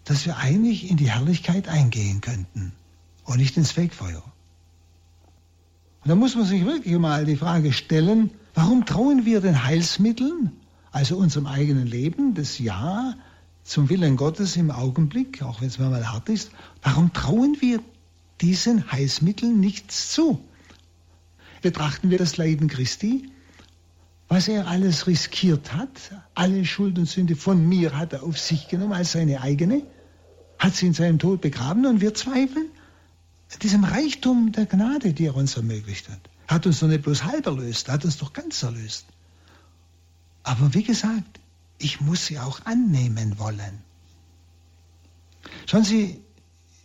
dass 0.04 0.26
wir 0.26 0.38
eigentlich 0.38 0.90
in 0.90 0.96
die 0.96 1.10
Herrlichkeit 1.10 1.68
eingehen 1.68 2.20
könnten 2.20 2.72
und 3.24 3.38
nicht 3.38 3.56
ins 3.56 3.72
Fegfeuer. 3.72 4.22
Und 6.02 6.08
da 6.08 6.14
muss 6.14 6.34
man 6.34 6.46
sich 6.46 6.64
wirklich 6.64 6.96
mal 6.98 7.24
die 7.24 7.36
Frage 7.36 7.72
stellen, 7.72 8.30
Warum 8.54 8.84
trauen 8.84 9.24
wir 9.24 9.40
den 9.40 9.64
Heilsmitteln, 9.64 10.52
also 10.90 11.16
unserem 11.16 11.46
eigenen 11.46 11.86
Leben, 11.86 12.34
das 12.34 12.58
Ja 12.58 13.14
zum 13.62 13.88
Willen 13.88 14.16
Gottes 14.16 14.56
im 14.56 14.70
Augenblick, 14.70 15.42
auch 15.42 15.60
wenn 15.60 15.68
es 15.68 15.78
manchmal 15.78 16.10
hart 16.10 16.28
ist, 16.28 16.50
warum 16.82 17.12
trauen 17.12 17.56
wir 17.60 17.80
diesen 18.40 18.90
Heilsmitteln 18.90 19.60
nichts 19.60 20.12
zu? 20.12 20.42
Betrachten 21.62 22.10
wir 22.10 22.18
das 22.18 22.36
Leiden 22.36 22.68
Christi, 22.68 23.30
was 24.30 24.48
er 24.48 24.66
alles 24.66 25.06
riskiert 25.06 25.74
hat, 25.74 25.90
alle 26.34 26.64
Schuld 26.64 26.98
und 26.98 27.06
Sünde 27.06 27.36
von 27.36 27.68
mir 27.68 27.98
hat 27.98 28.14
er 28.14 28.22
auf 28.22 28.38
sich 28.38 28.68
genommen 28.68 28.94
als 28.94 29.12
seine 29.12 29.42
eigene, 29.42 29.82
hat 30.58 30.74
sie 30.74 30.86
in 30.86 30.94
seinem 30.94 31.18
Tod 31.18 31.42
begraben 31.42 31.84
und 31.84 32.00
wir 32.00 32.14
zweifeln 32.14 32.70
diesem 33.60 33.84
Reichtum 33.84 34.52
der 34.52 34.64
Gnade, 34.64 35.12
die 35.12 35.26
er 35.26 35.36
uns 35.36 35.56
ermöglicht 35.56 36.08
hat 36.08 36.30
hat 36.50 36.66
uns 36.66 36.80
doch 36.80 36.88
nicht 36.88 37.02
bloß 37.02 37.24
halb 37.24 37.46
erlöst, 37.46 37.88
hat 37.88 38.04
uns 38.04 38.18
doch 38.18 38.32
ganz 38.32 38.64
erlöst. 38.64 39.06
Aber 40.42 40.74
wie 40.74 40.82
gesagt, 40.82 41.38
ich 41.78 42.00
muss 42.00 42.26
sie 42.26 42.40
auch 42.40 42.66
annehmen 42.66 43.38
wollen. 43.38 43.78
Schauen 45.66 45.84
Sie, 45.84 46.20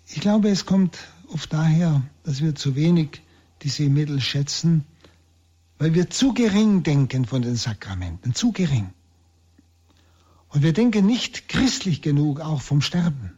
ich 0.07 0.21
glaube, 0.21 0.49
es 0.49 0.67
kommt 0.67 0.97
oft 1.29 1.51
daher, 1.51 2.03
dass 2.23 2.41
wir 2.41 2.53
zu 2.53 2.75
wenig 2.75 3.21
diese 3.63 3.89
Mittel 3.89 4.21
schätzen, 4.21 4.85
weil 5.77 5.93
wir 5.93 6.09
zu 6.09 6.33
gering 6.33 6.83
denken 6.83 7.25
von 7.25 7.41
den 7.41 7.55
Sakramenten, 7.55 8.33
zu 8.33 8.51
gering. 8.51 8.93
Und 10.49 10.63
wir 10.63 10.73
denken 10.73 11.05
nicht 11.05 11.49
christlich 11.49 12.01
genug 12.01 12.39
auch 12.39 12.61
vom 12.61 12.81
Sterben. 12.81 13.37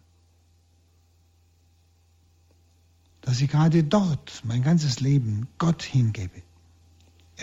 dass 3.27 3.41
ich 3.41 3.49
gerade 3.49 3.83
dort 3.83 4.41
mein 4.45 4.63
ganzes 4.63 5.01
Leben 5.01 5.49
Gott 5.57 5.83
hingebe. 5.83 6.41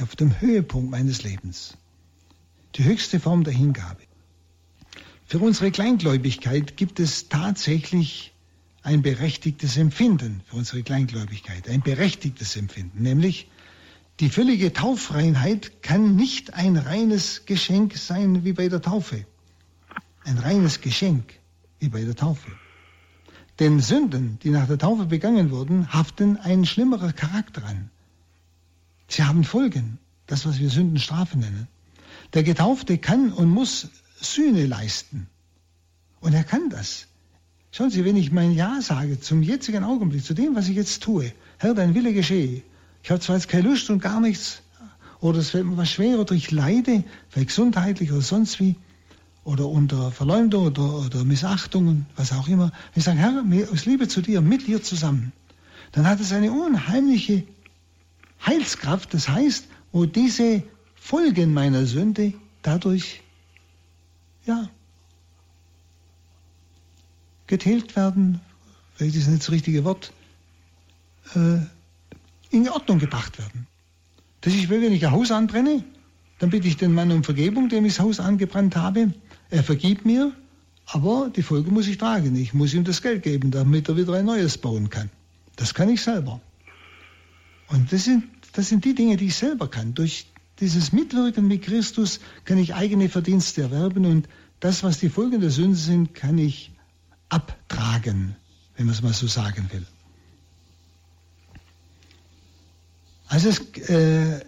Auf 0.01 0.16
dem 0.16 0.40
Höhepunkt 0.40 0.90
meines 0.90 1.24
Lebens. 1.24 1.76
Die 2.76 2.84
höchste 2.84 3.20
Form 3.20 3.45
der 3.45 3.53
Hingabe. 3.53 4.01
Für 5.26 5.40
unsere 5.40 5.70
Kleingläubigkeit 5.70 6.78
gibt 6.78 7.01
es 7.01 7.28
tatsächlich 7.28 8.32
ein 8.82 9.03
berechtigtes 9.03 9.76
Empfinden 9.76 10.40
für 10.47 10.57
unsere 10.57 10.82
Kleingläubigkeit, 10.82 11.68
ein 11.68 11.82
berechtigtes 11.82 12.57
Empfinden, 12.57 13.03
nämlich 13.03 13.51
die 14.21 14.29
völlige 14.29 14.73
Taufreinheit 14.73 15.83
kann 15.83 16.17
nicht 16.17 16.55
ein 16.55 16.77
reines 16.77 17.47
Geschenk 17.47 17.97
sein 17.97 18.45
wie 18.45 18.53
bei 18.53 18.69
der 18.69 18.81
Taufe. 18.81 19.27
Ein 20.25 20.39
reines 20.39 20.81
Geschenk 20.81 21.25
wie 21.81 21.89
bei 21.89 22.05
der 22.05 22.15
Taufe. 22.15 22.51
den 23.61 23.81
Sünden, 23.81 24.39
die 24.43 24.51
nach 24.51 24.67
der 24.67 24.79
Taufe 24.79 25.07
begangen 25.07 25.51
wurden, 25.51 25.93
haften 25.93 26.37
ein 26.39 26.65
schlimmerer 26.65 27.12
Charakter 27.12 27.65
an. 27.65 27.91
Sie 29.09 29.23
haben 29.23 29.45
Folgen, 29.45 29.99
das, 30.27 30.47
was 30.47 30.59
wir 30.59 30.71
Sündenstrafe 30.71 31.39
nennen. 31.39 31.69
Der 32.33 32.43
Getaufte 32.43 32.99
kann 32.99 33.33
und 33.33 33.49
muss 33.49 33.89
Sühne 34.21 34.67
leisten. 34.67 35.29
Und 36.21 36.35
er 36.35 36.45
kann 36.45 36.71
das. 36.71 37.07
Schauen 37.71 37.91
Sie, 37.91 38.05
wenn 38.05 38.17
ich 38.17 38.33
mein 38.33 38.53
Ja 38.53 38.81
sage 38.81 39.21
zum 39.21 39.43
jetzigen 39.43 39.85
Augenblick, 39.85 40.25
zu 40.25 40.35
dem, 40.35 40.55
was 40.57 40.69
ich 40.69 40.77
jetzt 40.77 41.03
tue, 41.03 41.33
Herr, 41.59 41.75
dein 41.75 41.95
Wille 41.95 42.12
geschehe. 42.12 42.62
Ich 43.05 43.11
habe 43.11 43.21
zwar 43.21 43.37
jetzt 43.37 43.49
keine 43.49 43.69
Lust 43.69 43.91
und 43.91 44.01
gar 44.01 44.19
nichts, 44.19 44.63
oder 45.21 45.39
es 45.39 45.51
fällt 45.51 45.67
mir 45.67 45.77
was 45.77 45.91
schwer, 45.91 46.19
oder 46.19 46.35
ich 46.35 46.51
leide, 46.51 47.05
vielleicht 47.29 47.49
gesundheitlich 47.49 48.11
oder 48.11 48.23
sonst 48.23 48.61
wie, 48.61 48.77
oder 49.45 49.69
unter 49.69 50.11
Verleumdung 50.11 50.65
oder, 50.65 51.01
oder 51.01 51.23
Missachtung, 51.23 52.07
was 52.17 52.33
auch 52.33 52.49
immer. 52.49 52.73
Wenn 52.95 53.01
ich 53.01 53.05
sage, 53.05 53.19
Herr, 53.19 53.45
aus 53.71 53.85
Liebe 53.85 54.09
zu 54.09 54.23
dir, 54.23 54.41
mit 54.41 54.67
dir 54.67 54.83
zusammen, 54.83 55.33
dann 55.93 56.09
hat 56.09 56.19
es 56.19 56.33
eine 56.33 56.51
unheimliche 56.51 57.45
Heilskraft. 58.45 59.13
Das 59.13 59.29
heißt, 59.29 59.67
wo 59.93 60.07
diese 60.07 60.63
Folgen 60.95 61.53
meiner 61.53 61.85
Sünde 61.85 62.33
dadurch, 62.63 63.21
ja, 64.47 64.71
getilgt 67.49 67.97
werden, 67.97 68.41
vielleicht 68.95 69.17
ist 69.17 69.29
nicht 69.29 69.43
das 69.43 69.51
richtige 69.51 69.85
Wort, 69.85 70.15
äh, 71.35 71.59
in 72.55 72.69
Ordnung 72.69 72.99
gebracht 72.99 73.39
werden. 73.39 73.67
Ich 74.45 74.69
will, 74.69 74.83
wenn 74.83 74.93
ich 74.93 75.05
ein 75.07 75.13
Haus 75.13 75.31
anbrenne, 75.31 75.85
dann 76.39 76.51
bitte 76.51 76.69
ich 76.69 76.77
den 76.77 76.93
Mann 76.93 77.11
um 77.11 77.25
Vergebung, 77.25 77.69
dem 77.69 77.85
ich 77.85 77.95
das 77.95 78.05
Haus 78.05 78.21
angebrannt 78.21 78.77
habe. 78.77 79.13
Er 79.51 79.63
vergibt 79.63 80.05
mir, 80.05 80.33
aber 80.87 81.31
die 81.35 81.43
Folge 81.43 81.71
muss 81.71 81.87
ich 81.87 81.99
tragen. 81.99 82.37
Ich 82.37 82.53
muss 82.53 82.75
ihm 82.75 82.85
das 82.85 83.01
Geld 83.01 83.23
geben, 83.23 83.51
damit 83.51 83.89
er 83.89 83.97
wieder 83.97 84.15
ein 84.15 84.27
neues 84.27 84.59
bauen 84.59 84.91
kann. 84.91 85.11
Das 85.57 85.73
kann 85.75 85.89
ich 85.89 86.03
selber. 86.03 86.41
Und 87.69 87.93
das 87.93 88.05
sind, 88.05 88.25
das 88.53 88.69
sind 88.69 88.85
die 88.85 88.95
Dinge, 88.95 89.17
die 89.17 89.27
ich 89.27 89.37
selber 89.37 89.69
kann. 89.69 89.95
Durch 89.95 90.27
dieses 90.61 90.93
Mitwirken 90.93 91.49
mit 91.49 91.63
Christus 91.63 92.21
kann 92.45 92.59
ich 92.59 92.75
eigene 92.75 93.09
Verdienste 93.09 93.63
erwerben 93.63 94.05
und 94.05 94.29
das, 94.61 94.83
was 94.83 94.99
die 94.99 95.09
Folgen 95.09 95.41
der 95.41 95.51
Sünde 95.51 95.77
sind, 95.77 96.15
kann 96.15 96.39
ich 96.39 96.73
abtragen, 97.29 98.37
wenn 98.77 98.87
man 98.87 98.95
es 98.95 99.03
mal 99.03 99.13
so 99.13 99.27
sagen 99.27 99.69
will. 99.73 99.87
Also 103.35 103.49
es, 103.49 103.59
äh, 103.91 104.45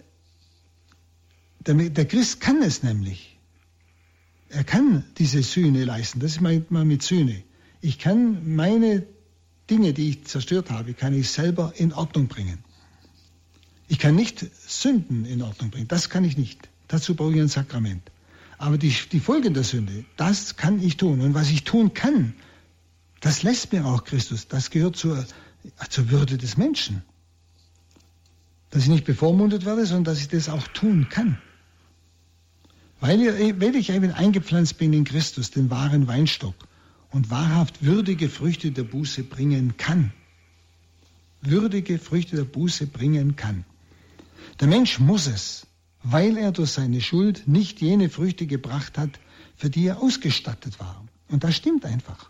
der, 1.59 1.73
der 1.89 2.05
Christ 2.05 2.39
kann 2.39 2.61
es 2.61 2.83
nämlich. 2.83 3.37
Er 4.47 4.63
kann 4.63 5.03
diese 5.17 5.43
Sühne 5.43 5.83
leisten. 5.83 6.21
Das 6.21 6.39
meint 6.39 6.71
man 6.71 6.87
mit 6.87 7.03
Sühne. 7.03 7.43
Ich 7.81 7.99
kann 7.99 8.55
meine 8.55 9.05
Dinge, 9.69 9.91
die 9.91 10.11
ich 10.11 10.23
zerstört 10.23 10.71
habe, 10.71 10.93
kann 10.93 11.13
ich 11.13 11.29
selber 11.29 11.73
in 11.75 11.91
Ordnung 11.91 12.29
bringen. 12.29 12.59
Ich 13.89 13.99
kann 13.99 14.15
nicht 14.15 14.45
Sünden 14.65 15.25
in 15.25 15.41
Ordnung 15.41 15.69
bringen. 15.69 15.89
Das 15.89 16.09
kann 16.09 16.23
ich 16.23 16.37
nicht. 16.37 16.69
Dazu 16.87 17.13
brauche 17.13 17.33
ich 17.33 17.41
ein 17.41 17.49
Sakrament. 17.49 18.09
Aber 18.57 18.77
die, 18.77 18.95
die 19.11 19.19
Folgen 19.19 19.53
der 19.53 19.65
Sünde, 19.65 20.05
das 20.15 20.55
kann 20.55 20.81
ich 20.81 20.95
tun. 20.95 21.19
Und 21.19 21.33
was 21.33 21.49
ich 21.49 21.65
tun 21.65 21.93
kann, 21.93 22.35
das 23.19 23.43
lässt 23.43 23.73
mir 23.73 23.85
auch 23.85 24.05
Christus. 24.05 24.47
Das 24.47 24.69
gehört 24.69 24.95
zur, 24.95 25.25
zur 25.89 26.09
Würde 26.09 26.37
des 26.37 26.55
Menschen. 26.55 27.03
Dass 28.69 28.83
ich 28.83 28.89
nicht 28.89 29.05
bevormundet 29.05 29.65
werde, 29.65 29.85
sondern 29.85 30.05
dass 30.05 30.19
ich 30.19 30.27
das 30.27 30.49
auch 30.49 30.67
tun 30.67 31.07
kann. 31.09 31.37
Weil, 32.99 33.59
weil 33.59 33.75
ich 33.75 33.89
eben 33.91 34.11
eingepflanzt 34.11 34.77
bin 34.77 34.93
in 34.93 35.03
Christus, 35.03 35.51
den 35.51 35.69
wahren 35.69 36.07
Weinstock, 36.07 36.55
und 37.11 37.29
wahrhaft 37.29 37.85
würdige 37.85 38.29
Früchte 38.29 38.71
der 38.71 38.83
Buße 38.83 39.23
bringen 39.23 39.77
kann. 39.77 40.11
Würdige 41.41 41.99
Früchte 41.99 42.35
der 42.35 42.43
Buße 42.43 42.87
bringen 42.87 43.35
kann. 43.35 43.63
Der 44.59 44.67
Mensch 44.67 44.99
muss 44.99 45.27
es, 45.27 45.67
weil 46.03 46.37
er 46.37 46.51
durch 46.51 46.71
seine 46.71 47.01
Schuld 47.01 47.47
nicht 47.47 47.79
jene 47.81 48.09
Früchte 48.09 48.47
gebracht 48.47 48.97
hat, 48.97 49.19
für 49.55 49.69
die 49.69 49.87
er 49.87 50.01
ausgestattet 50.01 50.79
war. 50.79 51.03
Und 51.29 51.43
das 51.43 51.55
stimmt 51.55 51.85
einfach. 51.85 52.29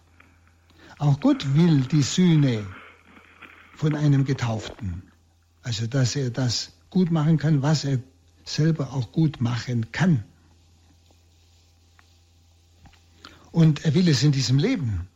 Auch 0.98 1.20
Gott 1.20 1.56
will 1.56 1.82
die 1.82 2.02
Sühne 2.02 2.66
von 3.76 3.96
einem 3.96 4.26
Getauften. 4.26 5.04
Also, 5.68 5.86
dass 5.86 6.16
er 6.16 6.30
das 6.30 6.72
gut 6.90 7.12
machen 7.12 7.38
kann, 7.38 7.62
was 7.62 7.84
er 7.84 8.00
selber 8.46 8.94
auch 8.94 9.12
gut 9.12 9.42
machen 9.42 9.92
kann. 9.92 10.24
Und 13.52 13.84
er 13.84 13.94
will 13.94 14.08
es 14.08 14.24
in 14.24 14.32
diesem 14.32 14.60
Leben. 14.60 15.10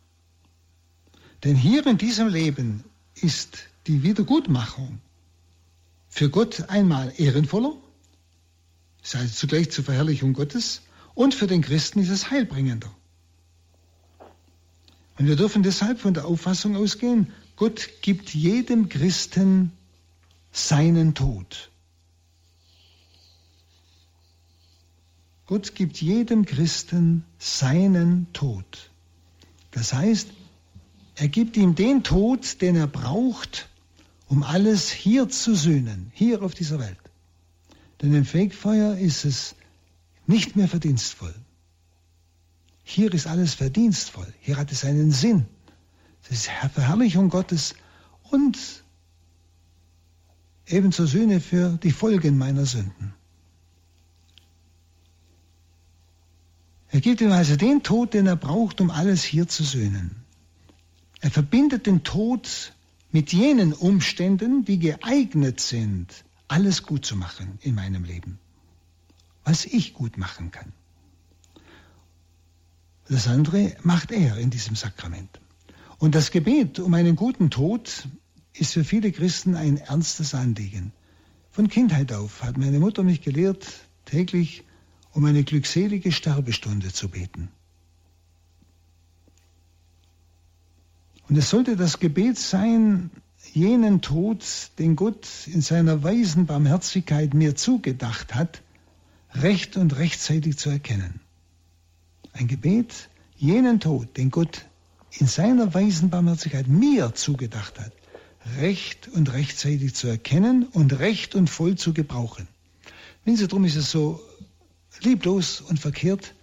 Denn 1.45 1.55
hier 1.55 1.87
in 1.87 1.97
diesem 1.97 2.27
Leben 2.27 2.83
ist 3.15 3.59
die 3.87 4.03
Wiedergutmachung 4.03 4.99
für 6.09 6.29
Gott 6.29 6.67
einmal 6.67 7.13
ehrenvoller, 7.15 7.77
sei 9.01 9.23
es 9.23 9.37
zugleich 9.37 9.71
zur 9.71 9.85
Verherrlichung 9.85 10.33
Gottes, 10.33 10.81
und 11.15 11.33
für 11.33 11.47
den 11.47 11.61
Christen 11.61 11.99
ist 11.99 12.09
es 12.09 12.29
heilbringender. 12.29 12.93
Und 15.17 15.27
wir 15.27 15.37
dürfen 15.37 15.63
deshalb 15.63 16.01
von 16.01 16.13
der 16.13 16.25
Auffassung 16.25 16.75
ausgehen, 16.75 17.31
Gott 17.55 17.87
gibt 18.01 18.33
jedem 18.33 18.89
Christen 18.89 19.71
seinen 20.51 21.13
Tod. 21.13 21.71
Gott 25.45 25.75
gibt 25.75 26.01
jedem 26.01 26.45
Christen 26.45 27.25
seinen 27.37 28.31
Tod. 28.31 28.89
Das 29.71 29.93
heißt, 29.93 30.29
er 31.15 31.27
gibt 31.27 31.57
ihm 31.57 31.75
den 31.75 32.03
Tod, 32.03 32.61
den 32.61 32.75
er 32.75 32.87
braucht, 32.87 33.69
um 34.27 34.43
alles 34.43 34.89
hier 34.89 35.29
zu 35.29 35.55
sühnen, 35.55 36.11
hier 36.13 36.41
auf 36.41 36.53
dieser 36.53 36.79
Welt. 36.79 36.97
Denn 38.01 38.13
im 38.13 38.25
Fegefeuer 38.25 38.97
ist 38.97 39.25
es 39.25 39.55
nicht 40.25 40.55
mehr 40.55 40.67
verdienstvoll. 40.67 41.35
Hier 42.83 43.13
ist 43.13 43.27
alles 43.27 43.53
verdienstvoll. 43.53 44.33
Hier 44.39 44.57
hat 44.57 44.71
es 44.71 44.85
einen 44.85 45.11
Sinn. 45.11 45.45
Das 46.23 46.31
ist 46.31 46.49
Verherrlichung 46.73 47.29
Gottes 47.29 47.75
und 48.29 48.57
ebenso 50.71 51.05
Sühne 51.05 51.39
für 51.39 51.77
die 51.83 51.91
Folgen 51.91 52.37
meiner 52.37 52.65
Sünden. 52.65 53.13
Er 56.89 56.99
gibt 56.99 57.21
ihm 57.21 57.31
also 57.31 57.55
den 57.55 57.83
Tod, 57.83 58.13
den 58.13 58.27
er 58.27 58.35
braucht, 58.35 58.81
um 58.81 58.91
alles 58.91 59.23
hier 59.23 59.47
zu 59.47 59.63
söhnen. 59.63 60.17
Er 61.21 61.31
verbindet 61.31 61.87
den 61.87 62.03
Tod 62.03 62.73
mit 63.11 63.31
jenen 63.31 63.73
Umständen, 63.73 64.65
die 64.65 64.79
geeignet 64.79 65.61
sind, 65.61 66.25
alles 66.47 66.83
gut 66.83 67.05
zu 67.05 67.15
machen 67.15 67.59
in 67.61 67.75
meinem 67.75 68.03
Leben, 68.03 68.39
was 69.43 69.65
ich 69.65 69.93
gut 69.93 70.17
machen 70.17 70.51
kann. 70.51 70.73
Das 73.07 73.27
andere 73.27 73.75
macht 73.83 74.11
er 74.11 74.37
in 74.37 74.49
diesem 74.49 74.75
Sakrament. 74.75 75.39
Und 75.97 76.15
das 76.15 76.31
Gebet 76.31 76.79
um 76.79 76.93
einen 76.93 77.15
guten 77.15 77.49
Tod 77.49 78.07
ist 78.53 78.73
für 78.73 78.83
viele 78.83 79.11
Christen 79.11 79.55
ein 79.55 79.77
ernstes 79.77 80.33
Anliegen. 80.33 80.91
Von 81.51 81.67
Kindheit 81.67 82.13
auf 82.13 82.43
hat 82.43 82.57
meine 82.57 82.79
Mutter 82.79 83.03
mich 83.03 83.21
gelehrt, 83.21 83.67
täglich 84.05 84.63
um 85.13 85.25
eine 85.25 85.43
glückselige 85.43 86.11
Sterbestunde 86.11 86.91
zu 86.91 87.09
beten. 87.09 87.49
Und 91.27 91.37
es 91.37 91.49
sollte 91.49 91.75
das 91.77 91.99
Gebet 91.99 92.37
sein, 92.37 93.09
jenen 93.53 94.01
Tod, 94.01 94.71
den 94.79 94.95
Gott 94.95 95.27
in 95.47 95.61
seiner 95.61 96.03
weisen 96.03 96.45
Barmherzigkeit 96.45 97.33
mir 97.33 97.55
zugedacht 97.55 98.35
hat, 98.35 98.61
recht 99.33 99.77
und 99.77 99.97
rechtzeitig 99.97 100.57
zu 100.57 100.69
erkennen. 100.69 101.21
Ein 102.33 102.47
Gebet, 102.47 103.09
jenen 103.37 103.79
Tod, 103.79 104.17
den 104.17 104.29
Gott 104.29 104.65
in 105.11 105.27
seiner 105.27 105.73
weisen 105.73 106.09
Barmherzigkeit 106.09 106.67
mir 106.67 107.13
zugedacht 107.13 107.79
hat, 107.79 107.93
recht 108.59 109.07
und 109.07 109.31
rechtzeitig 109.33 109.93
zu 109.95 110.07
erkennen 110.07 110.65
und 110.71 110.99
recht 110.99 111.35
und 111.35 111.49
voll 111.49 111.75
zu 111.75 111.93
gebrauchen. 111.93 112.47
Wenn 113.23 113.35
Sie, 113.35 113.47
darum 113.47 113.65
ist 113.65 113.75
es 113.75 113.91
so 113.91 114.21
lieblos 115.01 115.61
und 115.61 115.79
verkehrt, 115.79 116.33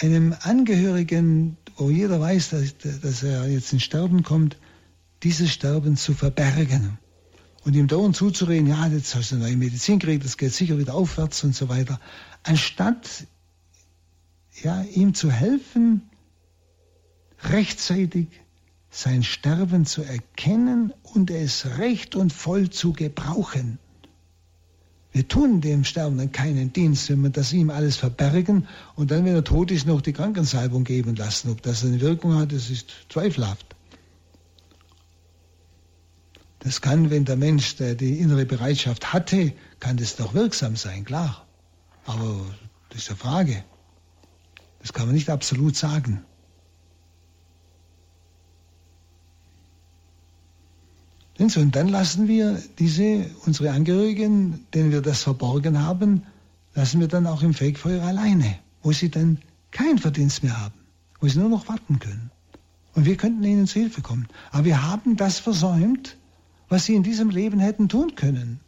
einem 0.00 0.34
Angehörigen, 0.40 1.56
wo 1.76 1.90
jeder 1.90 2.20
weiß, 2.20 2.50
dass, 2.50 3.00
dass 3.00 3.22
er 3.22 3.48
jetzt 3.48 3.72
ins 3.72 3.82
Sterben 3.82 4.22
kommt, 4.22 4.56
dieses 5.22 5.50
Sterben 5.50 5.96
zu 5.96 6.14
verbergen 6.14 6.98
und 7.64 7.74
ihm 7.74 7.88
dauernd 7.88 8.14
zuzureden, 8.14 8.68
ja, 8.68 8.86
jetzt 8.86 9.14
hast 9.14 9.30
du 9.30 9.36
eine 9.36 9.44
neue 9.44 9.56
Medizin 9.56 9.98
gekriegt, 9.98 10.24
das 10.24 10.36
geht 10.36 10.52
sicher 10.52 10.78
wieder 10.78 10.94
aufwärts 10.94 11.42
und 11.44 11.54
so 11.54 11.68
weiter, 11.68 12.00
anstatt 12.42 13.26
ja, 14.62 14.82
ihm 14.82 15.14
zu 15.14 15.30
helfen, 15.30 16.02
rechtzeitig 17.44 18.28
sein 18.90 19.22
Sterben 19.22 19.86
zu 19.86 20.02
erkennen 20.02 20.92
und 21.02 21.30
es 21.30 21.78
recht 21.78 22.16
und 22.16 22.32
voll 22.32 22.70
zu 22.70 22.92
gebrauchen. 22.92 23.78
Wir 25.12 25.26
tun 25.26 25.60
dem 25.60 25.84
Sterbenden 25.84 26.32
keinen 26.32 26.72
Dienst, 26.72 27.08
wenn 27.08 27.22
wir 27.22 27.30
das 27.30 27.52
ihm 27.52 27.70
alles 27.70 27.96
verbergen 27.96 28.68
und 28.94 29.10
dann, 29.10 29.24
wenn 29.24 29.34
er 29.34 29.44
tot 29.44 29.70
ist, 29.70 29.86
noch 29.86 30.00
die 30.00 30.12
Krankensalbung 30.12 30.84
geben 30.84 31.16
lassen. 31.16 31.50
Ob 31.50 31.62
das 31.62 31.84
eine 31.84 32.00
Wirkung 32.00 32.34
hat, 32.34 32.52
das 32.52 32.70
ist 32.70 32.92
zweifelhaft. 33.08 33.74
Das 36.60 36.80
kann, 36.80 37.10
wenn 37.10 37.24
der 37.24 37.36
Mensch 37.36 37.76
der 37.76 37.94
die 37.94 38.18
innere 38.18 38.44
Bereitschaft 38.44 39.12
hatte, 39.12 39.52
kann 39.80 39.96
das 39.96 40.16
doch 40.16 40.34
wirksam 40.34 40.76
sein, 40.76 41.04
klar. 41.04 41.46
Aber 42.04 42.44
das 42.90 43.02
ist 43.02 43.10
eine 43.10 43.18
Frage. 43.18 43.64
Das 44.80 44.92
kann 44.92 45.06
man 45.06 45.14
nicht 45.14 45.30
absolut 45.30 45.76
sagen. 45.76 46.24
Und 51.38 51.76
dann 51.76 51.88
lassen 51.88 52.26
wir 52.26 52.60
diese, 52.78 53.30
unsere 53.46 53.70
Angehörigen, 53.70 54.66
denen 54.74 54.90
wir 54.90 55.02
das 55.02 55.22
verborgen 55.22 55.80
haben, 55.80 56.24
lassen 56.74 57.00
wir 57.00 57.08
dann 57.08 57.26
auch 57.26 57.42
im 57.42 57.54
Fegefeuer 57.54 58.02
alleine, 58.02 58.58
wo 58.82 58.92
sie 58.92 59.08
dann 59.08 59.38
keinen 59.70 59.98
Verdienst 59.98 60.42
mehr 60.42 60.60
haben, 60.60 60.74
wo 61.20 61.28
sie 61.28 61.38
nur 61.38 61.48
noch 61.48 61.68
warten 61.68 62.00
können. 62.00 62.30
Und 62.94 63.04
wir 63.04 63.16
könnten 63.16 63.44
ihnen 63.44 63.68
zu 63.68 63.78
Hilfe 63.78 64.02
kommen. 64.02 64.26
Aber 64.50 64.64
wir 64.64 64.82
haben 64.82 65.16
das 65.16 65.38
versäumt, 65.38 66.16
was 66.68 66.84
sie 66.84 66.96
in 66.96 67.04
diesem 67.04 67.30
Leben 67.30 67.60
hätten 67.60 67.88
tun 67.88 68.16
können, 68.16 68.58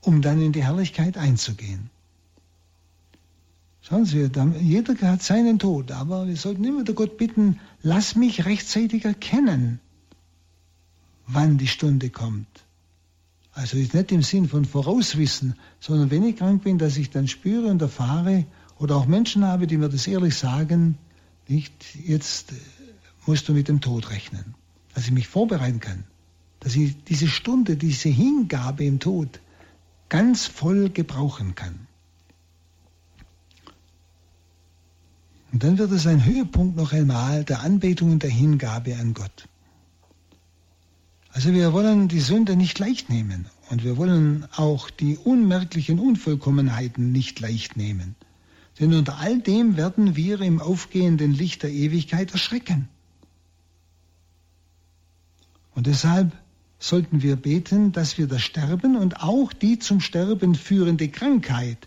um 0.00 0.20
dann 0.20 0.42
in 0.42 0.52
die 0.52 0.64
Herrlichkeit 0.64 1.16
einzugehen. 1.16 1.90
Schauen 3.80 4.04
Sie, 4.04 4.28
jeder 4.60 4.94
hat 5.08 5.22
seinen 5.22 5.58
Tod, 5.58 5.92
aber 5.92 6.26
wir 6.26 6.36
sollten 6.36 6.64
immer 6.64 6.84
der 6.84 6.94
Gott 6.94 7.16
bitten, 7.16 7.60
lass 7.80 8.16
mich 8.16 8.44
rechtzeitig 8.44 9.04
erkennen, 9.04 9.80
wann 11.28 11.56
die 11.58 11.68
Stunde 11.68 12.10
kommt. 12.10 12.48
Also 13.52 13.76
ist 13.76 13.94
nicht 13.94 14.12
im 14.12 14.22
Sinn 14.22 14.48
von 14.48 14.64
Vorauswissen, 14.64 15.54
sondern 15.80 16.10
wenn 16.10 16.24
ich 16.24 16.36
krank 16.36 16.64
bin, 16.64 16.78
dass 16.78 16.96
ich 16.96 17.10
dann 17.10 17.28
spüre 17.28 17.68
und 17.68 17.80
erfahre 17.80 18.44
oder 18.78 18.96
auch 18.96 19.06
Menschen 19.06 19.44
habe, 19.44 19.66
die 19.66 19.76
mir 19.76 19.88
das 19.88 20.06
ehrlich 20.06 20.34
sagen, 20.34 20.98
nicht 21.46 21.72
jetzt 22.04 22.52
musst 23.26 23.48
du 23.48 23.52
mit 23.52 23.68
dem 23.68 23.80
Tod 23.80 24.10
rechnen, 24.10 24.54
dass 24.94 25.06
ich 25.06 25.12
mich 25.12 25.28
vorbereiten 25.28 25.80
kann 25.80 26.04
dass 26.60 26.74
ich 26.74 27.04
diese 27.04 27.28
Stunde, 27.28 27.76
diese 27.76 28.08
Hingabe 28.08 28.84
im 28.84 28.98
Tod 28.98 29.40
ganz 30.08 30.46
voll 30.46 30.90
gebrauchen 30.90 31.54
kann. 31.54 31.86
Und 35.52 35.62
dann 35.62 35.78
wird 35.78 35.92
es 35.92 36.06
ein 36.06 36.24
Höhepunkt 36.24 36.76
noch 36.76 36.92
einmal 36.92 37.44
der 37.44 37.60
Anbetung 37.60 38.12
und 38.12 38.22
der 38.22 38.30
Hingabe 38.30 38.96
an 38.96 39.14
Gott. 39.14 39.48
Also 41.38 41.54
wir 41.54 41.72
wollen 41.72 42.08
die 42.08 42.18
Sünde 42.18 42.56
nicht 42.56 42.80
leicht 42.80 43.10
nehmen 43.10 43.46
und 43.70 43.84
wir 43.84 43.96
wollen 43.96 44.48
auch 44.56 44.90
die 44.90 45.16
unmerklichen 45.16 46.00
Unvollkommenheiten 46.00 47.12
nicht 47.12 47.38
leicht 47.38 47.76
nehmen. 47.76 48.16
Denn 48.80 48.92
unter 48.92 49.18
all 49.18 49.38
dem 49.40 49.76
werden 49.76 50.16
wir 50.16 50.40
im 50.40 50.60
aufgehenden 50.60 51.32
Licht 51.32 51.62
der 51.62 51.70
Ewigkeit 51.70 52.32
erschrecken. 52.32 52.88
Und 55.76 55.86
deshalb 55.86 56.36
sollten 56.80 57.22
wir 57.22 57.36
beten, 57.36 57.92
dass 57.92 58.18
wir 58.18 58.26
das 58.26 58.42
Sterben 58.42 58.96
und 58.96 59.22
auch 59.22 59.52
die 59.52 59.78
zum 59.78 60.00
Sterben 60.00 60.56
führende 60.56 61.08
Krankheit, 61.08 61.86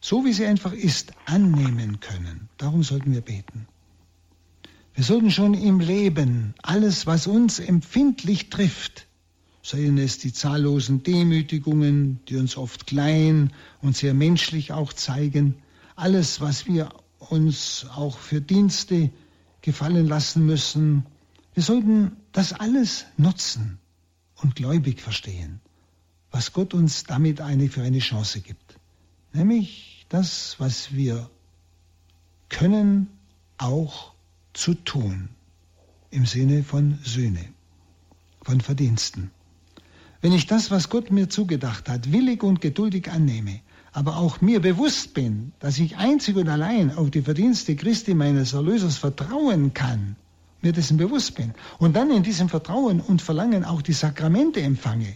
so 0.00 0.24
wie 0.24 0.32
sie 0.32 0.46
einfach 0.46 0.72
ist, 0.72 1.12
annehmen 1.26 2.00
können. 2.00 2.48
Darum 2.58 2.82
sollten 2.82 3.12
wir 3.12 3.20
beten. 3.20 3.68
Wir 4.94 5.04
sollten 5.04 5.30
schon 5.30 5.54
im 5.54 5.80
Leben 5.80 6.54
alles, 6.62 7.06
was 7.06 7.26
uns 7.26 7.58
empfindlich 7.58 8.50
trifft, 8.50 9.06
seien 9.62 9.96
es 9.96 10.18
die 10.18 10.32
zahllosen 10.32 11.02
Demütigungen, 11.02 12.20
die 12.28 12.36
uns 12.36 12.56
oft 12.56 12.86
klein 12.86 13.52
und 13.80 13.96
sehr 13.96 14.12
menschlich 14.12 14.72
auch 14.72 14.92
zeigen, 14.92 15.54
alles, 15.96 16.40
was 16.40 16.66
wir 16.66 16.90
uns 17.18 17.86
auch 17.94 18.18
für 18.18 18.40
Dienste 18.40 19.10
gefallen 19.62 20.06
lassen 20.06 20.44
müssen, 20.44 21.06
wir 21.54 21.62
sollten 21.62 22.16
das 22.32 22.52
alles 22.52 23.06
nutzen 23.16 23.78
und 24.36 24.56
gläubig 24.56 25.00
verstehen, 25.00 25.60
was 26.30 26.52
Gott 26.52 26.74
uns 26.74 27.04
damit 27.04 27.40
eine 27.40 27.68
für 27.68 27.82
eine 27.82 28.00
Chance 28.00 28.40
gibt. 28.40 28.78
Nämlich 29.32 30.06
das, 30.08 30.56
was 30.58 30.94
wir 30.94 31.30
können, 32.48 33.08
auch 33.58 34.11
zu 34.52 34.74
tun. 34.74 35.28
Im 36.10 36.26
Sinne 36.26 36.62
von 36.62 36.98
Sühne, 37.04 37.44
von 38.42 38.60
Verdiensten. 38.60 39.30
Wenn 40.20 40.32
ich 40.32 40.46
das, 40.46 40.70
was 40.70 40.88
Gott 40.88 41.10
mir 41.10 41.28
zugedacht 41.28 41.88
hat, 41.88 42.12
willig 42.12 42.42
und 42.42 42.60
geduldig 42.60 43.10
annehme, 43.10 43.60
aber 43.92 44.16
auch 44.16 44.40
mir 44.40 44.60
bewusst 44.60 45.14
bin, 45.14 45.52
dass 45.58 45.78
ich 45.78 45.96
einzig 45.96 46.36
und 46.36 46.48
allein 46.48 46.96
auf 46.96 47.10
die 47.10 47.22
Verdienste 47.22 47.76
Christi 47.76 48.14
meines 48.14 48.52
Erlösers 48.52 48.96
vertrauen 48.96 49.74
kann, 49.74 50.16
mir 50.62 50.72
dessen 50.72 50.96
bewusst 50.96 51.34
bin 51.34 51.54
und 51.78 51.96
dann 51.96 52.10
in 52.10 52.22
diesem 52.22 52.48
Vertrauen 52.48 53.00
und 53.00 53.20
Verlangen 53.20 53.64
auch 53.64 53.82
die 53.82 53.92
Sakramente 53.92 54.60
empfange, 54.60 55.14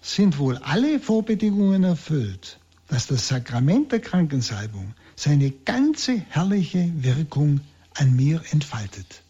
sind 0.00 0.38
wohl 0.38 0.56
alle 0.58 0.98
Vorbedingungen 0.98 1.84
erfüllt, 1.84 2.58
dass 2.88 3.06
das 3.06 3.28
Sakrament 3.28 3.92
der 3.92 4.00
Krankensalbung 4.00 4.94
seine 5.16 5.50
ganze 5.50 6.22
herrliche 6.30 6.90
Wirkung 6.96 7.60
an 7.94 8.14
mir 8.14 8.42
entfaltet. 8.50 9.22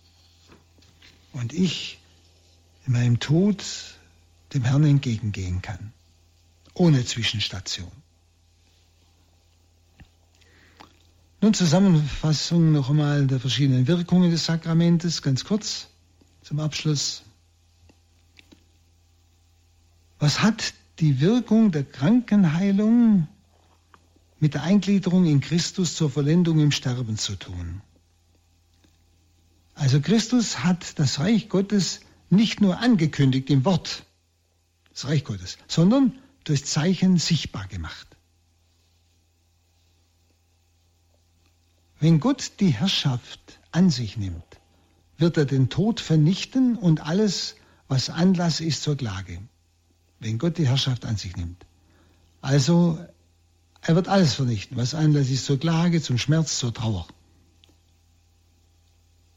Und 1.32 1.52
ich 1.52 1.98
in 2.86 2.92
meinem 2.92 3.20
Tod 3.20 3.64
dem 4.52 4.64
Herrn 4.64 4.84
entgegengehen 4.84 5.62
kann, 5.62 5.92
ohne 6.74 7.04
Zwischenstation. 7.04 7.90
Nun 11.40 11.52
Zusammenfassung 11.52 12.72
noch 12.72 12.88
einmal 12.88 13.26
der 13.26 13.38
verschiedenen 13.38 13.86
Wirkungen 13.86 14.30
des 14.30 14.46
Sakramentes, 14.46 15.20
ganz 15.20 15.44
kurz 15.44 15.88
zum 16.42 16.58
Abschluss. 16.58 17.22
Was 20.18 20.40
hat 20.40 20.72
die 21.00 21.20
Wirkung 21.20 21.70
der 21.70 21.84
Krankenheilung 21.84 23.28
mit 24.40 24.54
der 24.54 24.62
Eingliederung 24.62 25.26
in 25.26 25.40
Christus 25.40 25.96
zur 25.96 26.10
Vollendung 26.10 26.60
im 26.60 26.70
Sterben 26.70 27.18
zu 27.18 27.36
tun? 27.36 27.82
Also 29.74 30.00
Christus 30.00 30.60
hat 30.64 30.98
das 30.98 31.18
Reich 31.18 31.48
Gottes 31.48 32.00
nicht 32.30 32.60
nur 32.60 32.78
angekündigt 32.78 33.50
im 33.50 33.64
Wort, 33.64 34.04
das 34.92 35.06
Reich 35.06 35.24
Gottes, 35.24 35.58
sondern 35.66 36.18
durch 36.44 36.64
Zeichen 36.64 37.18
sichtbar 37.18 37.66
gemacht. 37.66 38.06
Wenn 42.00 42.20
Gott 42.20 42.52
die 42.60 42.70
Herrschaft 42.70 43.60
an 43.72 43.90
sich 43.90 44.16
nimmt, 44.16 44.44
wird 45.16 45.36
er 45.36 45.46
den 45.46 45.70
Tod 45.70 46.00
vernichten 46.00 46.76
und 46.76 47.00
alles, 47.00 47.56
was 47.88 48.10
Anlass 48.10 48.60
ist 48.60 48.82
zur 48.82 48.96
Klage. 48.96 49.38
Wenn 50.20 50.38
Gott 50.38 50.58
die 50.58 50.68
Herrschaft 50.68 51.04
an 51.04 51.16
sich 51.16 51.36
nimmt. 51.36 51.64
Also, 52.40 52.98
er 53.80 53.94
wird 53.94 54.08
alles 54.08 54.34
vernichten, 54.34 54.76
was 54.76 54.94
Anlass 54.94 55.30
ist 55.30 55.46
zur 55.46 55.58
Klage, 55.58 56.02
zum 56.02 56.18
Schmerz, 56.18 56.58
zur 56.58 56.74
Trauer. 56.74 57.06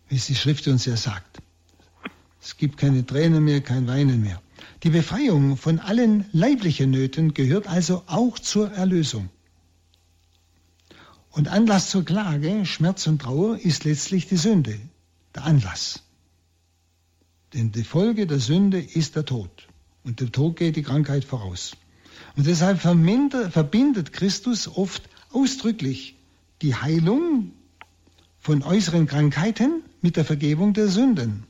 Wie 0.10 0.16
es 0.16 0.28
die 0.28 0.36
Schrift 0.36 0.68
uns 0.68 0.86
ja 0.86 0.96
sagt. 0.96 1.40
Es 2.42 2.58
gibt 2.58 2.78
keine 2.78 3.06
Tränen 3.06 3.44
mehr, 3.44 3.62
kein 3.62 3.88
Weinen 3.88 4.22
mehr. 4.22 4.42
Die 4.84 4.90
Befreiung 4.90 5.58
von 5.58 5.80
allen 5.80 6.26
leiblichen 6.32 6.92
Nöten 6.92 7.34
gehört 7.34 7.68
also 7.68 8.04
auch 8.08 8.40
zur 8.40 8.72
Erlösung. 8.72 9.30
Und 11.32 11.48
Anlass 11.50 11.90
zur 11.90 12.06
Klage, 12.06 12.66
Schmerz 12.66 13.06
und 13.08 13.22
Trauer 13.22 13.58
ist 13.60 13.84
letztlich 13.84 14.28
die 14.28 14.38
Sünde, 14.38 14.80
der 15.36 15.44
Anlass. 15.44 16.04
Denn 17.54 17.72
die 17.72 17.84
Folge 17.84 18.28
der 18.28 18.40
Sünde 18.40 18.80
ist 18.82 19.16
der 19.16 19.26
Tod. 19.26 19.68
Und 20.04 20.20
der 20.20 20.32
Tod 20.32 20.56
geht 20.58 20.76
die 20.76 20.84
Krankheit 20.84 21.26
voraus. 21.26 21.76
Und 22.36 22.48
deshalb 22.48 22.80
verbindet 22.80 24.14
Christus 24.14 24.68
oft 24.68 25.04
ausdrücklich 25.32 26.16
die 26.62 26.76
Heilung 26.76 27.52
von 28.40 28.64
äußeren 28.64 29.06
Krankheiten 29.08 29.84
mit 30.02 30.16
der 30.16 30.26
Vergebung 30.26 30.74
der 30.74 30.88
Sünden. 30.88 31.44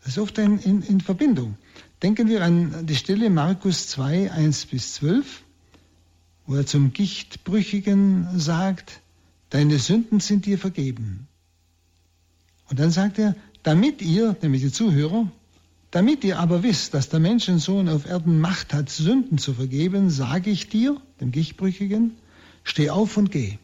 Das 0.00 0.12
ist 0.12 0.18
oft 0.18 0.36
in, 0.38 0.58
in, 0.58 0.82
in 0.82 1.00
Verbindung. 1.00 1.56
Denken 2.02 2.28
wir 2.28 2.42
an 2.42 2.86
die 2.86 2.96
Stelle 2.96 3.30
Markus 3.30 3.88
2, 3.88 4.32
1 4.32 4.66
bis 4.66 4.94
12 4.94 5.44
wo 6.46 6.54
er 6.56 6.66
zum 6.66 6.92
Gichtbrüchigen 6.92 8.38
sagt, 8.38 9.00
deine 9.50 9.78
Sünden 9.78 10.20
sind 10.20 10.46
dir 10.46 10.58
vergeben. 10.58 11.26
Und 12.68 12.78
dann 12.78 12.90
sagt 12.90 13.18
er, 13.18 13.34
damit 13.62 14.02
ihr, 14.02 14.36
nämlich 14.42 14.62
die 14.62 14.72
Zuhörer, 14.72 15.30
damit 15.90 16.24
ihr 16.24 16.38
aber 16.38 16.62
wisst, 16.62 16.92
dass 16.92 17.08
der 17.08 17.20
Menschensohn 17.20 17.88
auf 17.88 18.06
Erden 18.06 18.40
Macht 18.40 18.74
hat, 18.74 18.90
Sünden 18.90 19.38
zu 19.38 19.54
vergeben, 19.54 20.10
sage 20.10 20.50
ich 20.50 20.68
dir, 20.68 21.00
dem 21.20 21.30
Gichtbrüchigen, 21.30 22.16
steh 22.62 22.90
auf 22.90 23.16
und 23.16 23.30
geh. 23.30 23.58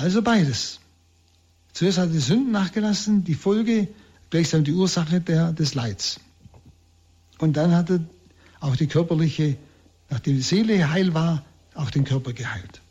Also 0.00 0.22
beides. 0.22 0.80
Zuerst 1.72 1.98
hat 1.98 2.08
er 2.08 2.12
die 2.12 2.18
Sünden 2.18 2.52
nachgelassen, 2.52 3.24
die 3.24 3.34
Folge, 3.34 3.88
gleichsam 4.30 4.64
die 4.64 4.72
Ursache 4.72 5.20
der, 5.20 5.52
des 5.52 5.74
Leids. 5.74 6.20
Und 7.38 7.56
dann 7.56 7.74
hat 7.74 7.90
er 7.90 8.00
auch 8.60 8.76
die 8.76 8.86
körperliche 8.86 9.56
nachdem 10.10 10.36
die 10.36 10.42
Seele 10.42 10.90
heil 10.90 11.14
war, 11.14 11.44
auch 11.74 11.90
den 11.90 12.04
Körper 12.04 12.32
geheilt. 12.32 12.82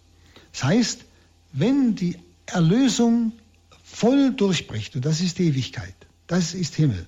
Das 0.54 0.64
heißt, 0.64 1.06
wenn 1.52 1.96
die 1.96 2.18
Erlösung 2.46 3.34
voll 3.84 4.34
durchbricht, 4.34 4.96
und 4.96 5.06
das 5.06 5.22
ist 5.22 5.38
die 5.38 5.48
Ewigkeit, 5.48 5.96
das 6.28 6.54
ist 6.54 6.76
Himmel, 6.76 7.06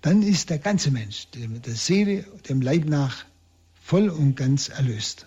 dann 0.00 0.22
ist 0.22 0.50
der 0.50 0.58
ganze 0.58 0.90
Mensch, 0.90 1.28
der 1.34 1.74
Seele, 1.74 2.24
dem 2.48 2.60
Leib 2.60 2.86
nach, 2.86 3.24
voll 3.84 4.08
und 4.08 4.34
ganz 4.34 4.68
erlöst. 4.68 5.26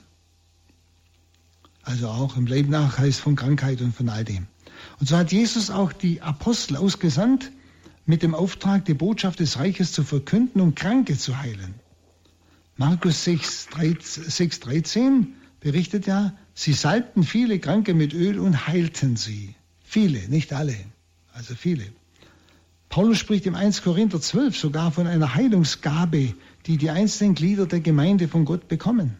Also 1.85 2.09
auch 2.09 2.35
im 2.35 2.47
Leib 2.47 2.67
nach 2.67 2.97
heißt 2.97 3.21
von 3.21 3.35
Krankheit 3.35 3.79
und 3.81 3.95
von 3.95 4.09
all 4.09 4.23
dem. 4.23 4.47
Und 4.99 5.07
so 5.07 5.15
hat 5.15 5.31
Jesus 5.31 5.69
auch 5.69 5.93
die 5.93 6.21
Apostel 6.21 6.75
ausgesandt, 6.75 7.51
mit 8.07 8.21
dem 8.21 8.35
Auftrag, 8.35 8.85
die 8.85 8.93
Botschaft 8.93 9.39
des 9.39 9.57
Reiches 9.57 9.91
zu 9.91 10.03
verkünden 10.03 10.61
und 10.61 10.75
Kranke 10.75 11.17
zu 11.17 11.39
heilen. 11.39 11.75
Markus 12.77 13.23
6, 13.23 13.69
6 14.27 14.59
13 14.59 15.33
berichtet 15.59 16.05
ja, 16.07 16.33
sie 16.53 16.73
salbten 16.73 17.23
viele 17.23 17.57
Kranke 17.59 17.93
mit 17.93 18.13
Öl 18.13 18.39
und 18.39 18.67
heilten 18.67 19.15
sie. 19.15 19.55
Viele, 19.83 20.27
nicht 20.29 20.53
alle, 20.53 20.75
also 21.33 21.55
viele. 21.55 21.85
Paulus 22.89 23.17
spricht 23.17 23.45
im 23.45 23.55
1 23.55 23.81
Korinther 23.81 24.21
12 24.21 24.57
sogar 24.57 24.91
von 24.91 25.07
einer 25.07 25.35
Heilungsgabe, 25.35 26.33
die 26.65 26.77
die 26.77 26.89
einzelnen 26.89 27.35
Glieder 27.35 27.65
der 27.65 27.79
Gemeinde 27.79 28.27
von 28.27 28.45
Gott 28.45 28.67
bekommen. 28.67 29.17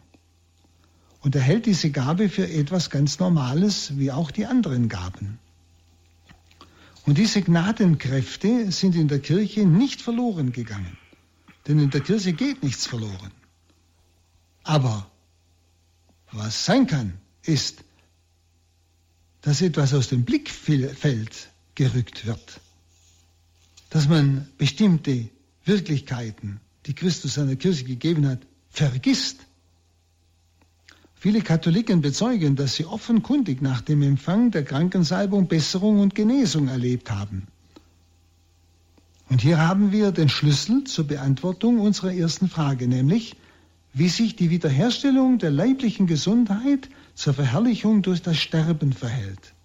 Und 1.26 1.34
er 1.34 1.42
hält 1.42 1.66
diese 1.66 1.90
Gabe 1.90 2.30
für 2.30 2.48
etwas 2.48 2.92
ganz 2.92 3.18
Normales, 3.18 3.98
wie 3.98 4.12
auch 4.12 4.30
die 4.30 4.46
anderen 4.46 4.90
Gaben. 4.90 5.40
Und 7.08 7.18
diese 7.18 7.42
Gnadenkräfte 7.42 8.72
sind 8.72 8.96
in 8.96 9.08
der 9.08 9.18
Kirche 9.18 9.66
nicht 9.66 10.04
verloren 10.04 10.52
gegangen. 10.52 11.00
Denn 11.68 11.80
in 11.80 11.90
der 11.90 12.02
Kirche 12.02 12.34
geht 12.34 12.62
nichts 12.62 12.86
verloren. 12.86 13.32
Aber 14.62 15.10
was 16.32 16.64
sein 16.64 16.86
kann, 16.86 17.16
ist, 17.42 17.84
dass 19.42 19.64
etwas 19.64 19.96
aus 19.96 20.10
dem 20.10 20.26
Blickfeld 20.26 21.50
gerückt 21.74 22.28
wird. 22.28 22.62
Dass 23.90 24.08
man 24.08 24.48
bestimmte 24.60 25.28
Wirklichkeiten, 25.64 26.60
die 26.86 26.94
Christus 26.94 27.34
seiner 27.34 27.56
Kirche 27.56 27.86
gegeben 27.86 28.28
hat, 28.28 28.46
vergisst 28.70 29.40
Viele 31.26 31.42
Katholiken 31.42 32.02
bezeugen, 32.02 32.56
dass 32.56 32.76
sie 32.76 32.86
offenkundig 32.86 33.60
nach 33.60 33.82
dem 33.82 34.04
Empfang 34.04 34.52
der 34.52 34.64
Krankensalbung 34.64 35.48
Besserung 35.48 36.00
und 36.00 36.14
Genesung 36.14 36.68
erlebt 36.68 37.10
haben. 37.10 37.48
Und 39.28 39.42
hier 39.42 39.58
haben 39.58 39.92
wir 39.92 40.12
den 40.12 40.30
Schlüssel 40.30 40.84
zur 40.84 41.08
Beantwortung 41.08 41.80
unserer 41.80 42.14
ersten 42.14 42.48
Frage, 42.48 42.88
nämlich 42.88 43.38
wie 43.92 44.08
sich 44.08 44.36
die 44.36 44.52
Wiederherstellung 44.52 45.40
der 45.40 45.50
leiblichen 45.50 46.06
Gesundheit 46.06 46.90
zur 47.16 47.34
Verherrlichung 47.34 48.04
durch 48.04 48.22
das 48.22 48.38
Sterben 48.38 48.94
verhält. 48.94 49.56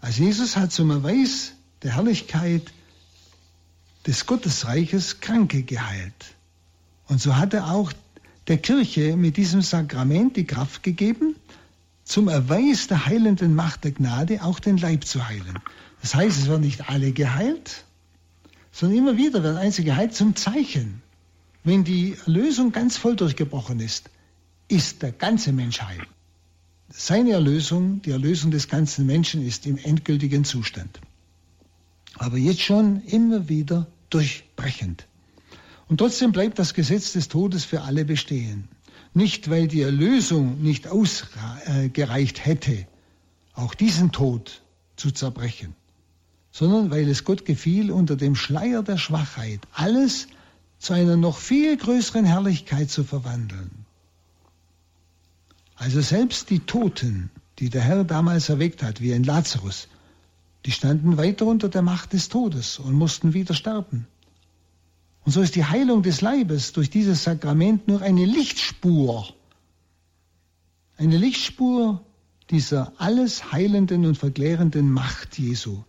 Als 0.00 0.18
Jesus 0.18 0.56
hat 0.56 0.72
zum 0.72 0.90
Erweis 0.90 1.52
der 1.84 1.94
Herrlichkeit 1.94 2.72
des 4.08 4.26
Gottesreiches 4.26 5.20
Kranke 5.20 5.62
geheilt. 5.62 6.34
Und 7.06 7.20
so 7.20 7.36
hat 7.36 7.54
er 7.54 7.70
auch 7.70 7.92
der 8.48 8.58
Kirche 8.58 9.16
mit 9.16 9.36
diesem 9.36 9.62
Sakrament 9.62 10.36
die 10.36 10.46
Kraft 10.46 10.82
gegeben, 10.82 11.36
zum 12.04 12.28
Erweis 12.28 12.86
der 12.86 13.04
heilenden 13.04 13.54
Macht 13.54 13.84
der 13.84 13.92
Gnade 13.92 14.42
auch 14.42 14.58
den 14.58 14.78
Leib 14.78 15.04
zu 15.04 15.28
heilen. 15.28 15.58
Das 16.00 16.14
heißt, 16.14 16.38
es 16.38 16.48
werden 16.48 16.62
nicht 16.62 16.88
alle 16.88 17.12
geheilt, 17.12 17.84
sondern 18.72 18.98
immer 18.98 19.16
wieder 19.16 19.42
werden 19.42 19.58
einzelne 19.58 19.86
geheilt 19.86 20.14
zum 20.14 20.34
Zeichen. 20.34 21.02
Wenn 21.64 21.84
die 21.84 22.16
Erlösung 22.24 22.72
ganz 22.72 22.96
voll 22.96 23.16
durchgebrochen 23.16 23.80
ist, 23.80 24.08
ist 24.68 25.02
der 25.02 25.12
ganze 25.12 25.52
Mensch 25.52 25.82
heil. 25.82 26.00
Seine 26.88 27.32
Erlösung, 27.32 28.00
die 28.00 28.12
Erlösung 28.12 28.50
des 28.50 28.68
ganzen 28.68 29.04
Menschen 29.04 29.46
ist 29.46 29.66
im 29.66 29.76
endgültigen 29.76 30.44
Zustand. 30.44 31.00
Aber 32.14 32.38
jetzt 32.38 32.62
schon 32.62 33.02
immer 33.02 33.50
wieder 33.50 33.86
durchbrechend. 34.08 35.07
Und 35.88 35.98
trotzdem 35.98 36.32
bleibt 36.32 36.58
das 36.58 36.74
Gesetz 36.74 37.12
des 37.12 37.28
Todes 37.28 37.64
für 37.64 37.82
alle 37.82 38.04
bestehen. 38.04 38.68
Nicht, 39.14 39.48
weil 39.50 39.68
die 39.68 39.80
Erlösung 39.80 40.62
nicht 40.62 40.86
ausgereicht 40.86 42.44
hätte, 42.44 42.86
auch 43.54 43.74
diesen 43.74 44.12
Tod 44.12 44.62
zu 44.96 45.10
zerbrechen, 45.10 45.74
sondern 46.52 46.90
weil 46.90 47.08
es 47.08 47.24
Gott 47.24 47.44
gefiel, 47.44 47.90
unter 47.90 48.16
dem 48.16 48.34
Schleier 48.34 48.82
der 48.82 48.98
Schwachheit 48.98 49.60
alles 49.72 50.28
zu 50.78 50.92
einer 50.92 51.16
noch 51.16 51.38
viel 51.38 51.76
größeren 51.76 52.24
Herrlichkeit 52.24 52.90
zu 52.90 53.02
verwandeln. 53.02 53.86
Also 55.74 56.00
selbst 56.00 56.50
die 56.50 56.60
Toten, 56.60 57.30
die 57.58 57.70
der 57.70 57.82
Herr 57.82 58.04
damals 58.04 58.48
erweckt 58.48 58.82
hat, 58.82 59.00
wie 59.00 59.14
ein 59.14 59.24
Lazarus, 59.24 59.88
die 60.66 60.72
standen 60.72 61.16
weiter 61.16 61.46
unter 61.46 61.68
der 61.68 61.82
Macht 61.82 62.12
des 62.12 62.28
Todes 62.28 62.78
und 62.78 62.92
mussten 62.92 63.32
wieder 63.32 63.54
sterben. 63.54 64.06
Und 65.28 65.32
so 65.32 65.42
ist 65.42 65.56
die 65.56 65.64
Heilung 65.66 66.02
des 66.02 66.22
Leibes 66.22 66.72
durch 66.72 66.88
dieses 66.88 67.24
Sakrament 67.24 67.86
nur 67.86 68.00
eine 68.00 68.24
Lichtspur. 68.24 69.28
Eine 70.96 71.18
Lichtspur 71.18 72.02
dieser 72.48 72.94
alles 72.96 73.52
heilenden 73.52 74.06
und 74.06 74.16
verklärenden 74.16 74.90
Macht 74.90 75.38
Jesu, 75.38 75.82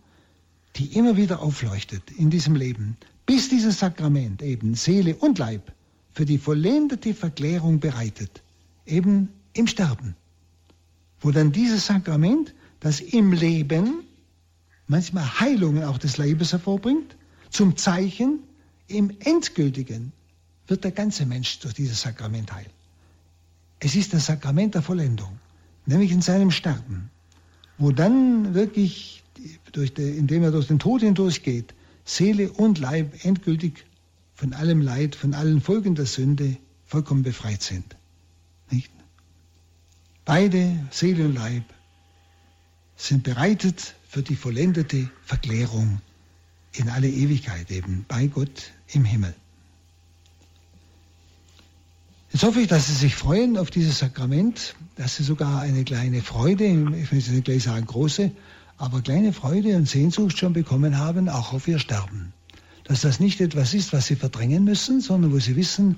die 0.76 0.94
immer 0.94 1.16
wieder 1.16 1.40
aufleuchtet 1.40 2.10
in 2.10 2.28
diesem 2.28 2.54
Leben, 2.54 2.98
bis 3.24 3.48
dieses 3.48 3.78
Sakrament 3.78 4.42
eben 4.42 4.74
Seele 4.74 5.16
und 5.16 5.38
Leib 5.38 5.72
für 6.12 6.26
die 6.26 6.36
vollendete 6.36 7.14
Verklärung 7.14 7.80
bereitet, 7.80 8.42
eben 8.84 9.30
im 9.54 9.66
Sterben, 9.66 10.16
wo 11.18 11.30
dann 11.30 11.50
dieses 11.50 11.86
Sakrament, 11.86 12.54
das 12.80 13.00
im 13.00 13.32
Leben 13.32 14.04
manchmal 14.86 15.40
Heilungen 15.40 15.84
auch 15.84 15.96
des 15.96 16.18
Leibes 16.18 16.52
hervorbringt, 16.52 17.16
zum 17.48 17.78
Zeichen 17.78 18.40
im 18.90 19.16
Endgültigen 19.20 20.12
wird 20.66 20.84
der 20.84 20.92
ganze 20.92 21.26
Mensch 21.26 21.58
durch 21.60 21.74
dieses 21.74 22.00
Sakrament 22.00 22.52
heil. 22.52 22.66
Es 23.80 23.94
ist 23.94 24.12
das 24.12 24.26
Sakrament 24.26 24.74
der 24.74 24.82
Vollendung, 24.82 25.38
nämlich 25.86 26.12
in 26.12 26.22
seinem 26.22 26.50
Sterben, 26.50 27.10
wo 27.78 27.92
dann 27.92 28.54
wirklich, 28.54 29.22
durch 29.72 29.94
die, 29.94 30.02
indem 30.02 30.42
er 30.42 30.50
durch 30.50 30.66
den 30.66 30.78
Tod 30.78 31.00
hindurchgeht, 31.00 31.74
Seele 32.04 32.52
und 32.52 32.78
Leib 32.78 33.24
endgültig 33.24 33.86
von 34.34 34.52
allem 34.52 34.82
Leid, 34.82 35.14
von 35.14 35.34
allen 35.34 35.60
Folgen 35.60 35.94
der 35.94 36.06
Sünde 36.06 36.56
vollkommen 36.86 37.22
befreit 37.22 37.62
sind. 37.62 37.96
Nicht? 38.70 38.90
Beide, 40.24 40.76
Seele 40.90 41.24
und 41.24 41.34
Leib, 41.34 41.64
sind 42.96 43.22
bereitet 43.22 43.94
für 44.08 44.22
die 44.22 44.36
vollendete 44.36 45.10
Verklärung 45.24 46.00
in 46.72 46.88
alle 46.88 47.08
Ewigkeit 47.08 47.70
eben 47.70 48.04
bei 48.06 48.26
Gott 48.26 48.72
im 48.92 49.04
Himmel. 49.04 49.34
Jetzt 52.32 52.44
hoffe 52.44 52.60
ich, 52.60 52.68
dass 52.68 52.86
Sie 52.86 52.94
sich 52.94 53.16
freuen 53.16 53.58
auf 53.58 53.70
dieses 53.70 53.98
Sakrament, 53.98 54.76
dass 54.96 55.16
Sie 55.16 55.24
sogar 55.24 55.62
eine 55.62 55.82
kleine 55.82 56.22
Freude, 56.22 56.64
ich 56.64 57.10
will 57.10 57.18
nicht 57.18 57.44
gleich 57.44 57.64
sagen 57.64 57.86
große, 57.86 58.30
aber 58.78 59.02
kleine 59.02 59.32
Freude 59.32 59.76
und 59.76 59.88
Sehnsucht 59.88 60.38
schon 60.38 60.52
bekommen 60.52 60.96
haben, 60.96 61.28
auch 61.28 61.52
auf 61.52 61.66
Ihr 61.66 61.80
Sterben. 61.80 62.32
Dass 62.84 63.00
das 63.00 63.18
nicht 63.18 63.40
etwas 63.40 63.74
ist, 63.74 63.92
was 63.92 64.06
Sie 64.06 64.16
verdrängen 64.16 64.64
müssen, 64.64 65.00
sondern 65.00 65.32
wo 65.32 65.40
Sie 65.40 65.56
wissen, 65.56 65.96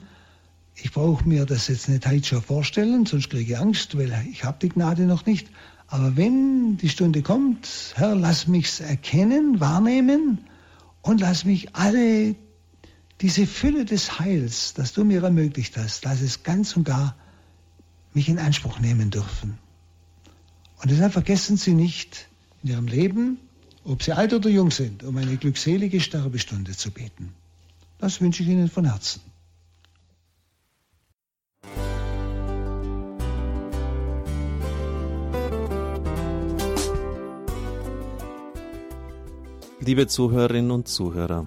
ich 0.74 0.90
brauche 0.90 1.28
mir 1.28 1.44
das 1.44 1.68
jetzt 1.68 1.90
nicht 1.90 2.06
heute 2.06 2.24
schon 2.24 2.42
vorstellen, 2.42 3.04
sonst 3.04 3.28
kriege 3.28 3.52
ich 3.52 3.58
Angst, 3.58 3.96
weil 3.98 4.12
ich 4.30 4.42
habe 4.44 4.56
die 4.62 4.70
Gnade 4.70 5.02
noch 5.02 5.26
nicht. 5.26 5.48
Aber 5.88 6.16
wenn 6.16 6.78
die 6.78 6.88
Stunde 6.88 7.20
kommt, 7.20 7.92
Herr, 7.96 8.14
lass 8.14 8.46
mich's 8.46 8.80
erkennen, 8.80 9.60
wahrnehmen 9.60 10.38
und 11.02 11.20
lass 11.20 11.44
mich 11.44 11.74
alle 11.74 12.34
diese 13.22 13.46
Fülle 13.46 13.84
des 13.84 14.18
Heils, 14.18 14.74
das 14.74 14.92
du 14.92 15.04
mir 15.04 15.22
ermöglicht 15.22 15.76
hast, 15.76 16.04
lass 16.04 16.20
es 16.20 16.42
ganz 16.42 16.76
und 16.76 16.82
gar 16.82 17.14
mich 18.14 18.28
in 18.28 18.40
Anspruch 18.40 18.80
nehmen 18.80 19.10
dürfen. 19.10 19.58
Und 20.82 20.90
deshalb 20.90 21.12
vergessen 21.12 21.56
Sie 21.56 21.72
nicht 21.72 22.26
in 22.62 22.70
Ihrem 22.70 22.88
Leben, 22.88 23.38
ob 23.84 24.02
Sie 24.02 24.12
alt 24.12 24.34
oder 24.34 24.50
jung 24.50 24.72
sind, 24.72 25.04
um 25.04 25.16
eine 25.16 25.36
glückselige 25.36 26.00
Sterbestunde 26.00 26.76
zu 26.76 26.90
beten. 26.90 27.32
Das 27.98 28.20
wünsche 28.20 28.42
ich 28.42 28.48
Ihnen 28.48 28.68
von 28.68 28.86
Herzen. 28.86 29.20
Liebe 39.78 40.06
Zuhörerinnen 40.08 40.70
und 40.72 40.88
Zuhörer, 40.88 41.46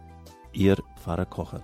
Ihr 0.53 0.77
Pfarrer 0.95 1.25
Kocher. 1.25 1.61